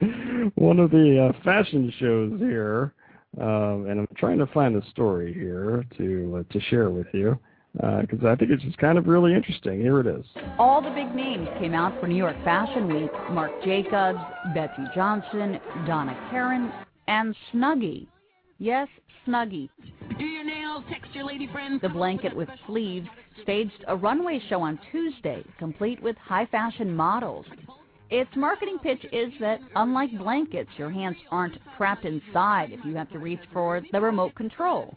one 0.56 0.78
of 0.78 0.90
the 0.90 1.30
uh, 1.30 1.44
fashion 1.44 1.92
shows 1.98 2.38
here, 2.38 2.92
um, 3.40 3.86
and 3.88 4.00
I'm 4.00 4.08
trying 4.16 4.38
to 4.38 4.46
find 4.48 4.76
a 4.76 4.86
story 4.90 5.32
here 5.32 5.84
to 5.98 6.38
uh, 6.40 6.52
to 6.52 6.60
share 6.68 6.90
with 6.90 7.06
you 7.12 7.38
because 7.72 8.24
I 8.24 8.34
think 8.36 8.50
it's 8.50 8.62
just 8.62 8.78
kind 8.78 8.96
of 8.96 9.06
really 9.06 9.34
interesting. 9.34 9.80
Here 9.80 10.00
it 10.00 10.06
is. 10.06 10.24
All 10.58 10.80
the 10.80 10.90
big 10.90 11.14
names 11.14 11.46
came 11.58 11.74
out 11.74 11.98
for 12.00 12.06
New 12.06 12.16
York 12.16 12.36
Fashion 12.42 12.88
Week 12.88 13.10
Marc 13.30 13.52
Jacobs, 13.64 14.18
Betsey 14.54 14.84
Johnson, 14.94 15.60
Donna 15.86 16.16
Karan, 16.30 16.72
and 17.08 17.34
Snuggie. 17.52 18.06
Yes, 18.58 18.88
Snuggie. 19.26 19.68
Do 20.18 20.24
your 20.24 20.44
nails, 20.44 20.84
text 20.90 21.14
your 21.14 21.24
lady 21.24 21.48
friends. 21.52 21.82
The 21.82 21.90
blanket 21.90 22.34
with 22.34 22.48
sleeves 22.66 23.06
staged 23.42 23.84
a 23.88 23.96
runway 23.96 24.40
show 24.48 24.62
on 24.62 24.78
Tuesday, 24.90 25.44
complete 25.58 26.02
with 26.02 26.16
high 26.16 26.46
fashion 26.46 26.94
models. 26.96 27.44
Its 28.10 28.30
marketing 28.36 28.78
pitch 28.82 29.04
is 29.12 29.32
that, 29.40 29.60
unlike 29.74 30.16
blankets, 30.16 30.70
your 30.76 30.90
hands 30.90 31.16
aren't 31.30 31.58
trapped 31.76 32.04
inside 32.04 32.70
if 32.72 32.84
you 32.84 32.94
have 32.94 33.10
to 33.10 33.18
reach 33.18 33.40
for 33.52 33.82
the 33.90 34.00
remote 34.00 34.34
control. 34.36 34.94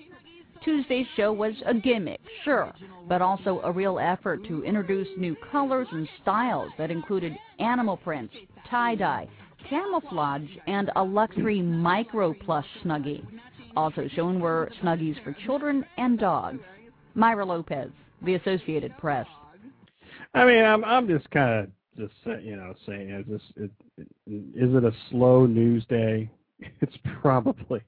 Tuesday's 0.64 1.08
show 1.16 1.32
was 1.32 1.54
a 1.66 1.74
gimmick, 1.74 2.20
sure, 2.44 2.72
but 3.08 3.22
also 3.22 3.62
a 3.64 3.72
real 3.72 3.98
effort 3.98 4.44
to 4.46 4.64
introduce 4.64 5.08
new 5.18 5.36
colors 5.52 5.88
and 5.92 6.08
styles 6.22 6.72
that 6.78 6.92
included 6.92 7.36
animal 7.60 7.98
prints, 7.98 8.36
tie 8.70 8.94
dye, 8.96 9.28
camouflage, 9.70 10.50
and 10.68 10.92
a 10.96 11.04
luxury 11.04 11.62
micro 11.62 12.34
plush 12.34 12.68
snuggie. 12.84 13.26
Also 13.76 14.08
shown 14.16 14.40
were 14.40 14.70
snuggies 14.84 15.22
for 15.24 15.34
children 15.46 15.86
and 15.98 16.20
dogs. 16.20 16.60
Myra 17.16 17.46
Lopez, 17.46 17.90
The 18.22 18.36
Associated 18.36 18.96
Press. 18.98 19.28
I 20.34 20.46
mean, 20.46 20.64
I'm 20.64 20.84
I'm 20.86 21.08
just 21.08 21.30
kind 21.32 21.64
of 21.64 21.72
just 22.00 22.44
you 22.44 22.56
know 22.56 22.74
saying 22.86 23.10
is 23.10 23.26
this 23.28 23.42
it, 23.58 23.72
is 24.28 24.74
it 24.74 24.84
a 24.84 24.94
slow 25.10 25.46
news 25.46 25.86
day? 25.88 26.30
It's 26.82 26.98
probably 27.22 27.82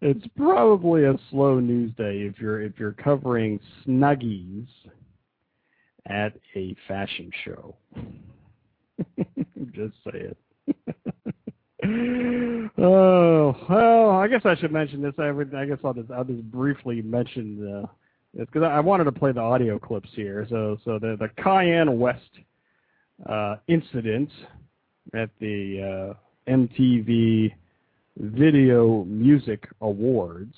it's 0.00 0.26
probably 0.36 1.04
a 1.04 1.14
slow 1.30 1.58
news 1.58 1.92
day 1.96 2.20
if 2.20 2.38
you're 2.40 2.62
if 2.62 2.78
you're 2.78 2.92
covering 2.92 3.58
snuggies 3.84 4.66
at 6.06 6.34
a 6.54 6.76
fashion 6.86 7.30
show. 7.44 7.74
just 9.72 9.94
say 10.04 10.30
it. 10.30 10.36
oh 12.78 13.56
well, 13.68 14.10
I 14.10 14.28
guess 14.28 14.42
I 14.44 14.54
should 14.56 14.72
mention 14.72 15.02
this. 15.02 15.14
I 15.18 15.30
would, 15.30 15.54
I 15.54 15.66
guess 15.66 15.78
I'll 15.84 15.94
just 15.94 16.10
I'll 16.10 16.24
just 16.24 16.48
briefly 16.50 17.02
mention 17.02 17.58
the 17.60 17.88
because 18.36 18.62
I 18.62 18.80
wanted 18.80 19.04
to 19.04 19.12
play 19.12 19.32
the 19.32 19.40
audio 19.40 19.78
clips 19.78 20.10
here. 20.14 20.46
So 20.48 20.78
so 20.84 20.98
the 20.98 21.16
the 21.18 21.28
Kanye 21.42 21.92
West 21.92 22.30
incident 23.68 24.30
at 25.14 25.30
the 25.40 26.14
uh, 26.14 26.50
MTV 26.50 27.52
Video 28.16 29.04
Music 29.04 29.68
Awards 29.80 30.54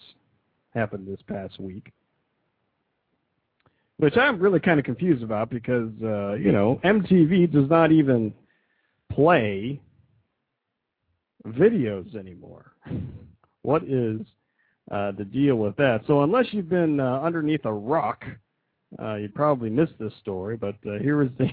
happened 0.74 1.06
this 1.06 1.20
past 1.26 1.60
week, 1.60 1.92
which 3.98 4.16
I'm 4.16 4.40
really 4.40 4.60
kind 4.60 4.78
of 4.78 4.86
confused 4.86 5.22
about 5.22 5.50
because 5.50 5.90
uh, 6.02 6.34
you 6.34 6.52
know 6.52 6.80
MTV 6.84 7.52
does 7.52 7.68
not 7.68 7.92
even 7.92 8.32
play 9.12 9.80
videos 11.46 12.14
anymore. 12.16 12.72
What 13.62 13.84
is 13.84 14.22
uh, 14.90 15.12
the 15.12 15.24
deal 15.26 15.56
with 15.56 15.76
that? 15.76 16.00
So 16.06 16.22
unless 16.22 16.46
you've 16.50 16.70
been 16.70 16.98
uh, 16.98 17.20
underneath 17.20 17.66
a 17.66 17.72
rock, 17.74 18.24
uh, 18.98 19.16
you 19.16 19.28
probably 19.28 19.68
missed 19.68 19.92
this 20.00 20.14
story. 20.22 20.56
But 20.56 20.76
uh, 20.86 20.98
here 20.98 21.20
is 21.22 21.28
the 21.36 21.50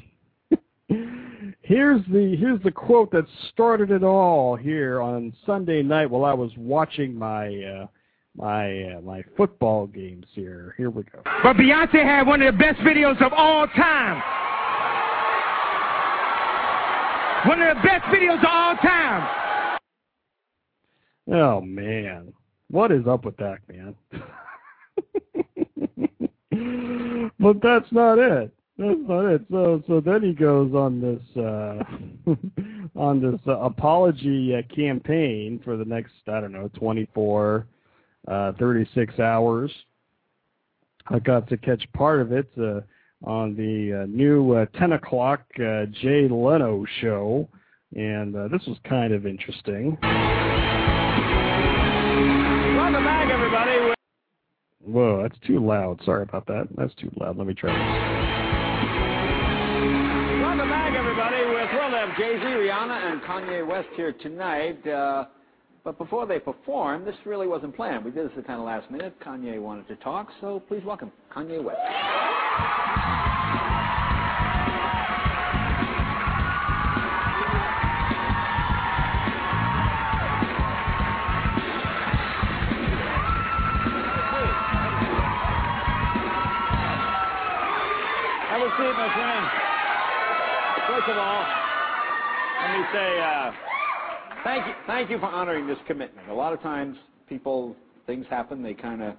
here's 0.89 2.03
the 2.05 2.35
here's 2.39 2.61
the 2.63 2.71
quote 2.71 3.11
that 3.11 3.25
started 3.51 3.91
it 3.91 4.03
all 4.03 4.55
here 4.55 4.99
on 5.01 5.33
Sunday 5.45 5.83
night 5.83 6.09
while 6.09 6.25
I 6.25 6.33
was 6.33 6.51
watching 6.57 7.15
my 7.15 7.63
uh, 7.63 7.85
my 8.35 8.83
uh, 8.83 9.01
my 9.01 9.23
football 9.35 9.87
games 9.87 10.25
here. 10.31 10.73
Here 10.77 10.89
we 10.89 11.03
go. 11.03 11.19
But 11.43 11.57
Beyonce 11.57 12.01
had 12.03 12.25
one 12.25 12.41
of 12.41 12.53
the 12.53 12.57
best 12.57 12.79
videos 12.79 13.21
of 13.21 13.33
all 13.33 13.67
time. 13.67 14.23
One 17.47 17.61
of 17.61 17.77
the 17.77 17.83
best 17.83 18.05
videos 18.05 18.39
of 18.39 18.49
all 18.49 18.75
time. 18.77 19.79
Oh 21.29 21.61
man, 21.61 22.33
what 22.69 22.91
is 22.91 23.07
up 23.07 23.25
with 23.25 23.37
that, 23.37 23.59
man? 23.67 23.95
but 27.39 27.61
that's 27.61 27.91
not 27.91 28.19
it. 28.19 28.53
That's 28.77 28.99
not 29.07 29.25
it. 29.25 29.41
So 29.49 29.83
so 29.87 29.99
then 29.99 30.21
he 30.21 30.33
goes 30.33 30.73
on 30.73 31.01
this 31.01 31.43
uh, 31.43 31.83
on 32.99 33.21
this 33.21 33.39
uh, 33.47 33.59
apology 33.59 34.55
uh, 34.55 34.61
campaign 34.73 35.59
for 35.63 35.77
the 35.77 35.85
next 35.85 36.13
I 36.27 36.39
don't 36.41 36.51
know 36.51 36.69
24, 36.75 37.65
uh, 38.27 38.51
36 38.59 39.19
hours. 39.19 39.71
I 41.07 41.19
got 41.19 41.47
to 41.49 41.57
catch 41.57 41.83
part 41.93 42.21
of 42.21 42.31
it 42.31 42.51
uh, 42.59 42.81
on 43.23 43.55
the 43.55 44.03
uh, 44.03 44.05
new 44.07 44.53
uh, 44.53 44.65
10 44.77 44.91
o'clock 44.93 45.41
uh, 45.55 45.85
Jay 46.01 46.27
Leno 46.29 46.85
show 47.01 47.47
and 47.95 48.35
uh, 48.35 48.47
this 48.49 48.61
was 48.67 48.77
kind 48.87 49.13
of 49.13 49.25
interesting. 49.25 49.97
Welcome 52.75 53.03
back, 53.03 53.31
everybody. 53.31 53.93
Whoa, 54.83 55.21
that's 55.23 55.39
too 55.45 55.65
loud. 55.65 56.01
Sorry 56.05 56.23
about 56.23 56.47
that. 56.47 56.67
That's 56.75 56.93
too 56.95 57.11
loud. 57.19 57.37
Let 57.37 57.47
me 57.47 57.53
try 57.53 57.71
this. 57.71 58.46
Jay-Z, 62.17 62.43
Rihanna, 62.43 63.11
and 63.11 63.21
Kanye 63.21 63.67
West 63.67 63.89
here 63.95 64.11
tonight. 64.11 64.87
Uh, 64.87 65.25
but 65.83 65.99
before 65.99 66.25
they 66.25 66.39
perform, 66.39 67.05
this 67.05 67.13
really 67.25 67.47
wasn't 67.47 67.75
planned. 67.75 68.03
We 68.03 68.09
did 68.09 68.25
this 68.25 68.43
kind 68.47 68.59
of 68.59 68.65
last 68.65 68.89
minute. 68.89 69.13
Kanye 69.23 69.61
wanted 69.61 69.87
to 69.87 69.95
talk, 69.97 70.29
so 70.41 70.63
please 70.67 70.81
welcome 70.83 71.11
Kanye 71.31 71.63
West. 71.63 71.77
Have 88.49 88.61
a 88.61 88.69
seat, 88.75 88.95
my 88.97 89.13
friend. 89.13 89.67
First 90.87 91.09
of 91.09 91.17
all, 91.17 91.56
me 92.77 92.83
say 92.93 93.19
uh, 93.19 93.51
thank 94.43 94.67
you, 94.67 94.73
thank 94.85 95.09
you 95.09 95.17
for 95.19 95.25
honoring 95.25 95.67
this 95.67 95.77
commitment. 95.87 96.29
A 96.29 96.33
lot 96.33 96.53
of 96.53 96.61
times, 96.61 96.97
people 97.27 97.75
things 98.05 98.25
happen, 98.29 98.61
they 98.61 98.73
kind 98.73 99.01
of 99.01 99.15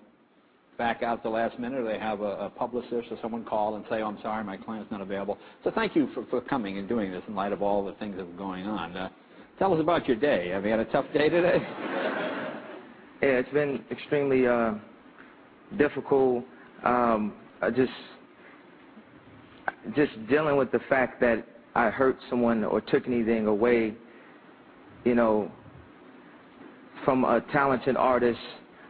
back 0.76 1.02
out 1.02 1.22
the 1.24 1.28
last 1.28 1.58
minute, 1.58 1.80
or 1.80 1.84
they 1.84 1.98
have 1.98 2.20
a, 2.20 2.46
a 2.46 2.50
publicist 2.50 3.08
or 3.10 3.18
someone 3.20 3.44
call 3.44 3.76
and 3.76 3.84
say, 3.90 4.00
"Oh, 4.00 4.06
I'm 4.06 4.20
sorry, 4.22 4.44
my 4.44 4.56
client's 4.56 4.90
not 4.90 5.00
available." 5.00 5.38
So 5.64 5.72
thank 5.74 5.96
you 5.96 6.08
for, 6.14 6.24
for 6.26 6.40
coming 6.40 6.78
and 6.78 6.88
doing 6.88 7.10
this 7.10 7.22
in 7.26 7.34
light 7.34 7.52
of 7.52 7.62
all 7.62 7.84
the 7.84 7.94
things 7.94 8.16
that 8.16 8.22
are 8.22 8.36
going 8.36 8.66
on. 8.66 8.96
Uh, 8.96 9.08
tell 9.58 9.74
us 9.74 9.80
about 9.80 10.06
your 10.06 10.16
day. 10.16 10.50
Have 10.50 10.64
you 10.64 10.70
had 10.70 10.80
a 10.80 10.84
tough 10.86 11.06
day 11.12 11.28
today? 11.28 11.58
Yeah, 13.20 13.30
it's 13.30 13.50
been 13.50 13.84
extremely 13.90 14.46
uh, 14.46 14.74
difficult. 15.76 16.44
Um, 16.84 17.34
I 17.60 17.70
just 17.70 17.90
just 19.96 20.12
dealing 20.28 20.56
with 20.56 20.70
the 20.70 20.78
fact 20.88 21.20
that 21.20 21.44
I 21.78 21.90
hurt 21.90 22.18
someone 22.28 22.64
or 22.64 22.80
took 22.80 23.06
anything 23.06 23.46
away, 23.46 23.94
you 25.04 25.14
know, 25.14 25.48
from 27.04 27.24
a 27.24 27.40
talented 27.52 27.96
artist 27.96 28.40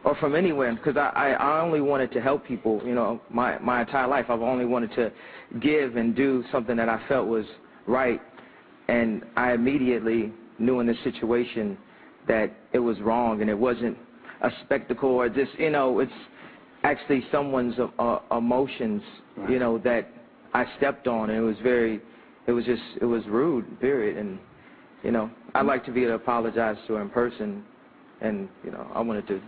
or 0.03 0.15
from 0.15 0.33
anywhere, 0.33 0.73
because 0.73 0.97
I, 0.97 1.33
I, 1.39 1.61
only 1.61 1.81
wanted 1.81 2.11
to 2.13 2.21
help 2.21 2.47
people, 2.47 2.81
you 2.83 2.95
know, 2.95 3.21
my, 3.29 3.59
my 3.59 3.81
entire 3.81 4.07
life. 4.07 4.25
I've 4.29 4.41
only 4.41 4.65
wanted 4.65 4.91
to 4.95 5.11
give 5.59 5.97
and 5.97 6.15
do 6.15 6.43
something 6.51 6.75
that 6.77 6.89
I 6.89 6.99
felt 7.07 7.27
was 7.27 7.45
right, 7.85 8.19
and 8.87 9.23
I 9.35 9.51
immediately 9.51 10.33
knew 10.57 10.79
in 10.79 10.87
this 10.87 10.97
situation 11.03 11.77
that 12.27 12.51
it 12.73 12.79
was 12.79 12.99
wrong 13.01 13.41
and 13.41 13.51
it 13.51 13.57
wasn't 13.57 13.97
a 14.41 14.49
spectacle 14.65 15.09
or 15.09 15.29
just, 15.29 15.51
you 15.59 15.69
know, 15.69 15.99
it's 15.99 16.11
actually 16.83 17.23
someone's 17.31 17.75
uh, 17.99 18.19
emotions, 18.35 19.03
you 19.47 19.59
know, 19.59 19.77
that 19.79 20.09
I 20.55 20.65
stepped 20.77 21.07
on, 21.07 21.29
and 21.29 21.37
it 21.37 21.41
was 21.41 21.57
very, 21.61 22.01
it 22.49 22.51
was 22.51 22.65
just, 22.65 22.81
it 22.99 23.05
was 23.05 23.23
rude, 23.27 23.79
period. 23.79 24.17
And, 24.17 24.39
you 25.03 25.11
know, 25.11 25.29
I'd 25.53 25.67
like 25.67 25.85
to 25.85 25.91
be 25.91 26.01
able 26.01 26.17
to 26.17 26.23
apologize 26.23 26.77
to 26.87 26.95
her 26.95 27.01
in 27.03 27.09
person, 27.11 27.63
and, 28.21 28.49
you 28.63 28.71
know, 28.71 28.89
I 28.95 29.01
wanted 29.01 29.27
to. 29.27 29.39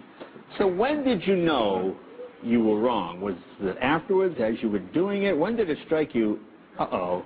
So 0.59 0.67
when 0.67 1.03
did 1.03 1.25
you 1.25 1.35
know 1.35 1.97
you 2.43 2.63
were 2.63 2.79
wrong? 2.79 3.19
Was 3.19 3.33
it 3.59 3.75
afterwards, 3.81 4.35
as 4.39 4.53
you 4.61 4.69
were 4.69 4.77
doing 4.79 5.23
it? 5.23 5.35
When 5.35 5.55
did 5.55 5.67
it 5.71 5.79
strike 5.87 6.13
you? 6.13 6.39
Uh 6.77 6.87
oh. 6.91 7.25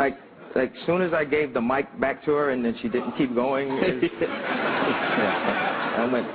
Like, 0.00 0.18
like 0.56 0.72
soon 0.86 1.02
as 1.02 1.12
I 1.12 1.24
gave 1.24 1.54
the 1.54 1.60
mic 1.60 2.00
back 2.00 2.24
to 2.24 2.32
her, 2.32 2.50
and 2.50 2.64
then 2.64 2.76
she 2.82 2.88
didn't 2.88 3.16
keep 3.16 3.36
going. 3.36 3.68
it- 3.70 4.10
I 4.22 6.08
went. 6.12 6.26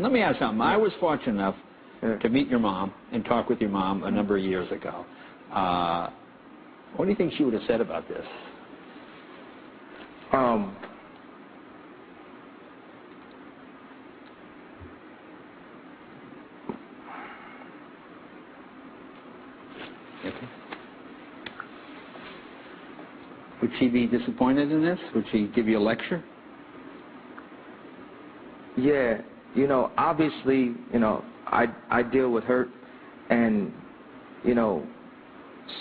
Let 0.00 0.12
me 0.12 0.22
ask 0.22 0.38
something. 0.38 0.62
I 0.62 0.78
was 0.78 0.92
fortunate 0.98 1.34
enough 1.34 1.56
to 2.22 2.28
meet 2.30 2.48
your 2.48 2.58
mom 2.58 2.94
and 3.12 3.22
talk 3.24 3.50
with 3.50 3.60
your 3.60 3.70
mom 3.70 4.04
a 4.04 4.10
number 4.10 4.38
of 4.38 4.42
years 4.42 4.70
ago. 4.72 5.04
Uh, 5.54 6.10
what 6.96 7.04
do 7.06 7.10
you 7.10 7.16
think 7.16 7.32
she 7.36 7.44
would 7.44 7.54
have 7.54 7.62
said 7.66 7.80
about 7.80 8.08
this? 8.08 8.26
Um, 10.32 10.76
Would 23.62 23.70
she 23.78 23.88
be 23.88 24.06
disappointed 24.06 24.70
in 24.72 24.82
this? 24.82 24.98
Would 25.14 25.24
she 25.32 25.46
give 25.54 25.66
you 25.68 25.78
a 25.78 25.80
lecture? 25.80 26.22
Yeah, 28.76 29.22
you 29.54 29.66
know, 29.66 29.90
obviously, 29.96 30.74
you 30.92 30.98
know, 30.98 31.24
I 31.46 31.66
I 31.90 32.02
deal 32.02 32.30
with 32.30 32.44
hurt, 32.44 32.68
and 33.30 33.72
you 34.44 34.54
know, 34.54 34.86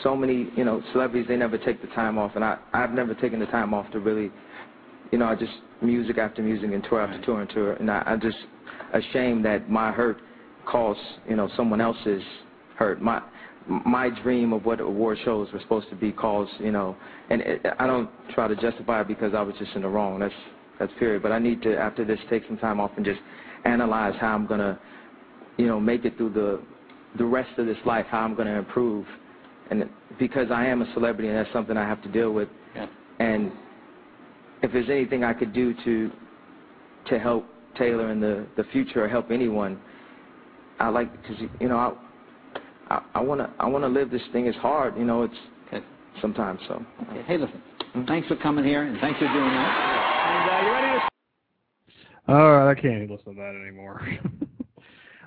so 0.03 0.15
many, 0.15 0.49
you 0.55 0.65
know, 0.65 0.83
celebrities 0.91 1.27
they 1.27 1.37
never 1.37 1.57
take 1.57 1.81
the 1.81 1.87
time 1.89 2.17
off, 2.17 2.33
and 2.35 2.43
I 2.43 2.57
I've 2.73 2.91
never 2.91 3.15
taken 3.15 3.39
the 3.39 3.45
time 3.47 3.73
off 3.73 3.89
to 3.91 3.99
really, 3.99 4.31
you 5.11 5.17
know, 5.17 5.25
I 5.25 5.35
just 5.35 5.53
music 5.81 6.17
after 6.17 6.41
music 6.41 6.71
and 6.71 6.83
tour 6.83 7.01
after 7.01 7.23
tour 7.25 7.41
and 7.41 7.49
tour, 7.49 7.73
and 7.73 7.89
I, 7.89 8.03
I'm 8.05 8.21
just 8.21 8.37
ashamed 8.93 9.45
that 9.45 9.69
my 9.69 9.91
hurt 9.91 10.17
caused, 10.65 10.99
you 11.27 11.35
know, 11.35 11.49
someone 11.55 11.81
else's 11.81 12.21
hurt. 12.77 13.01
My 13.01 13.21
my 13.67 14.09
dream 14.21 14.51
of 14.51 14.65
what 14.65 14.81
award 14.81 15.17
shows 15.23 15.47
were 15.53 15.59
supposed 15.61 15.89
to 15.89 15.95
be 15.95 16.11
caused, 16.11 16.51
you 16.59 16.71
know, 16.71 16.95
and 17.29 17.41
it, 17.41 17.65
I 17.79 17.87
don't 17.87 18.09
try 18.33 18.47
to 18.47 18.55
justify 18.55 19.01
it 19.01 19.07
because 19.07 19.33
I 19.33 19.41
was 19.41 19.55
just 19.57 19.73
in 19.75 19.83
the 19.83 19.87
wrong. 19.87 20.19
That's 20.19 20.33
that's 20.79 20.91
period. 20.99 21.23
But 21.23 21.31
I 21.31 21.39
need 21.39 21.61
to 21.63 21.77
after 21.77 22.03
this 22.03 22.19
take 22.29 22.43
some 22.47 22.57
time 22.57 22.79
off 22.79 22.91
and 22.97 23.05
just 23.05 23.21
analyze 23.65 24.15
how 24.19 24.35
I'm 24.35 24.45
gonna, 24.45 24.79
you 25.57 25.67
know, 25.67 25.79
make 25.79 26.03
it 26.05 26.17
through 26.17 26.31
the 26.31 26.61
the 27.17 27.25
rest 27.25 27.57
of 27.57 27.65
this 27.65 27.77
life, 27.85 28.05
how 28.09 28.19
I'm 28.19 28.35
gonna 28.35 28.57
improve, 28.57 29.05
and 29.81 29.89
because 30.19 30.51
I 30.51 30.65
am 30.65 30.81
a 30.81 30.93
celebrity 30.93 31.29
and 31.29 31.37
that's 31.37 31.51
something 31.53 31.77
I 31.77 31.87
have 31.87 32.01
to 32.03 32.09
deal 32.09 32.31
with, 32.31 32.49
and 33.19 33.51
if 34.61 34.71
there's 34.71 34.89
anything 34.89 35.23
I 35.23 35.33
could 35.33 35.53
do 35.53 35.73
to 35.85 36.11
to 37.09 37.19
help 37.19 37.45
Taylor 37.77 38.11
in 38.11 38.19
the 38.19 38.45
the 38.57 38.63
future 38.71 39.03
or 39.03 39.07
help 39.07 39.31
anyone, 39.31 39.79
I 40.79 40.89
like 40.89 41.11
because 41.21 41.37
you 41.59 41.69
know 41.69 41.77
I. 41.77 41.93
I, 42.89 43.01
I 43.15 43.21
wanna 43.21 43.53
I 43.59 43.67
wanna 43.67 43.87
live 43.87 44.11
this 44.11 44.21
thing. 44.33 44.45
It's 44.45 44.57
hard, 44.57 44.97
you 44.97 45.05
know. 45.05 45.23
It's 45.23 45.85
sometimes 46.21 46.59
so. 46.67 46.85
Okay. 47.09 47.23
Hey, 47.25 47.37
listen. 47.37 47.61
Thanks 48.07 48.27
for 48.27 48.35
coming 48.35 48.65
here, 48.65 48.83
and 48.83 48.99
thanks 48.99 49.19
for 49.19 49.25
doing 49.25 49.49
that. 49.49 49.71
And 50.27 50.49
uh, 50.49 50.65
you 50.65 50.73
ready 50.73 50.99
to 52.27 52.33
All 52.33 52.51
right, 52.51 52.71
I 52.71 52.75
can't 52.75 53.03
even 53.03 53.15
listen 53.15 53.35
to 53.35 53.41
that 53.41 53.55
anymore. 53.65 54.01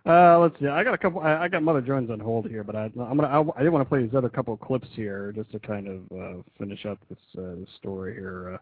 uh, 0.07 0.39
let's 0.39 0.59
see. 0.61 0.67
I 0.67 0.85
got 0.85 0.95
a 0.95 0.99
couple. 0.99 1.21
I, 1.21 1.45
I 1.45 1.49
got 1.49 1.63
Mother 1.63 1.81
Jones 1.81 2.11
on 2.11 2.21
hold 2.21 2.49
here, 2.49 2.65
but 2.65 2.77
I, 2.77 2.85
I'm 2.85 3.17
gonna. 3.17 3.25
I, 3.25 3.61
I 3.61 3.63
did 3.63 3.71
want 3.71 3.85
to 3.85 3.89
play 3.89 4.03
these 4.03 4.15
other 4.15 4.29
couple 4.29 4.55
of 4.55 4.61
clips 4.61 4.89
here 4.93 5.33
just 5.35 5.51
to 5.53 5.59
kind 5.59 5.89
of 5.89 6.19
uh, 6.19 6.43
finish 6.59 6.87
up 6.87 6.99
this, 7.09 7.19
uh, 7.39 7.57
this 7.57 7.69
story 7.79 8.15
here. 8.15 8.59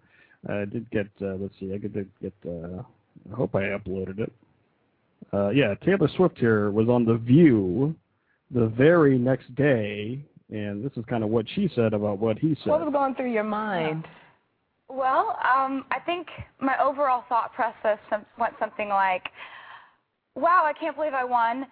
Uh, 0.48 0.52
I 0.52 0.64
did 0.64 0.90
get. 0.90 1.08
Uh, 1.20 1.34
let's 1.34 1.54
see. 1.60 1.72
I 1.72 1.78
did 1.78 2.08
get. 2.20 2.34
Uh, 2.46 2.82
I 3.32 3.36
hope 3.36 3.54
I 3.54 3.62
uploaded 3.62 4.18
it. 4.18 4.32
Uh, 5.32 5.50
yeah, 5.50 5.74
Taylor 5.84 6.08
Swift 6.16 6.38
here 6.38 6.70
was 6.70 6.88
on 6.88 7.04
The 7.04 7.16
View 7.16 7.94
the 8.50 8.66
very 8.66 9.18
next 9.18 9.54
day, 9.54 10.24
and 10.50 10.84
this 10.84 10.92
is 10.96 11.04
kind 11.06 11.24
of 11.24 11.30
what 11.30 11.46
she 11.54 11.70
said 11.74 11.92
about 11.92 12.18
what 12.18 12.38
he 12.38 12.56
said. 12.62 12.70
What 12.70 12.84
was 12.84 12.92
going 12.92 13.14
through 13.14 13.32
your 13.32 13.44
mind? 13.44 14.06
Well, 14.88 15.38
um, 15.42 15.86
I 15.90 15.98
think 16.04 16.28
my 16.60 16.80
overall 16.80 17.24
thought 17.28 17.52
process 17.54 17.98
went 18.38 18.54
something 18.60 18.90
like, 18.90 19.24
wow, 20.34 20.64
I 20.64 20.72
can't 20.78 20.96
believe 20.96 21.14
I 21.14 21.24
won. 21.24 21.66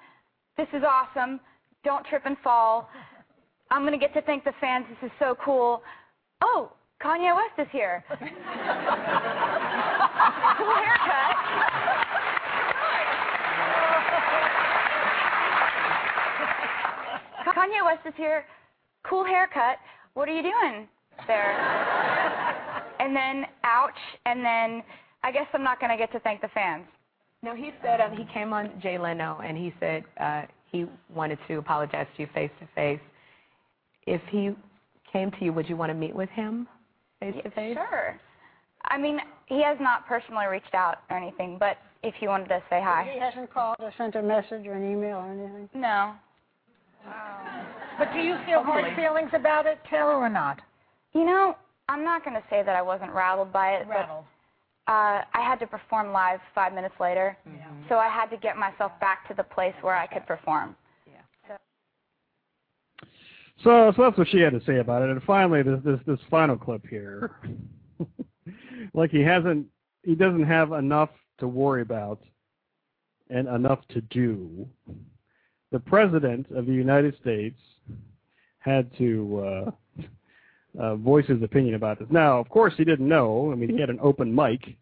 This 0.57 0.69
is 0.73 0.83
awesome. 0.87 1.41
Don't 1.85 2.07
trip 2.07 2.23
and 2.25 2.37
fall. 2.45 2.89
I'm 3.71 3.83
going 3.83 3.93
to 3.93 3.99
get 3.99 4.15
to 4.15 4.23
thank 4.23 4.45
the 4.45 4.53
fans. 4.61 4.87
This 4.89 5.09
is 5.11 5.13
so 5.19 5.37
cool. 5.45 5.83
Oh, 6.43 6.73
Kanye 7.03 7.35
West 7.35 7.59
is 7.59 7.67
here. 7.73 8.05
cool 8.11 8.19
haircut. 10.77 11.37
Kanye 17.57 17.85
West 17.85 18.07
is 18.07 18.15
here. 18.17 18.45
Cool 19.05 19.25
haircut. 19.25 19.79
What 20.15 20.29
are 20.29 20.35
you 20.35 20.43
doing 20.43 20.87
there? 21.27 21.53
and 23.01 23.17
then, 23.17 23.47
ouch. 23.65 23.99
And 24.27 24.45
then, 24.45 24.83
I 25.25 25.33
guess 25.33 25.47
I'm 25.55 25.65
not 25.65 25.81
going 25.81 25.91
to 25.91 25.97
get 25.97 26.13
to 26.13 26.21
thank 26.21 26.41
the 26.41 26.49
fans. 26.49 26.85
No, 27.43 27.55
he 27.55 27.73
said 27.83 28.01
um, 28.01 28.17
he 28.17 28.25
came 28.33 28.53
on 28.53 28.71
Jay 28.81 28.99
Leno 28.99 29.41
and 29.45 29.57
he 29.57 29.75
said 29.81 30.05
uh, 30.21 30.43
he 30.71 30.87
wanted 31.13 31.39
to 31.49 31.59
apologize 31.59 32.07
to 32.17 32.23
you 32.23 32.29
face 32.33 32.51
to 32.61 32.69
face. 32.75 33.01
If 34.07 34.21
he 34.31 34.51
came 35.13 35.31
to 35.33 35.45
you, 35.45 35.53
would 35.53 35.69
you 35.69 35.77
want 35.77 35.91
to 35.91 35.95
meet 35.95 36.15
with 36.15 36.31
him 36.31 36.69
face 37.21 37.35
to 37.43 37.51
face? 37.51 37.75
Sure. 37.75 38.19
I 38.85 38.99
mean, 38.99 39.19
he 39.47 39.63
has 39.63 39.77
not 39.81 40.07
personally 40.07 40.47
reached 40.47 40.75
out 40.75 40.99
or 41.11 41.17
anything, 41.17 41.57
but 41.59 41.79
if 42.03 42.15
he 42.19 42.27
wanted 42.27 42.49
to 42.49 42.63
say 42.69 42.81
hi. 42.83 43.11
He 43.13 43.21
hasn't 43.21 43.53
called 43.53 43.77
or 43.79 43.93
sent 43.97 44.15
a 44.17 44.23
message 44.23 44.67
or 44.67 44.73
an 44.75 44.91
email 44.91 45.19
or 45.19 45.31
anything? 45.31 45.69
No. 45.75 46.15
But 47.99 48.13
do 48.13 48.21
you 48.21 48.37
feel 48.47 48.63
hard 48.63 48.85
Hopefully. 48.85 48.95
feelings 48.97 49.31
about 49.35 49.67
it, 49.67 49.79
Taylor, 49.91 50.15
or 50.15 50.29
not? 50.29 50.61
You 51.13 51.25
know, 51.25 51.57
I'm 51.89 52.05
not 52.05 52.25
going 52.25 52.35
to 52.35 52.43
say 52.49 52.63
that 52.65 52.75
I 52.75 52.83
wasn't 52.83 53.13
rattled 53.13 53.53
by 53.53 53.73
it, 53.73 53.87
Rattled. 53.89 54.25
But 54.87 54.93
uh, 54.93 55.25
I 55.35 55.41
had 55.41 55.59
to 55.61 55.67
perform 55.67 56.13
live 56.13 56.41
five 56.55 56.75
minutes 56.75 56.95
later, 57.01 57.37
so 57.89 57.97
I 57.97 58.09
had 58.09 58.27
to 58.27 58.37
get 58.37 58.57
myself 58.57 58.93
back 59.01 59.29
to 59.29 59.35
the 59.35 59.43
place 59.43 59.75
where 59.81 59.97
I 59.97 60.07
could 60.07 60.27
perform. 60.27 60.77
So, 63.63 63.93
so 63.95 64.03
that's 64.03 64.19
what 64.19 64.29
she 64.29 64.41
had 64.41 64.53
to 64.53 64.65
say 64.65 64.79
about 64.79 65.03
it. 65.03 65.11
And 65.11 65.23
finally, 65.23 65.63
this 65.63 65.79
this 65.85 66.01
this 66.07 66.19
final 66.29 66.57
clip 66.57 66.85
here, 66.89 67.37
like 68.95 69.11
he 69.11 69.21
hasn't, 69.21 69.67
he 70.03 70.15
doesn't 70.15 70.45
have 70.45 70.73
enough 70.73 71.11
to 71.39 71.47
worry 71.47 71.83
about, 71.83 72.21
and 73.31 73.47
enough 73.49 73.81
to 73.91 74.01
do. 74.01 74.67
The 75.71 75.81
president 75.81 76.51
of 76.51 76.67
the 76.67 76.73
United 76.73 77.17
States 77.21 77.59
had 78.59 78.91
to 78.99 79.45
uh, 79.67 79.71
uh, 80.79 80.97
voice 80.97 81.27
his 81.27 81.43
opinion 81.43 81.75
about 81.75 81.99
this. 81.99 82.09
Now, 82.11 82.39
of 82.39 82.49
course, 82.49 82.75
he 82.77 82.85
didn't 82.85 83.09
know. 83.09 83.51
I 83.53 83.55
mean, 83.55 83.71
he 83.71 83.81
had 83.81 83.91
an 83.91 83.99
open 84.03 84.35
mic, 84.35 84.77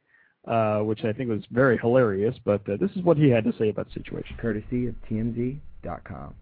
uh, 0.47 0.81
which 0.81 1.05
I 1.05 1.13
think 1.13 1.31
was 1.31 1.43
very 1.51 1.79
hilarious. 1.79 2.35
But 2.45 2.69
uh, 2.69 2.77
this 2.81 2.91
is 2.97 3.03
what 3.03 3.17
he 3.17 3.29
had 3.29 3.45
to 3.45 3.53
say 3.59 3.69
about 3.71 3.89
the 3.89 3.95
situation. 3.95 4.37
Courtesy 4.39 4.87
of 4.87 4.95
TMZ.com. 5.11 6.35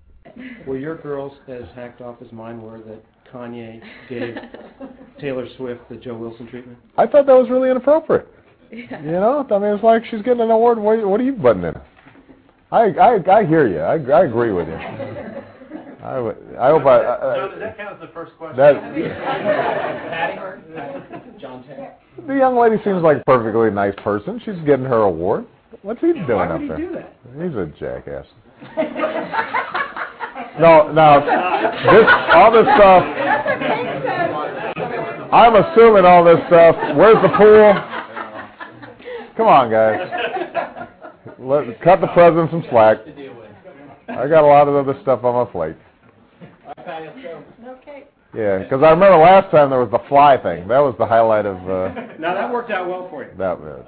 Were 0.67 0.77
your 0.77 0.97
girls 0.97 1.33
as 1.49 1.63
hacked 1.75 2.01
off 2.01 2.17
as 2.25 2.31
mine 2.33 2.61
were 2.61 2.79
that 2.81 3.03
Kanye 3.33 3.81
gave 4.09 4.37
Taylor 5.21 5.47
Swift 5.57 5.89
the 5.89 5.97
Joe 5.97 6.17
Wilson 6.17 6.47
treatment? 6.49 6.79
I 6.97 7.07
thought 7.07 7.27
that 7.27 7.35
was 7.35 7.49
really 7.49 7.71
inappropriate. 7.71 8.29
Yeah. 8.71 9.01
You 9.03 9.13
know, 9.13 9.47
I 9.51 9.59
mean, 9.59 9.75
it's 9.75 9.83
like 9.83 10.05
she's 10.05 10.21
getting 10.23 10.43
an 10.43 10.51
award. 10.51 10.79
What, 10.79 11.07
what 11.07 11.21
are 11.21 11.25
you 11.25 11.33
butting 11.33 11.65
in? 11.65 11.75
I 12.71 12.91
I 13.01 13.39
I 13.39 13.47
hear 13.47 13.67
you. 13.67 13.81
I 13.81 13.95
I 13.95 14.25
agree 14.27 14.53
with 14.53 14.69
you. 14.69 14.75
I 16.09 16.19
would- 16.21 16.37
I 16.59 16.69
hope 16.71 16.87
I. 16.87 16.97
I 17.01 17.37
John, 17.37 17.51
does 17.51 17.61
that 17.61 17.77
count 17.77 17.95
as 17.97 18.01
the 18.01 18.07
first 18.15 18.33
question? 18.39 18.57
That- 18.57 18.81
Patty? 18.81 20.39
John 21.39 21.63
Terry. 21.65 21.89
the 22.27 22.35
young 22.35 22.57
lady 22.57 22.83
seems 22.83 23.03
like 23.03 23.19
a 23.19 23.25
perfectly 23.27 23.71
nice 23.71 23.95
person. 24.03 24.39
She's 24.45 24.57
getting 24.65 24.87
her 24.87 25.03
award. 25.03 25.45
What's 25.83 26.01
he 26.01 26.15
doing 26.15 26.27
Why 26.29 26.47
up 26.47 26.53
would 26.53 26.63
he 26.63 26.69
there? 26.69 26.77
do 26.79 26.93
that? 26.93 27.13
He's 27.37 27.55
a 27.57 27.67
jackass. 27.79 28.25
No, 30.59 30.91
no. 30.91 31.21
This 31.21 32.07
all 32.33 32.51
this 32.53 32.67
stuff. 32.75 33.05
I'm 35.31 35.55
assuming 35.57 36.07
all 36.07 36.25
this 36.25 36.41
stuff. 36.47 36.75
Where's 36.97 37.21
the 37.23 37.29
pool? 37.37 37.75
Come 39.37 39.47
on, 39.47 39.71
guys. 39.71 40.01
Let 41.39 41.81
cut 41.83 42.01
the 42.01 42.09
president 42.09 42.51
some 42.51 42.65
slack. 42.71 42.99
I 44.09 44.27
got 44.27 44.43
a 44.43 44.47
lot 44.47 44.67
of 44.69 44.75
other 44.75 44.99
stuff 45.03 45.23
on 45.23 45.35
my 45.47 45.53
plate. 45.53 45.77
Okay. 46.89 48.05
Yeah, 48.35 48.59
because 48.59 48.83
I 48.83 48.91
remember 48.91 49.17
last 49.17 49.51
time 49.51 49.71
there 49.71 49.81
was 49.81 49.91
the 49.91 50.07
fly 50.09 50.37
thing. 50.37 50.69
That 50.69 50.81
was 50.81 50.95
the 50.99 51.07
highlight 51.07 51.47
of 51.47 51.57
uh, 51.69 51.95
Now 52.19 52.35
that 52.35 52.53
worked 52.53 52.71
out 52.71 52.89
well 52.89 53.09
for 53.09 53.25
you. 53.25 53.31
that. 53.39 53.61
Was. 53.61 53.85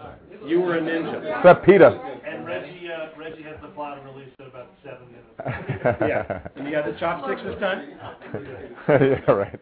You 0.46 0.60
were 0.60 0.78
a 0.78 0.80
ninja. 0.80 1.38
Except 1.38 1.64
PETA. 1.66 2.20
And 2.26 2.46
Reggie, 2.46 2.88
uh, 2.90 3.18
Reggie 3.18 3.42
has 3.42 3.56
the 3.60 3.68
fly 3.74 3.96
to 3.96 4.00
release 4.02 4.32
in 4.38 4.46
about 4.46 4.70
seven 4.82 5.06
minutes. 5.08 5.98
yeah. 6.00 6.46
And 6.56 6.66
you 6.66 6.72
got 6.72 6.86
the 6.86 6.98
chopsticks 6.98 7.42
this 7.44 7.58
time? 7.60 7.90
yeah, 8.88 9.30
right. 9.30 9.60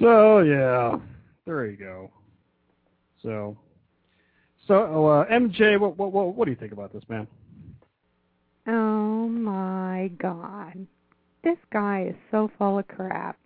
So 0.00 0.40
yeah, 0.40 0.98
there 1.46 1.66
you 1.66 1.76
go. 1.76 2.10
So, 3.22 3.56
so 4.68 5.06
uh, 5.06 5.24
MJ, 5.26 5.80
what 5.80 5.96
what 5.96 6.12
what 6.12 6.34
what 6.34 6.44
do 6.44 6.50
you 6.50 6.56
think 6.56 6.72
about 6.72 6.92
this, 6.92 7.02
man? 7.08 7.26
Oh 8.66 9.28
my 9.28 10.10
god. 10.18 10.86
This 11.46 11.58
guy 11.72 12.06
is 12.08 12.16
so 12.32 12.50
full 12.58 12.80
of 12.80 12.88
crap. 12.88 13.38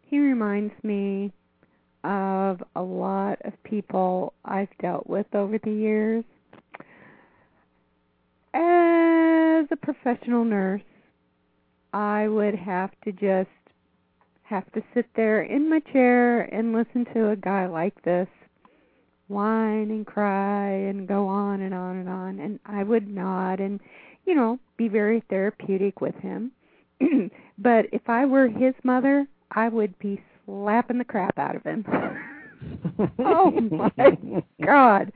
He 0.00 0.18
reminds 0.18 0.72
me 0.82 1.30
of 2.04 2.62
a 2.74 2.80
lot 2.80 3.38
of 3.44 3.52
people 3.64 4.32
I've 4.46 4.74
dealt 4.80 5.06
with 5.06 5.26
over 5.34 5.58
the 5.58 5.70
years. 5.70 6.24
As 8.54 9.66
a 9.70 9.76
professional 9.82 10.46
nurse, 10.46 10.80
I 11.92 12.28
would 12.28 12.54
have 12.54 12.92
to 13.04 13.12
just 13.12 13.50
have 14.44 14.72
to 14.72 14.82
sit 14.94 15.04
there 15.14 15.42
in 15.42 15.68
my 15.68 15.80
chair 15.92 16.40
and 16.40 16.72
listen 16.72 17.04
to 17.12 17.28
a 17.28 17.36
guy 17.36 17.66
like 17.66 18.02
this 18.04 18.28
whine 19.28 19.90
and 19.90 20.06
cry 20.06 20.70
and 20.70 21.06
go 21.06 21.28
on 21.28 21.60
and 21.60 21.74
on 21.74 21.96
and 21.96 22.08
on 22.08 22.38
and 22.38 22.58
I 22.64 22.82
would 22.82 23.06
nod 23.06 23.60
and 23.60 23.80
you 24.24 24.34
know 24.34 24.58
be 24.78 24.88
very 24.88 25.22
therapeutic 25.28 26.00
with 26.00 26.14
him 26.14 26.52
but 27.58 27.86
if 27.92 28.02
I 28.08 28.24
were 28.24 28.48
his 28.48 28.74
mother 28.84 29.26
I 29.50 29.68
would 29.68 29.98
be 29.98 30.22
slapping 30.46 30.98
the 30.98 31.04
crap 31.04 31.38
out 31.38 31.56
of 31.56 31.62
him 31.64 31.84
oh 33.18 33.50
my 33.50 34.42
god 34.64 35.12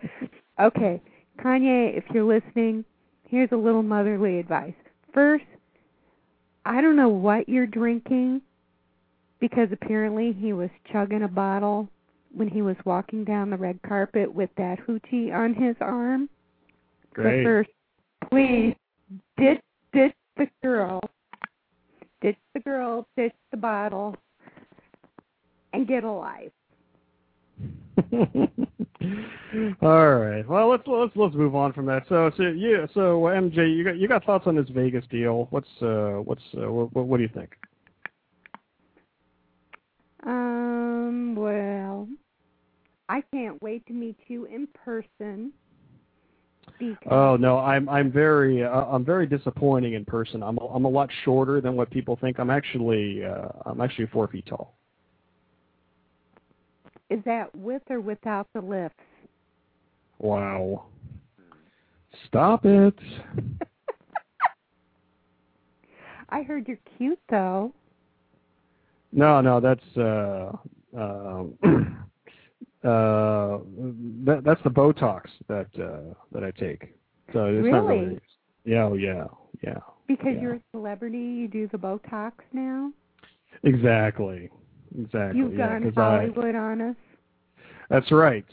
okay 0.61 1.01
Kanye 1.39 1.97
if 1.97 2.05
you're 2.13 2.25
listening 2.25 2.85
here's 3.29 3.53
a 3.53 3.57
little 3.57 3.83
motherly 3.83 4.39
advice 4.39 4.75
first 5.13 5.45
I 6.65 6.81
don't 6.81 6.97
know 6.97 7.09
what 7.09 7.49
you're 7.49 7.67
drinking 7.67 8.43
because 9.39 9.69
apparently 9.71 10.33
he 10.33 10.53
was 10.53 10.71
chugging 10.93 11.23
a 11.23 11.29
bottle 11.29 11.89
when 12.35 12.49
he 12.49 12.61
was 12.61 12.77
walking 12.85 13.25
down 13.25 13.51
the 13.51 13.57
red 13.57 13.79
carpet 13.87 14.33
with 14.33 14.51
that 14.57 14.79
hoochie 14.81 15.33
on 15.33 15.55
his 15.55 15.77
arm. 15.81 16.29
Great. 17.15 17.45
But 17.45 17.49
first, 17.49 17.71
please 18.29 18.75
ditch 19.39 19.61
ditch 19.93 20.13
the 20.37 20.49
girl, 20.63 21.01
ditch 22.27 22.37
the 22.55 22.61
girl, 22.61 23.07
ditch 23.17 23.33
the 23.53 23.57
bottle, 23.57 24.17
and 25.73 25.87
get 25.87 26.03
a 26.03 26.11
life. 26.11 26.51
All 29.81 30.17
right. 30.17 30.47
Well, 30.49 30.69
let's 30.69 30.83
let's 30.87 31.13
let's 31.15 31.35
move 31.37 31.55
on 31.55 31.73
from 31.73 31.87
that. 31.87 32.03
So, 32.09 32.33
so 32.37 32.43
yeah. 32.43 32.87
So 32.95 33.23
MJ, 33.23 33.77
you 33.77 33.85
got 33.85 33.97
you 33.97 34.09
got 34.09 34.25
thoughts 34.25 34.49
on 34.49 34.57
this 34.57 34.69
Vegas 34.71 35.05
deal? 35.09 35.47
What's 35.51 35.69
uh 35.81 36.21
what's 36.25 36.43
uh, 36.57 36.71
what, 36.71 36.93
what 36.93 37.17
do 37.19 37.23
you 37.23 37.31
think? 37.33 37.51
Um. 40.27 41.37
Well, 41.37 42.09
I 43.09 43.23
can't 43.33 43.63
wait 43.63 43.87
to 43.87 43.93
meet 43.93 44.19
you 44.27 44.47
in 44.47 44.67
person. 44.85 45.53
Because 46.79 47.09
Oh 47.11 47.37
no, 47.37 47.59
I'm 47.59 47.89
I'm 47.89 48.13
very 48.13 48.65
uh, 48.65 48.85
I'm 48.87 49.05
very 49.05 49.27
disappointing 49.27 49.95
in 49.95 50.05
person. 50.05 50.43
I'm 50.43 50.59
a, 50.59 50.67
I'm 50.67 50.85
a 50.85 50.89
lot 50.89 51.11
shorter 51.25 51.61
than 51.61 51.75
what 51.77 51.91
people 51.91 52.17
think. 52.21 52.39
I'm 52.39 52.51
actually 52.51 53.25
uh, 53.25 53.49
I'm 53.65 53.81
actually 53.81 54.07
four 54.07 54.29
feet 54.29 54.47
tall. 54.47 54.77
is 57.11 57.21
that 57.25 57.55
with 57.55 57.83
or 57.89 58.01
without 58.01 58.49
the 58.53 58.61
lifts? 58.61 58.99
Wow. 60.19 60.87
Stop 62.27 62.65
it. 62.65 62.99
I 66.29 66.43
heard 66.43 66.67
you're 66.67 66.79
cute 66.99 67.21
though. 67.31 67.73
No, 69.13 69.41
no, 69.41 69.61
that's 69.61 69.97
uh, 69.97 70.53
uh, 70.99 71.45
uh, 72.87 73.59
that, 74.25 74.43
that's 74.45 74.63
the 74.63 74.71
Botox 74.71 75.23
that 75.49 75.67
uh, 75.79 76.15
that 76.33 76.45
I 76.45 76.51
take. 76.53 76.95
So 77.33 77.47
it's 77.47 77.69
not 77.71 77.85
Really? 77.87 78.05
really. 78.07 78.21
Yeah, 78.65 78.85
oh, 78.85 78.95
yeah, 78.95 79.25
yeah. 79.63 79.79
Because 80.07 80.35
Yeah. 80.35 80.41
you're 80.41 80.55
a 80.55 80.61
celebrity, 80.73 81.19
you 81.19 81.49
do 81.49 81.69
the 81.69 81.79
Botox 81.79 82.33
now. 82.53 82.93
Exactly, 83.65 84.51
exactly. 84.99 85.41
You've 85.41 85.55
yeah, 85.55 85.79
gone 85.79 85.83
'cause 85.83 85.99
I- 85.99 86.01
Hollywood 86.19 86.55
on 86.55 86.81
us. 86.81 86.97
That's 87.89 88.11
right. 88.13 88.45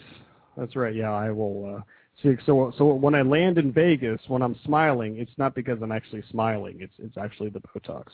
That's 0.58 0.76
right. 0.76 0.94
Yeah, 0.94 1.12
I 1.12 1.32
will. 1.32 1.76
Uh, 1.78 1.82
see, 2.22 2.36
so 2.46 2.72
so 2.78 2.94
when 2.94 3.16
I 3.16 3.22
land 3.24 3.58
in 3.58 3.72
Vegas, 3.72 4.22
when 4.28 4.42
I'm 4.42 4.56
smiling, 4.66 5.18
it's 5.18 5.36
not 5.38 5.56
because 5.56 5.82
I'm 5.82 5.92
actually 5.92 6.22
smiling. 6.30 6.78
It's 6.82 6.94
it's 7.00 7.18
actually 7.18 7.50
the 7.50 7.62
Botox. 7.62 8.06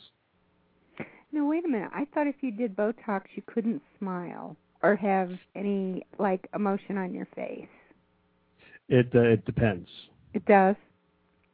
No, 1.32 1.46
wait 1.46 1.64
a 1.64 1.68
minute. 1.68 1.90
I 1.94 2.06
thought 2.06 2.26
if 2.26 2.36
you 2.42 2.50
did 2.50 2.74
Botox, 2.74 3.22
you 3.34 3.42
couldn't 3.46 3.82
smile 3.98 4.56
or 4.82 4.96
have 4.96 5.30
any 5.54 6.04
like 6.18 6.48
emotion 6.54 6.96
on 6.96 7.14
your 7.14 7.26
face. 7.34 7.68
It 8.88 9.10
uh, 9.14 9.20
it 9.20 9.44
depends. 9.44 9.88
It 10.34 10.44
does. 10.46 10.76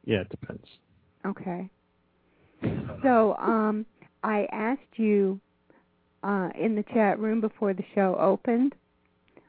Yeah, 0.05 0.21
it 0.21 0.29
depends. 0.29 0.65
Okay. 1.25 1.69
So, 3.03 3.35
um, 3.35 3.85
I 4.23 4.47
asked 4.51 4.81
you 4.97 5.39
uh, 6.23 6.49
in 6.59 6.75
the 6.75 6.83
chat 6.93 7.19
room 7.19 7.41
before 7.41 7.73
the 7.73 7.83
show 7.93 8.17
opened 8.19 8.73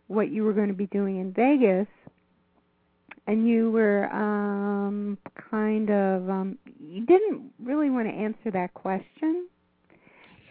what 0.09 0.31
you 0.31 0.45
were 0.45 0.53
going 0.53 0.69
to 0.69 0.75
be 0.75 0.87
doing 0.87 1.21
in 1.21 1.33
Vegas, 1.33 1.87
and 3.27 3.49
you 3.49 3.71
were 3.71 4.13
um, 4.13 5.19
kind 5.51 5.91
of 5.91 6.29
um, 6.29 6.59
you 6.81 7.07
didn't 7.07 7.51
really 7.63 7.91
want 7.91 8.09
to 8.09 8.15
answer 8.15 8.51
that 8.53 8.75
question. 8.75 9.49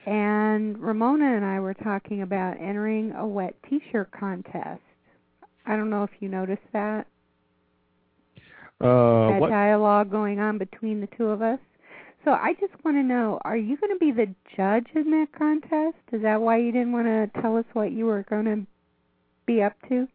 And 0.08 0.80
Ramona 0.80 1.36
and 1.36 1.43
I 1.43 1.60
were 1.60 1.74
talking 1.74 2.22
about 2.22 2.55
entering 2.62 3.12
a 3.12 3.28
wet 3.28 3.55
T-shirt 3.70 4.10
contest. 4.18 4.80
I 5.66 5.76
don't 5.76 5.89
know 5.89 6.03
if 6.03 6.12
you 6.22 6.30
noticed 6.30 6.62
that 6.72 7.08
Uh, 8.80 9.28
that 9.32 9.41
what? 9.41 9.49
dialogue 9.49 10.10
going 10.10 10.39
on 10.39 10.58
between 10.58 11.01
the 11.01 11.08
two 11.18 11.26
of 11.26 11.41
us. 11.41 11.60
So 12.24 12.32
I 12.32 12.53
just 12.53 12.72
want 12.86 12.95
to 12.95 13.03
know: 13.03 13.39
Are 13.43 13.58
you 13.58 13.76
going 13.76 13.91
to 13.91 13.99
be 13.99 14.14
the 14.14 14.34
judge 14.55 14.88
in 14.95 15.12
that 15.12 15.28
contest? 15.38 15.97
Is 16.14 16.22
that 16.22 16.39
why 16.39 16.58
you 16.58 16.72
didn't 16.72 16.93
want 16.93 17.08
to 17.08 17.41
tell 17.41 17.58
us 17.58 17.66
what 17.74 17.91
you 17.91 18.05
were 18.05 18.24
going 18.30 18.45
to 18.45 18.66
be 19.45 19.62
up 19.62 19.74
to? 19.89 20.08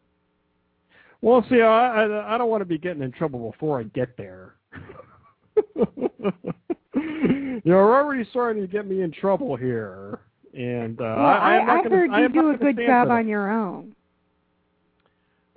Well, 1.21 1.45
see, 1.51 1.61
I 1.61 2.05
I, 2.05 2.35
I 2.35 2.39
don't 2.39 2.49
want 2.49 2.63
to 2.63 2.67
be 2.67 2.79
getting 2.79 3.03
in 3.03 3.13
trouble 3.13 3.51
before 3.51 3.79
I 3.79 3.83
get 3.83 4.17
there. 4.17 4.55
You're 7.65 7.95
already 7.95 8.29
starting 8.31 8.63
to 8.63 8.69
get 8.69 8.87
me 8.87 9.03
in 9.03 9.13
trouble 9.13 9.57
here, 9.57 10.21
and 10.53 11.01
uh, 11.01 11.15
well, 11.17 11.27
I, 11.27 11.33
I, 11.33 11.59
I'm 11.59 11.67
not 11.67 11.79
I 11.79 11.83
gonna, 11.83 11.97
heard 11.97 12.23
you 12.23 12.29
do 12.29 12.51
a 12.51 12.57
good 12.57 12.77
job 12.77 13.09
on 13.11 13.29
your 13.29 13.51
own. 13.51 13.95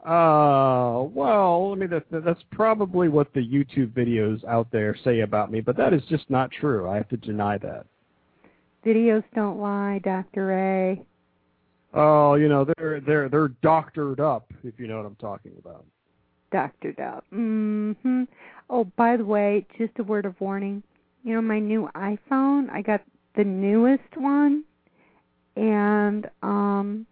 Uh, 0.06 1.02
well, 1.16 1.72
I 1.74 1.76
mean 1.76 1.90
that, 1.90 2.04
that's 2.12 2.44
probably 2.52 3.10
what 3.10 3.34
the 3.34 3.40
YouTube 3.40 3.92
videos 3.94 4.44
out 4.46 4.68
there 4.72 4.96
say 5.04 5.22
about 5.22 5.52
me, 5.52 5.62
but 5.62 5.76
that 5.78 5.94
is 5.94 6.04
just 6.08 6.30
not 6.30 6.52
true. 6.52 6.88
I 6.88 6.96
have 6.96 7.10
to 7.10 7.18
deny 7.18 7.58
that. 7.58 7.88
Videos 8.86 9.24
don't 9.34 9.60
lie, 9.60 10.00
Dr. 10.04 10.54
A. 10.54 11.02
Oh, 11.96 12.36
you 12.36 12.48
know 12.48 12.68
they're 12.78 13.00
they're 13.00 13.30
they're 13.30 13.48
doctored 13.64 14.20
up, 14.20 14.52
if 14.64 14.76
you 14.78 14.86
know 14.86 14.98
what 14.98 15.08
I'm 15.08 15.16
talking 15.16 15.54
about. 15.58 15.84
Doctored 16.52 17.00
up. 17.00 17.26
Mm-hmm. 17.34 18.24
Oh, 18.70 18.84
by 18.98 19.18
the 19.18 19.26
way, 19.26 19.66
just 19.76 19.94
a 19.98 20.04
word 20.04 20.26
of 20.26 20.40
warning. 20.40 20.84
You 21.26 21.34
know 21.34 21.42
my 21.42 21.58
new 21.58 21.90
iPhone. 21.96 22.70
I 22.70 22.84
got 22.84 23.02
the 23.36 23.44
newest 23.44 24.16
one, 24.16 24.64
and 25.56 26.30
um, 26.44 27.08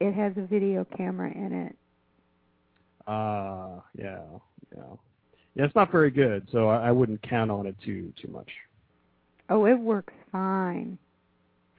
it 0.00 0.12
has 0.12 0.32
a 0.36 0.44
video 0.44 0.84
camera 0.96 1.30
in 1.32 1.52
it. 1.52 1.76
Uh, 3.06 3.78
yeah, 3.96 4.18
yeah, 4.76 4.82
yeah. 5.54 5.64
It's 5.66 5.74
not 5.76 5.92
very 5.92 6.10
good, 6.10 6.48
so 6.50 6.68
I, 6.68 6.88
I 6.88 6.90
wouldn't 6.90 7.22
count 7.22 7.52
on 7.52 7.64
it 7.66 7.76
too 7.84 8.12
too 8.20 8.26
much. 8.26 8.50
Oh, 9.50 9.66
it 9.66 9.78
works 9.78 10.12
fine. 10.32 10.98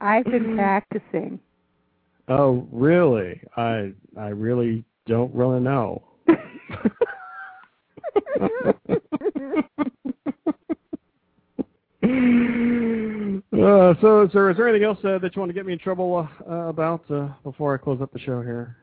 I've 0.00 0.24
been 0.24 0.56
practicing. 0.56 1.38
oh, 2.28 2.66
really? 2.72 3.42
I 3.58 3.92
I 4.16 4.28
really 4.28 4.86
don't 5.06 5.34
really 5.34 5.60
know. 5.60 6.02
Uh, 13.52 13.94
so, 14.00 14.28
sir, 14.32 14.50
is 14.50 14.56
there 14.56 14.68
anything 14.68 14.86
else 14.86 14.98
uh, 15.04 15.18
that 15.18 15.34
you 15.34 15.40
want 15.40 15.48
to 15.48 15.54
get 15.54 15.64
me 15.64 15.72
in 15.72 15.78
trouble 15.78 16.28
uh, 16.48 16.52
about 16.52 17.02
uh, 17.10 17.28
before 17.42 17.74
I 17.74 17.78
close 17.78 18.00
up 18.02 18.12
the 18.12 18.18
show 18.18 18.42
here? 18.42 18.76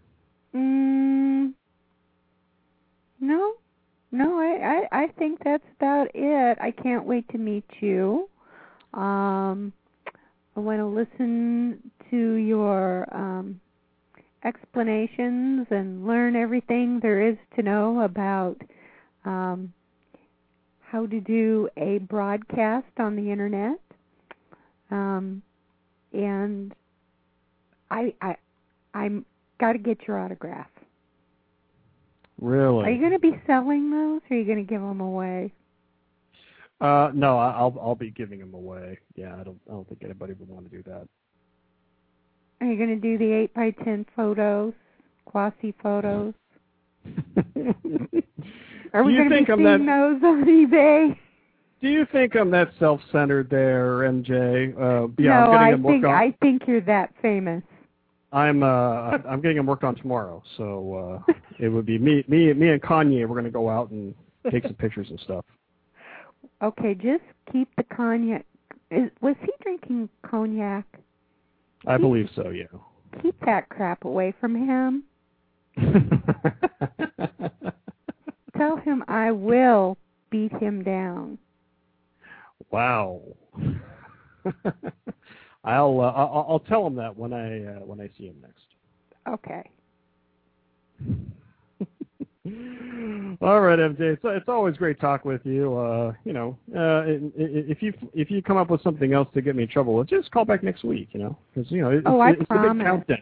Mm, 0.56 1.54
no, 3.20 3.54
no. 4.12 4.40
I, 4.40 4.88
I 4.92 5.04
I 5.04 5.08
think 5.20 5.40
that's 5.44 5.64
about 5.78 6.08
it. 6.14 6.58
I 6.60 6.72
can't 6.72 7.06
wait 7.06 7.28
to 7.30 7.38
meet 7.38 7.66
you. 7.82 8.30
Um, 8.94 9.74
I 10.56 10.60
want 10.60 10.80
to 10.80 10.88
listen 10.88 11.80
to 12.10 12.34
your 12.34 13.08
um, 13.16 13.60
explanations 14.44 15.68
and 15.70 16.06
learn 16.06 16.36
everything 16.36 17.00
there 17.02 17.28
is 17.28 17.38
to 17.56 17.62
know 17.62 18.02
about 18.02 18.60
um, 19.26 19.74
how 20.82 21.06
to 21.08 21.20
do 21.20 21.70
a 21.78 21.98
broadcast 22.00 22.86
on 23.00 23.16
the 23.16 23.32
internet. 23.32 23.80
Um, 24.92 25.42
and 26.14 26.74
I 27.90 28.14
I 28.22 28.36
I'm 28.94 29.26
got 29.60 29.74
to 29.74 29.80
get 29.80 30.08
your 30.08 30.20
autograph. 30.20 30.68
Really? 32.40 32.86
Are 32.86 32.92
you 32.92 33.00
going 33.00 33.14
to 33.14 33.20
be 33.20 33.40
selling 33.48 33.90
those, 33.90 34.22
or 34.30 34.36
are 34.36 34.40
you 34.40 34.46
going 34.46 34.66
to 34.66 34.70
give 34.70 34.82
them 34.82 35.00
away? 35.02 35.52
Uh, 36.82 37.10
no, 37.14 37.40
I'll 37.40 37.76
I'll 37.82 37.96
be 37.96 38.12
giving 38.12 38.40
them 38.40 38.54
away. 38.54 39.00
Yeah, 39.16 39.36
I 39.40 39.44
don't 39.44 39.60
I 39.68 39.72
don't 39.72 39.88
think 39.88 40.04
anybody 40.04 40.34
would 40.34 40.50
want 40.50 40.70
to 40.70 40.76
do 40.76 40.84
that. 40.84 41.08
Are 42.62 42.68
you 42.68 42.78
going 42.78 42.90
to 42.90 42.96
do 42.96 43.18
the 43.18 43.32
eight 43.32 43.54
by 43.54 43.72
ten 43.84 44.06
photos, 44.16 44.74
quasi 45.26 45.74
photos? 45.82 46.34
Are 48.94 49.04
we 49.04 49.16
going 49.16 49.30
to 49.30 49.36
be 49.40 49.46
seeing 49.46 49.64
that- 49.64 49.80
those 50.22 50.24
on 50.24 50.46
eBay? 50.46 51.18
Do 51.82 51.90
you 51.90 52.06
think 52.14 52.36
I'm 52.36 52.50
that 52.52 52.70
self-centered 52.80 53.50
there, 53.50 54.04
MJ? 54.10 54.74
Uh, 54.74 55.10
yeah, 55.18 55.42
no, 55.44 55.52
I'm 55.52 55.52
getting 55.52 55.58
I 55.58 55.72
them 55.72 55.84
think 55.84 56.06
on. 56.06 56.14
I 56.16 56.32
think 56.42 56.62
you're 56.66 56.80
that 56.82 57.14
famous. 57.22 57.62
I'm 58.32 58.64
uh 58.64 59.18
I'm 59.30 59.42
getting 59.42 59.58
them 59.58 59.66
worked 59.66 59.84
on 59.84 59.96
tomorrow, 59.96 60.42
so 60.56 61.22
uh 61.28 61.34
it 61.60 61.68
would 61.68 61.86
be 61.86 61.98
me 61.98 62.24
me 62.30 62.54
me 62.54 62.70
and 62.70 62.82
Kanye. 62.82 63.28
We're 63.28 63.36
gonna 63.36 63.50
go 63.52 63.70
out 63.70 63.92
and 63.92 64.16
take 64.50 64.64
some 64.64 64.76
pictures 64.76 65.08
and 65.10 65.20
stuff. 65.20 65.44
Okay, 66.62 66.94
just 66.94 67.24
keep 67.52 67.68
the 67.76 67.84
cognac. 67.84 68.46
Is, 68.90 69.10
was 69.20 69.36
he 69.42 69.52
drinking 69.62 70.08
cognac? 70.26 70.86
I 71.86 71.98
believe 71.98 72.30
so. 72.38 72.52
Yeah. 72.52 72.68
Keep 73.22 73.36
that 73.46 73.68
crap 73.68 74.06
away 74.06 74.34
from 74.40 74.56
him. 74.56 75.04
Tell 78.58 78.78
him 78.78 79.04
I 79.08 79.32
will 79.32 79.98
beat 80.30 80.52
him 80.54 80.84
down. 80.84 81.38
Wow. 82.72 83.22
I'll, 85.64 86.02
uh, 86.02 86.12
I'll 86.12 86.46
I'll 86.50 86.60
tell 86.60 86.86
him 86.86 86.96
that 86.96 87.16
when 87.16 87.32
I 87.32 87.64
uh, 87.66 87.80
when 87.80 88.02
I 88.02 88.10
see 88.18 88.26
him 88.26 88.36
next. 88.42 88.66
Okay. 89.30 89.70
All 93.42 93.62
right, 93.62 93.80
MJ. 93.80 94.02
It's, 94.02 94.22
it's 94.26 94.50
always 94.50 94.76
great 94.76 95.00
talking 95.00 95.32
with 95.32 95.46
you. 95.46 95.78
Uh, 95.78 96.12
you 96.26 96.34
know, 96.34 96.58
uh, 96.76 97.04
if 97.08 97.82
you 97.82 97.94
if 98.14 98.30
you 98.30 98.42
come 98.42 98.58
up 98.58 98.70
with 98.70 98.82
something 98.82 99.14
else 99.14 99.30
to 99.34 99.42
get 99.42 99.56
me 99.56 99.64
in 99.64 99.70
trouble, 99.70 100.04
just 100.04 100.30
call 100.32 100.44
back 100.44 100.62
next 100.62 100.84
week. 100.84 101.08
You 101.14 101.22
know, 101.22 101.38
because 101.54 101.72
you 101.72 101.82
know 101.82 101.92
it's, 101.92 102.04
Oh, 102.06 102.20
I 102.20 102.32
it's 102.32 102.42
a 102.42 102.56
big 102.56 102.84
countdown. 102.84 103.22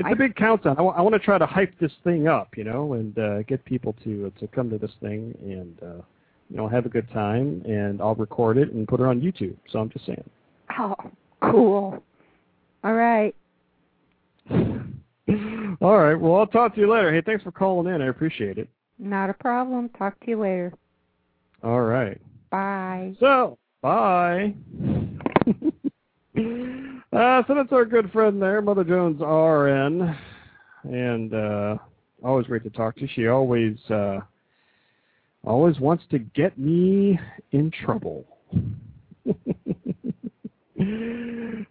It's 0.00 0.06
I- 0.08 0.12
a 0.12 0.16
big 0.16 0.34
countdown. 0.34 0.76
I 0.78 0.82
want 1.02 1.12
to 1.12 1.18
try 1.18 1.36
to 1.36 1.44
hype 1.44 1.78
this 1.78 1.92
thing 2.04 2.26
up, 2.26 2.56
you 2.56 2.64
know, 2.64 2.94
and 2.94 3.18
uh, 3.18 3.42
get 3.42 3.62
people 3.66 3.94
to 4.02 4.32
to 4.40 4.46
come 4.48 4.70
to 4.70 4.78
this 4.78 4.92
thing 5.02 5.36
and 5.42 5.78
uh, 5.82 6.02
you 6.48 6.56
know 6.56 6.66
have 6.68 6.86
a 6.86 6.88
good 6.88 7.06
time. 7.10 7.62
And 7.66 8.00
I'll 8.00 8.14
record 8.14 8.56
it 8.56 8.72
and 8.72 8.88
put 8.88 9.00
it 9.00 9.06
on 9.06 9.20
YouTube. 9.20 9.56
So 9.68 9.78
I'm 9.78 9.90
just 9.90 10.06
saying. 10.06 10.24
Oh, 10.78 10.94
cool. 11.42 12.02
All 12.82 12.94
right. 12.94 13.34
All 14.50 15.98
right. 15.98 16.14
Well, 16.14 16.36
I'll 16.36 16.46
talk 16.46 16.74
to 16.76 16.80
you 16.80 16.90
later. 16.90 17.12
Hey, 17.12 17.20
thanks 17.20 17.44
for 17.44 17.52
calling 17.52 17.92
in. 17.94 18.00
I 18.00 18.06
appreciate 18.06 18.56
it. 18.56 18.70
Not 18.98 19.28
a 19.28 19.34
problem. 19.34 19.90
Talk 19.90 20.18
to 20.20 20.30
you 20.30 20.40
later. 20.40 20.72
All 21.62 21.82
right. 21.82 22.18
Bye. 22.50 23.14
So, 23.20 23.58
bye. 23.82 24.54
uh, 27.12 27.42
so 27.46 27.54
that's 27.54 27.72
our 27.72 27.84
good 27.84 28.10
friend 28.12 28.40
there, 28.40 28.62
Mother 28.62 28.84
Jones 28.84 29.20
RN, 29.20 30.16
and 30.84 31.34
uh, 31.34 31.76
always 32.22 32.46
great 32.46 32.62
to 32.64 32.70
talk 32.70 32.96
to. 32.96 33.08
She 33.08 33.28
always 33.28 33.78
uh, 33.90 34.20
always 35.44 35.78
wants 35.80 36.04
to 36.10 36.18
get 36.18 36.58
me 36.58 37.18
in 37.52 37.70
trouble. 37.70 38.24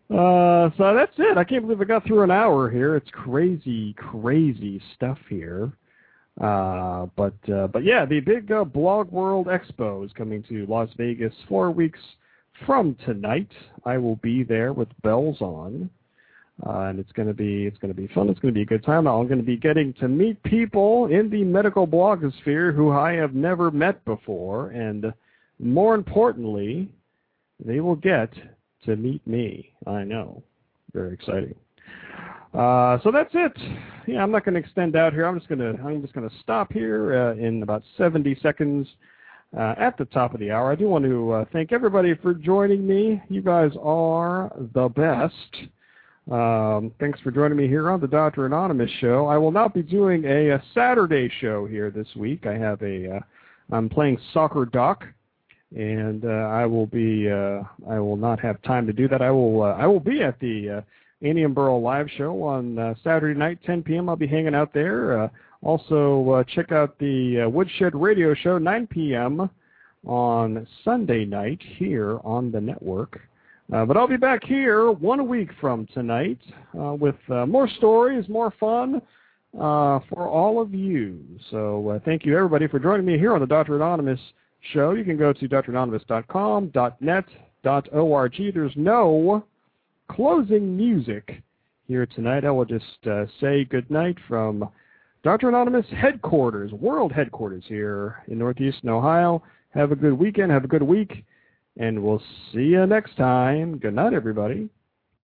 Uh, 0.10 0.70
so 0.78 0.94
that's 0.94 1.14
it. 1.18 1.38
I 1.38 1.44
can't 1.44 1.64
believe 1.64 1.80
I 1.80 1.86
got 1.86 2.06
through 2.06 2.24
an 2.24 2.32
hour 2.32 2.70
here. 2.70 2.96
It's 2.96 3.10
crazy, 3.12 3.94
crazy 3.94 4.82
stuff 4.96 5.18
here. 5.30 5.72
Uh, 6.42 7.08
but 7.16 7.36
uh, 7.54 7.68
but 7.68 7.84
yeah, 7.84 8.06
the 8.06 8.20
big 8.20 8.52
uh, 8.52 8.64
Blog 8.64 9.12
World 9.12 9.48
Expo 9.48 10.06
is 10.06 10.12
coming 10.14 10.44
to 10.50 10.66
Las 10.68 10.90
Vegas 10.98 11.34
four 11.48 11.72
weeks 11.72 12.00
from 12.66 12.96
tonight. 13.06 13.50
I 13.86 13.98
will 13.98 14.18
be 14.18 14.44
there 14.44 14.74
with 14.74 14.90
bells 15.02 15.42
on, 15.42 15.90
uh, 16.66 16.82
and 16.82 17.00
it's 17.00 17.12
going 17.14 17.28
to 17.28 17.34
be 17.34 17.66
it's 17.66 17.78
going 17.78 17.94
to 17.94 18.00
be 18.00 18.08
fun. 18.14 18.30
It's 18.30 18.40
going 18.40 18.54
to 18.54 18.58
be 18.58 18.64
a 18.64 18.66
good 18.66 18.84
time. 18.84 19.08
I'm 19.08 19.28
going 19.28 19.40
to 19.40 19.46
be 19.46 19.58
getting 19.58 19.94
to 19.96 20.08
meet 20.08 20.42
people 20.44 21.08
in 21.08 21.30
the 21.30 21.44
medical 21.44 21.88
blogosphere 21.88 22.76
who 22.76 22.92
I 22.92 23.14
have 23.14 23.34
never 23.34 23.72
met 23.72 24.04
before, 24.06 24.70
and 24.70 25.14
more 25.60 25.96
importantly, 25.96 26.90
they 27.64 27.80
will 27.80 27.96
get 27.96 28.32
to 28.86 28.96
meet 28.96 29.26
me. 29.28 29.72
I 29.88 30.04
know, 30.04 30.44
very 30.94 31.14
exciting. 31.14 31.56
Uh, 32.54 32.98
so 33.04 33.12
that's 33.12 33.30
it. 33.34 33.54
Yeah, 34.08 34.24
I'm 34.24 34.32
not 34.32 34.44
going 34.44 34.56
to 34.56 34.60
extend 34.60 34.96
out 34.96 35.14
here. 35.14 35.26
I'm 35.26 35.38
just 35.38 35.50
going 35.50 35.60
to 35.60 35.82
I'm 35.84 36.02
just 36.02 36.14
going 36.14 36.28
to 36.28 36.36
stop 36.42 36.74
here 36.74 37.16
uh, 37.16 37.36
in 37.36 37.62
about 37.62 37.84
70 37.98 38.40
seconds 38.42 38.88
at 39.58 39.98
the 39.98 40.06
top 40.06 40.34
of 40.34 40.40
the 40.40 40.52
hour. 40.52 40.72
I 40.72 40.76
do 40.76 40.88
want 40.88 41.06
to 41.06 41.32
uh, 41.32 41.46
thank 41.52 41.72
everybody 41.72 42.16
for 42.16 42.34
joining 42.34 42.86
me. 42.88 43.22
You 43.30 43.42
guys 43.42 43.72
are 43.82 44.52
the 44.74 44.90
best. 44.90 45.70
Um, 46.32 46.92
thanks 47.00 47.20
for 47.22 47.32
joining 47.32 47.58
me 47.58 47.68
here 47.68 47.90
on 47.90 48.00
the 48.00 48.08
Dr. 48.08 48.46
Anonymous 48.46 48.92
show. 49.00 49.26
I 49.26 49.38
will 49.38 49.52
not 49.52 49.74
be 49.74 49.82
doing 49.82 50.24
a, 50.26 50.50
a 50.50 50.64
Saturday 50.76 51.32
show 51.42 51.66
here 51.66 51.90
this 51.90 52.08
week. 52.16 52.46
I 52.46 52.54
have 52.54 52.82
a 52.84 53.16
uh, 53.16 53.20
I'm 53.72 53.90
playing 53.90 54.20
soccer 54.34 54.66
doc 54.66 55.06
and 55.76 56.26
uh, 56.26 56.28
I 56.28 56.66
will 56.66 56.86
be 56.86 57.30
uh, 57.30 57.62
I 57.90 58.00
will 58.00 58.18
not 58.18 58.40
have 58.42 58.62
time 58.64 58.86
to 58.88 58.94
do 58.94 59.08
that. 59.08 59.22
I 59.22 59.32
will 59.32 59.64
uh, 59.64 59.74
I 59.74 59.88
will 59.88 60.00
be 60.00 60.22
at 60.22 60.40
the 60.40 60.84
uh, 61.24 61.48
Borough 61.50 61.80
live 61.80 62.08
show 62.18 62.44
on 62.44 62.78
uh, 62.78 62.94
Saturday 63.04 63.38
night, 63.38 63.60
10 63.66 63.84
p.m. 63.84 64.10
I'll 64.10 64.16
be 64.16 64.28
hanging 64.28 64.56
out 64.56 64.74
there. 64.74 65.32
Also, 65.62 66.30
uh, 66.32 66.44
check 66.56 66.72
out 66.72 66.98
the 67.00 67.42
uh, 67.42 67.50
Woodshed 67.50 67.94
Radio 67.94 68.34
Show, 68.34 68.58
9 68.58 68.88
p.m. 68.88 69.50
on 70.06 70.66
Sunday 70.86 71.26
night 71.26 71.62
here 71.78 72.20
on 72.24 72.52
the 72.52 72.62
network. 72.62 73.20
Uh, 73.72 73.86
but 73.86 73.98
I'll 73.98 74.08
be 74.08 74.18
back 74.18 74.44
here 74.44 74.92
one 74.92 75.28
week 75.28 75.50
from 75.60 75.86
tonight 75.94 76.40
uh, 76.80 76.94
with 76.94 77.18
uh, 77.30 77.46
more 77.46 77.68
stories, 77.68 78.28
more 78.28 78.54
fun 78.60 79.02
uh, 79.54 80.00
for 80.10 80.28
all 80.28 80.62
of 80.62 80.74
you. 80.74 81.20
So 81.52 82.02
thank 82.06 82.26
you, 82.26 82.36
everybody, 82.36 82.68
for 82.68 82.80
joining 82.80 83.06
me 83.06 83.20
here 83.20 83.34
on 83.34 83.42
the 83.42 83.46
Dr. 83.46 83.76
Anonymous 83.76 84.20
show. 84.74 84.94
You 84.94 85.04
can 85.04 85.18
go 85.18 85.34
to 85.34 85.48
dranonymous.com, 85.48 86.72
.net, 87.02 87.26
.org. 87.92 88.34
There's 88.54 88.74
no 88.76 89.44
closing 90.10 90.76
music 90.76 91.44
here 91.88 92.08
tonight. 92.08 92.46
I 92.46 92.52
will 92.52 92.66
just 92.66 92.86
say 93.40 93.66
good 93.66 93.90
night 93.92 94.18
from 94.28 94.68
Dr. 95.24 95.50
Anonymous 95.50 95.86
headquarters, 95.92 96.72
world 96.72 97.12
headquarters 97.12 97.64
here 97.68 98.24
in 98.28 98.38
Northeastern 98.38 98.90
Ohio. 98.90 99.44
Have 99.72 99.92
a 99.92 99.96
good 99.96 100.14
weekend. 100.14 100.52
Have 100.52 100.64
a 100.64 100.68
good 100.68 100.84
week. 100.84 101.26
And 101.78 102.02
we'll 102.02 102.22
see 102.54 102.60
you 102.60 102.86
next 102.86 103.16
time. 103.18 103.78
Good 103.78 103.94
night, 103.96 104.14
everybody. 104.14 104.70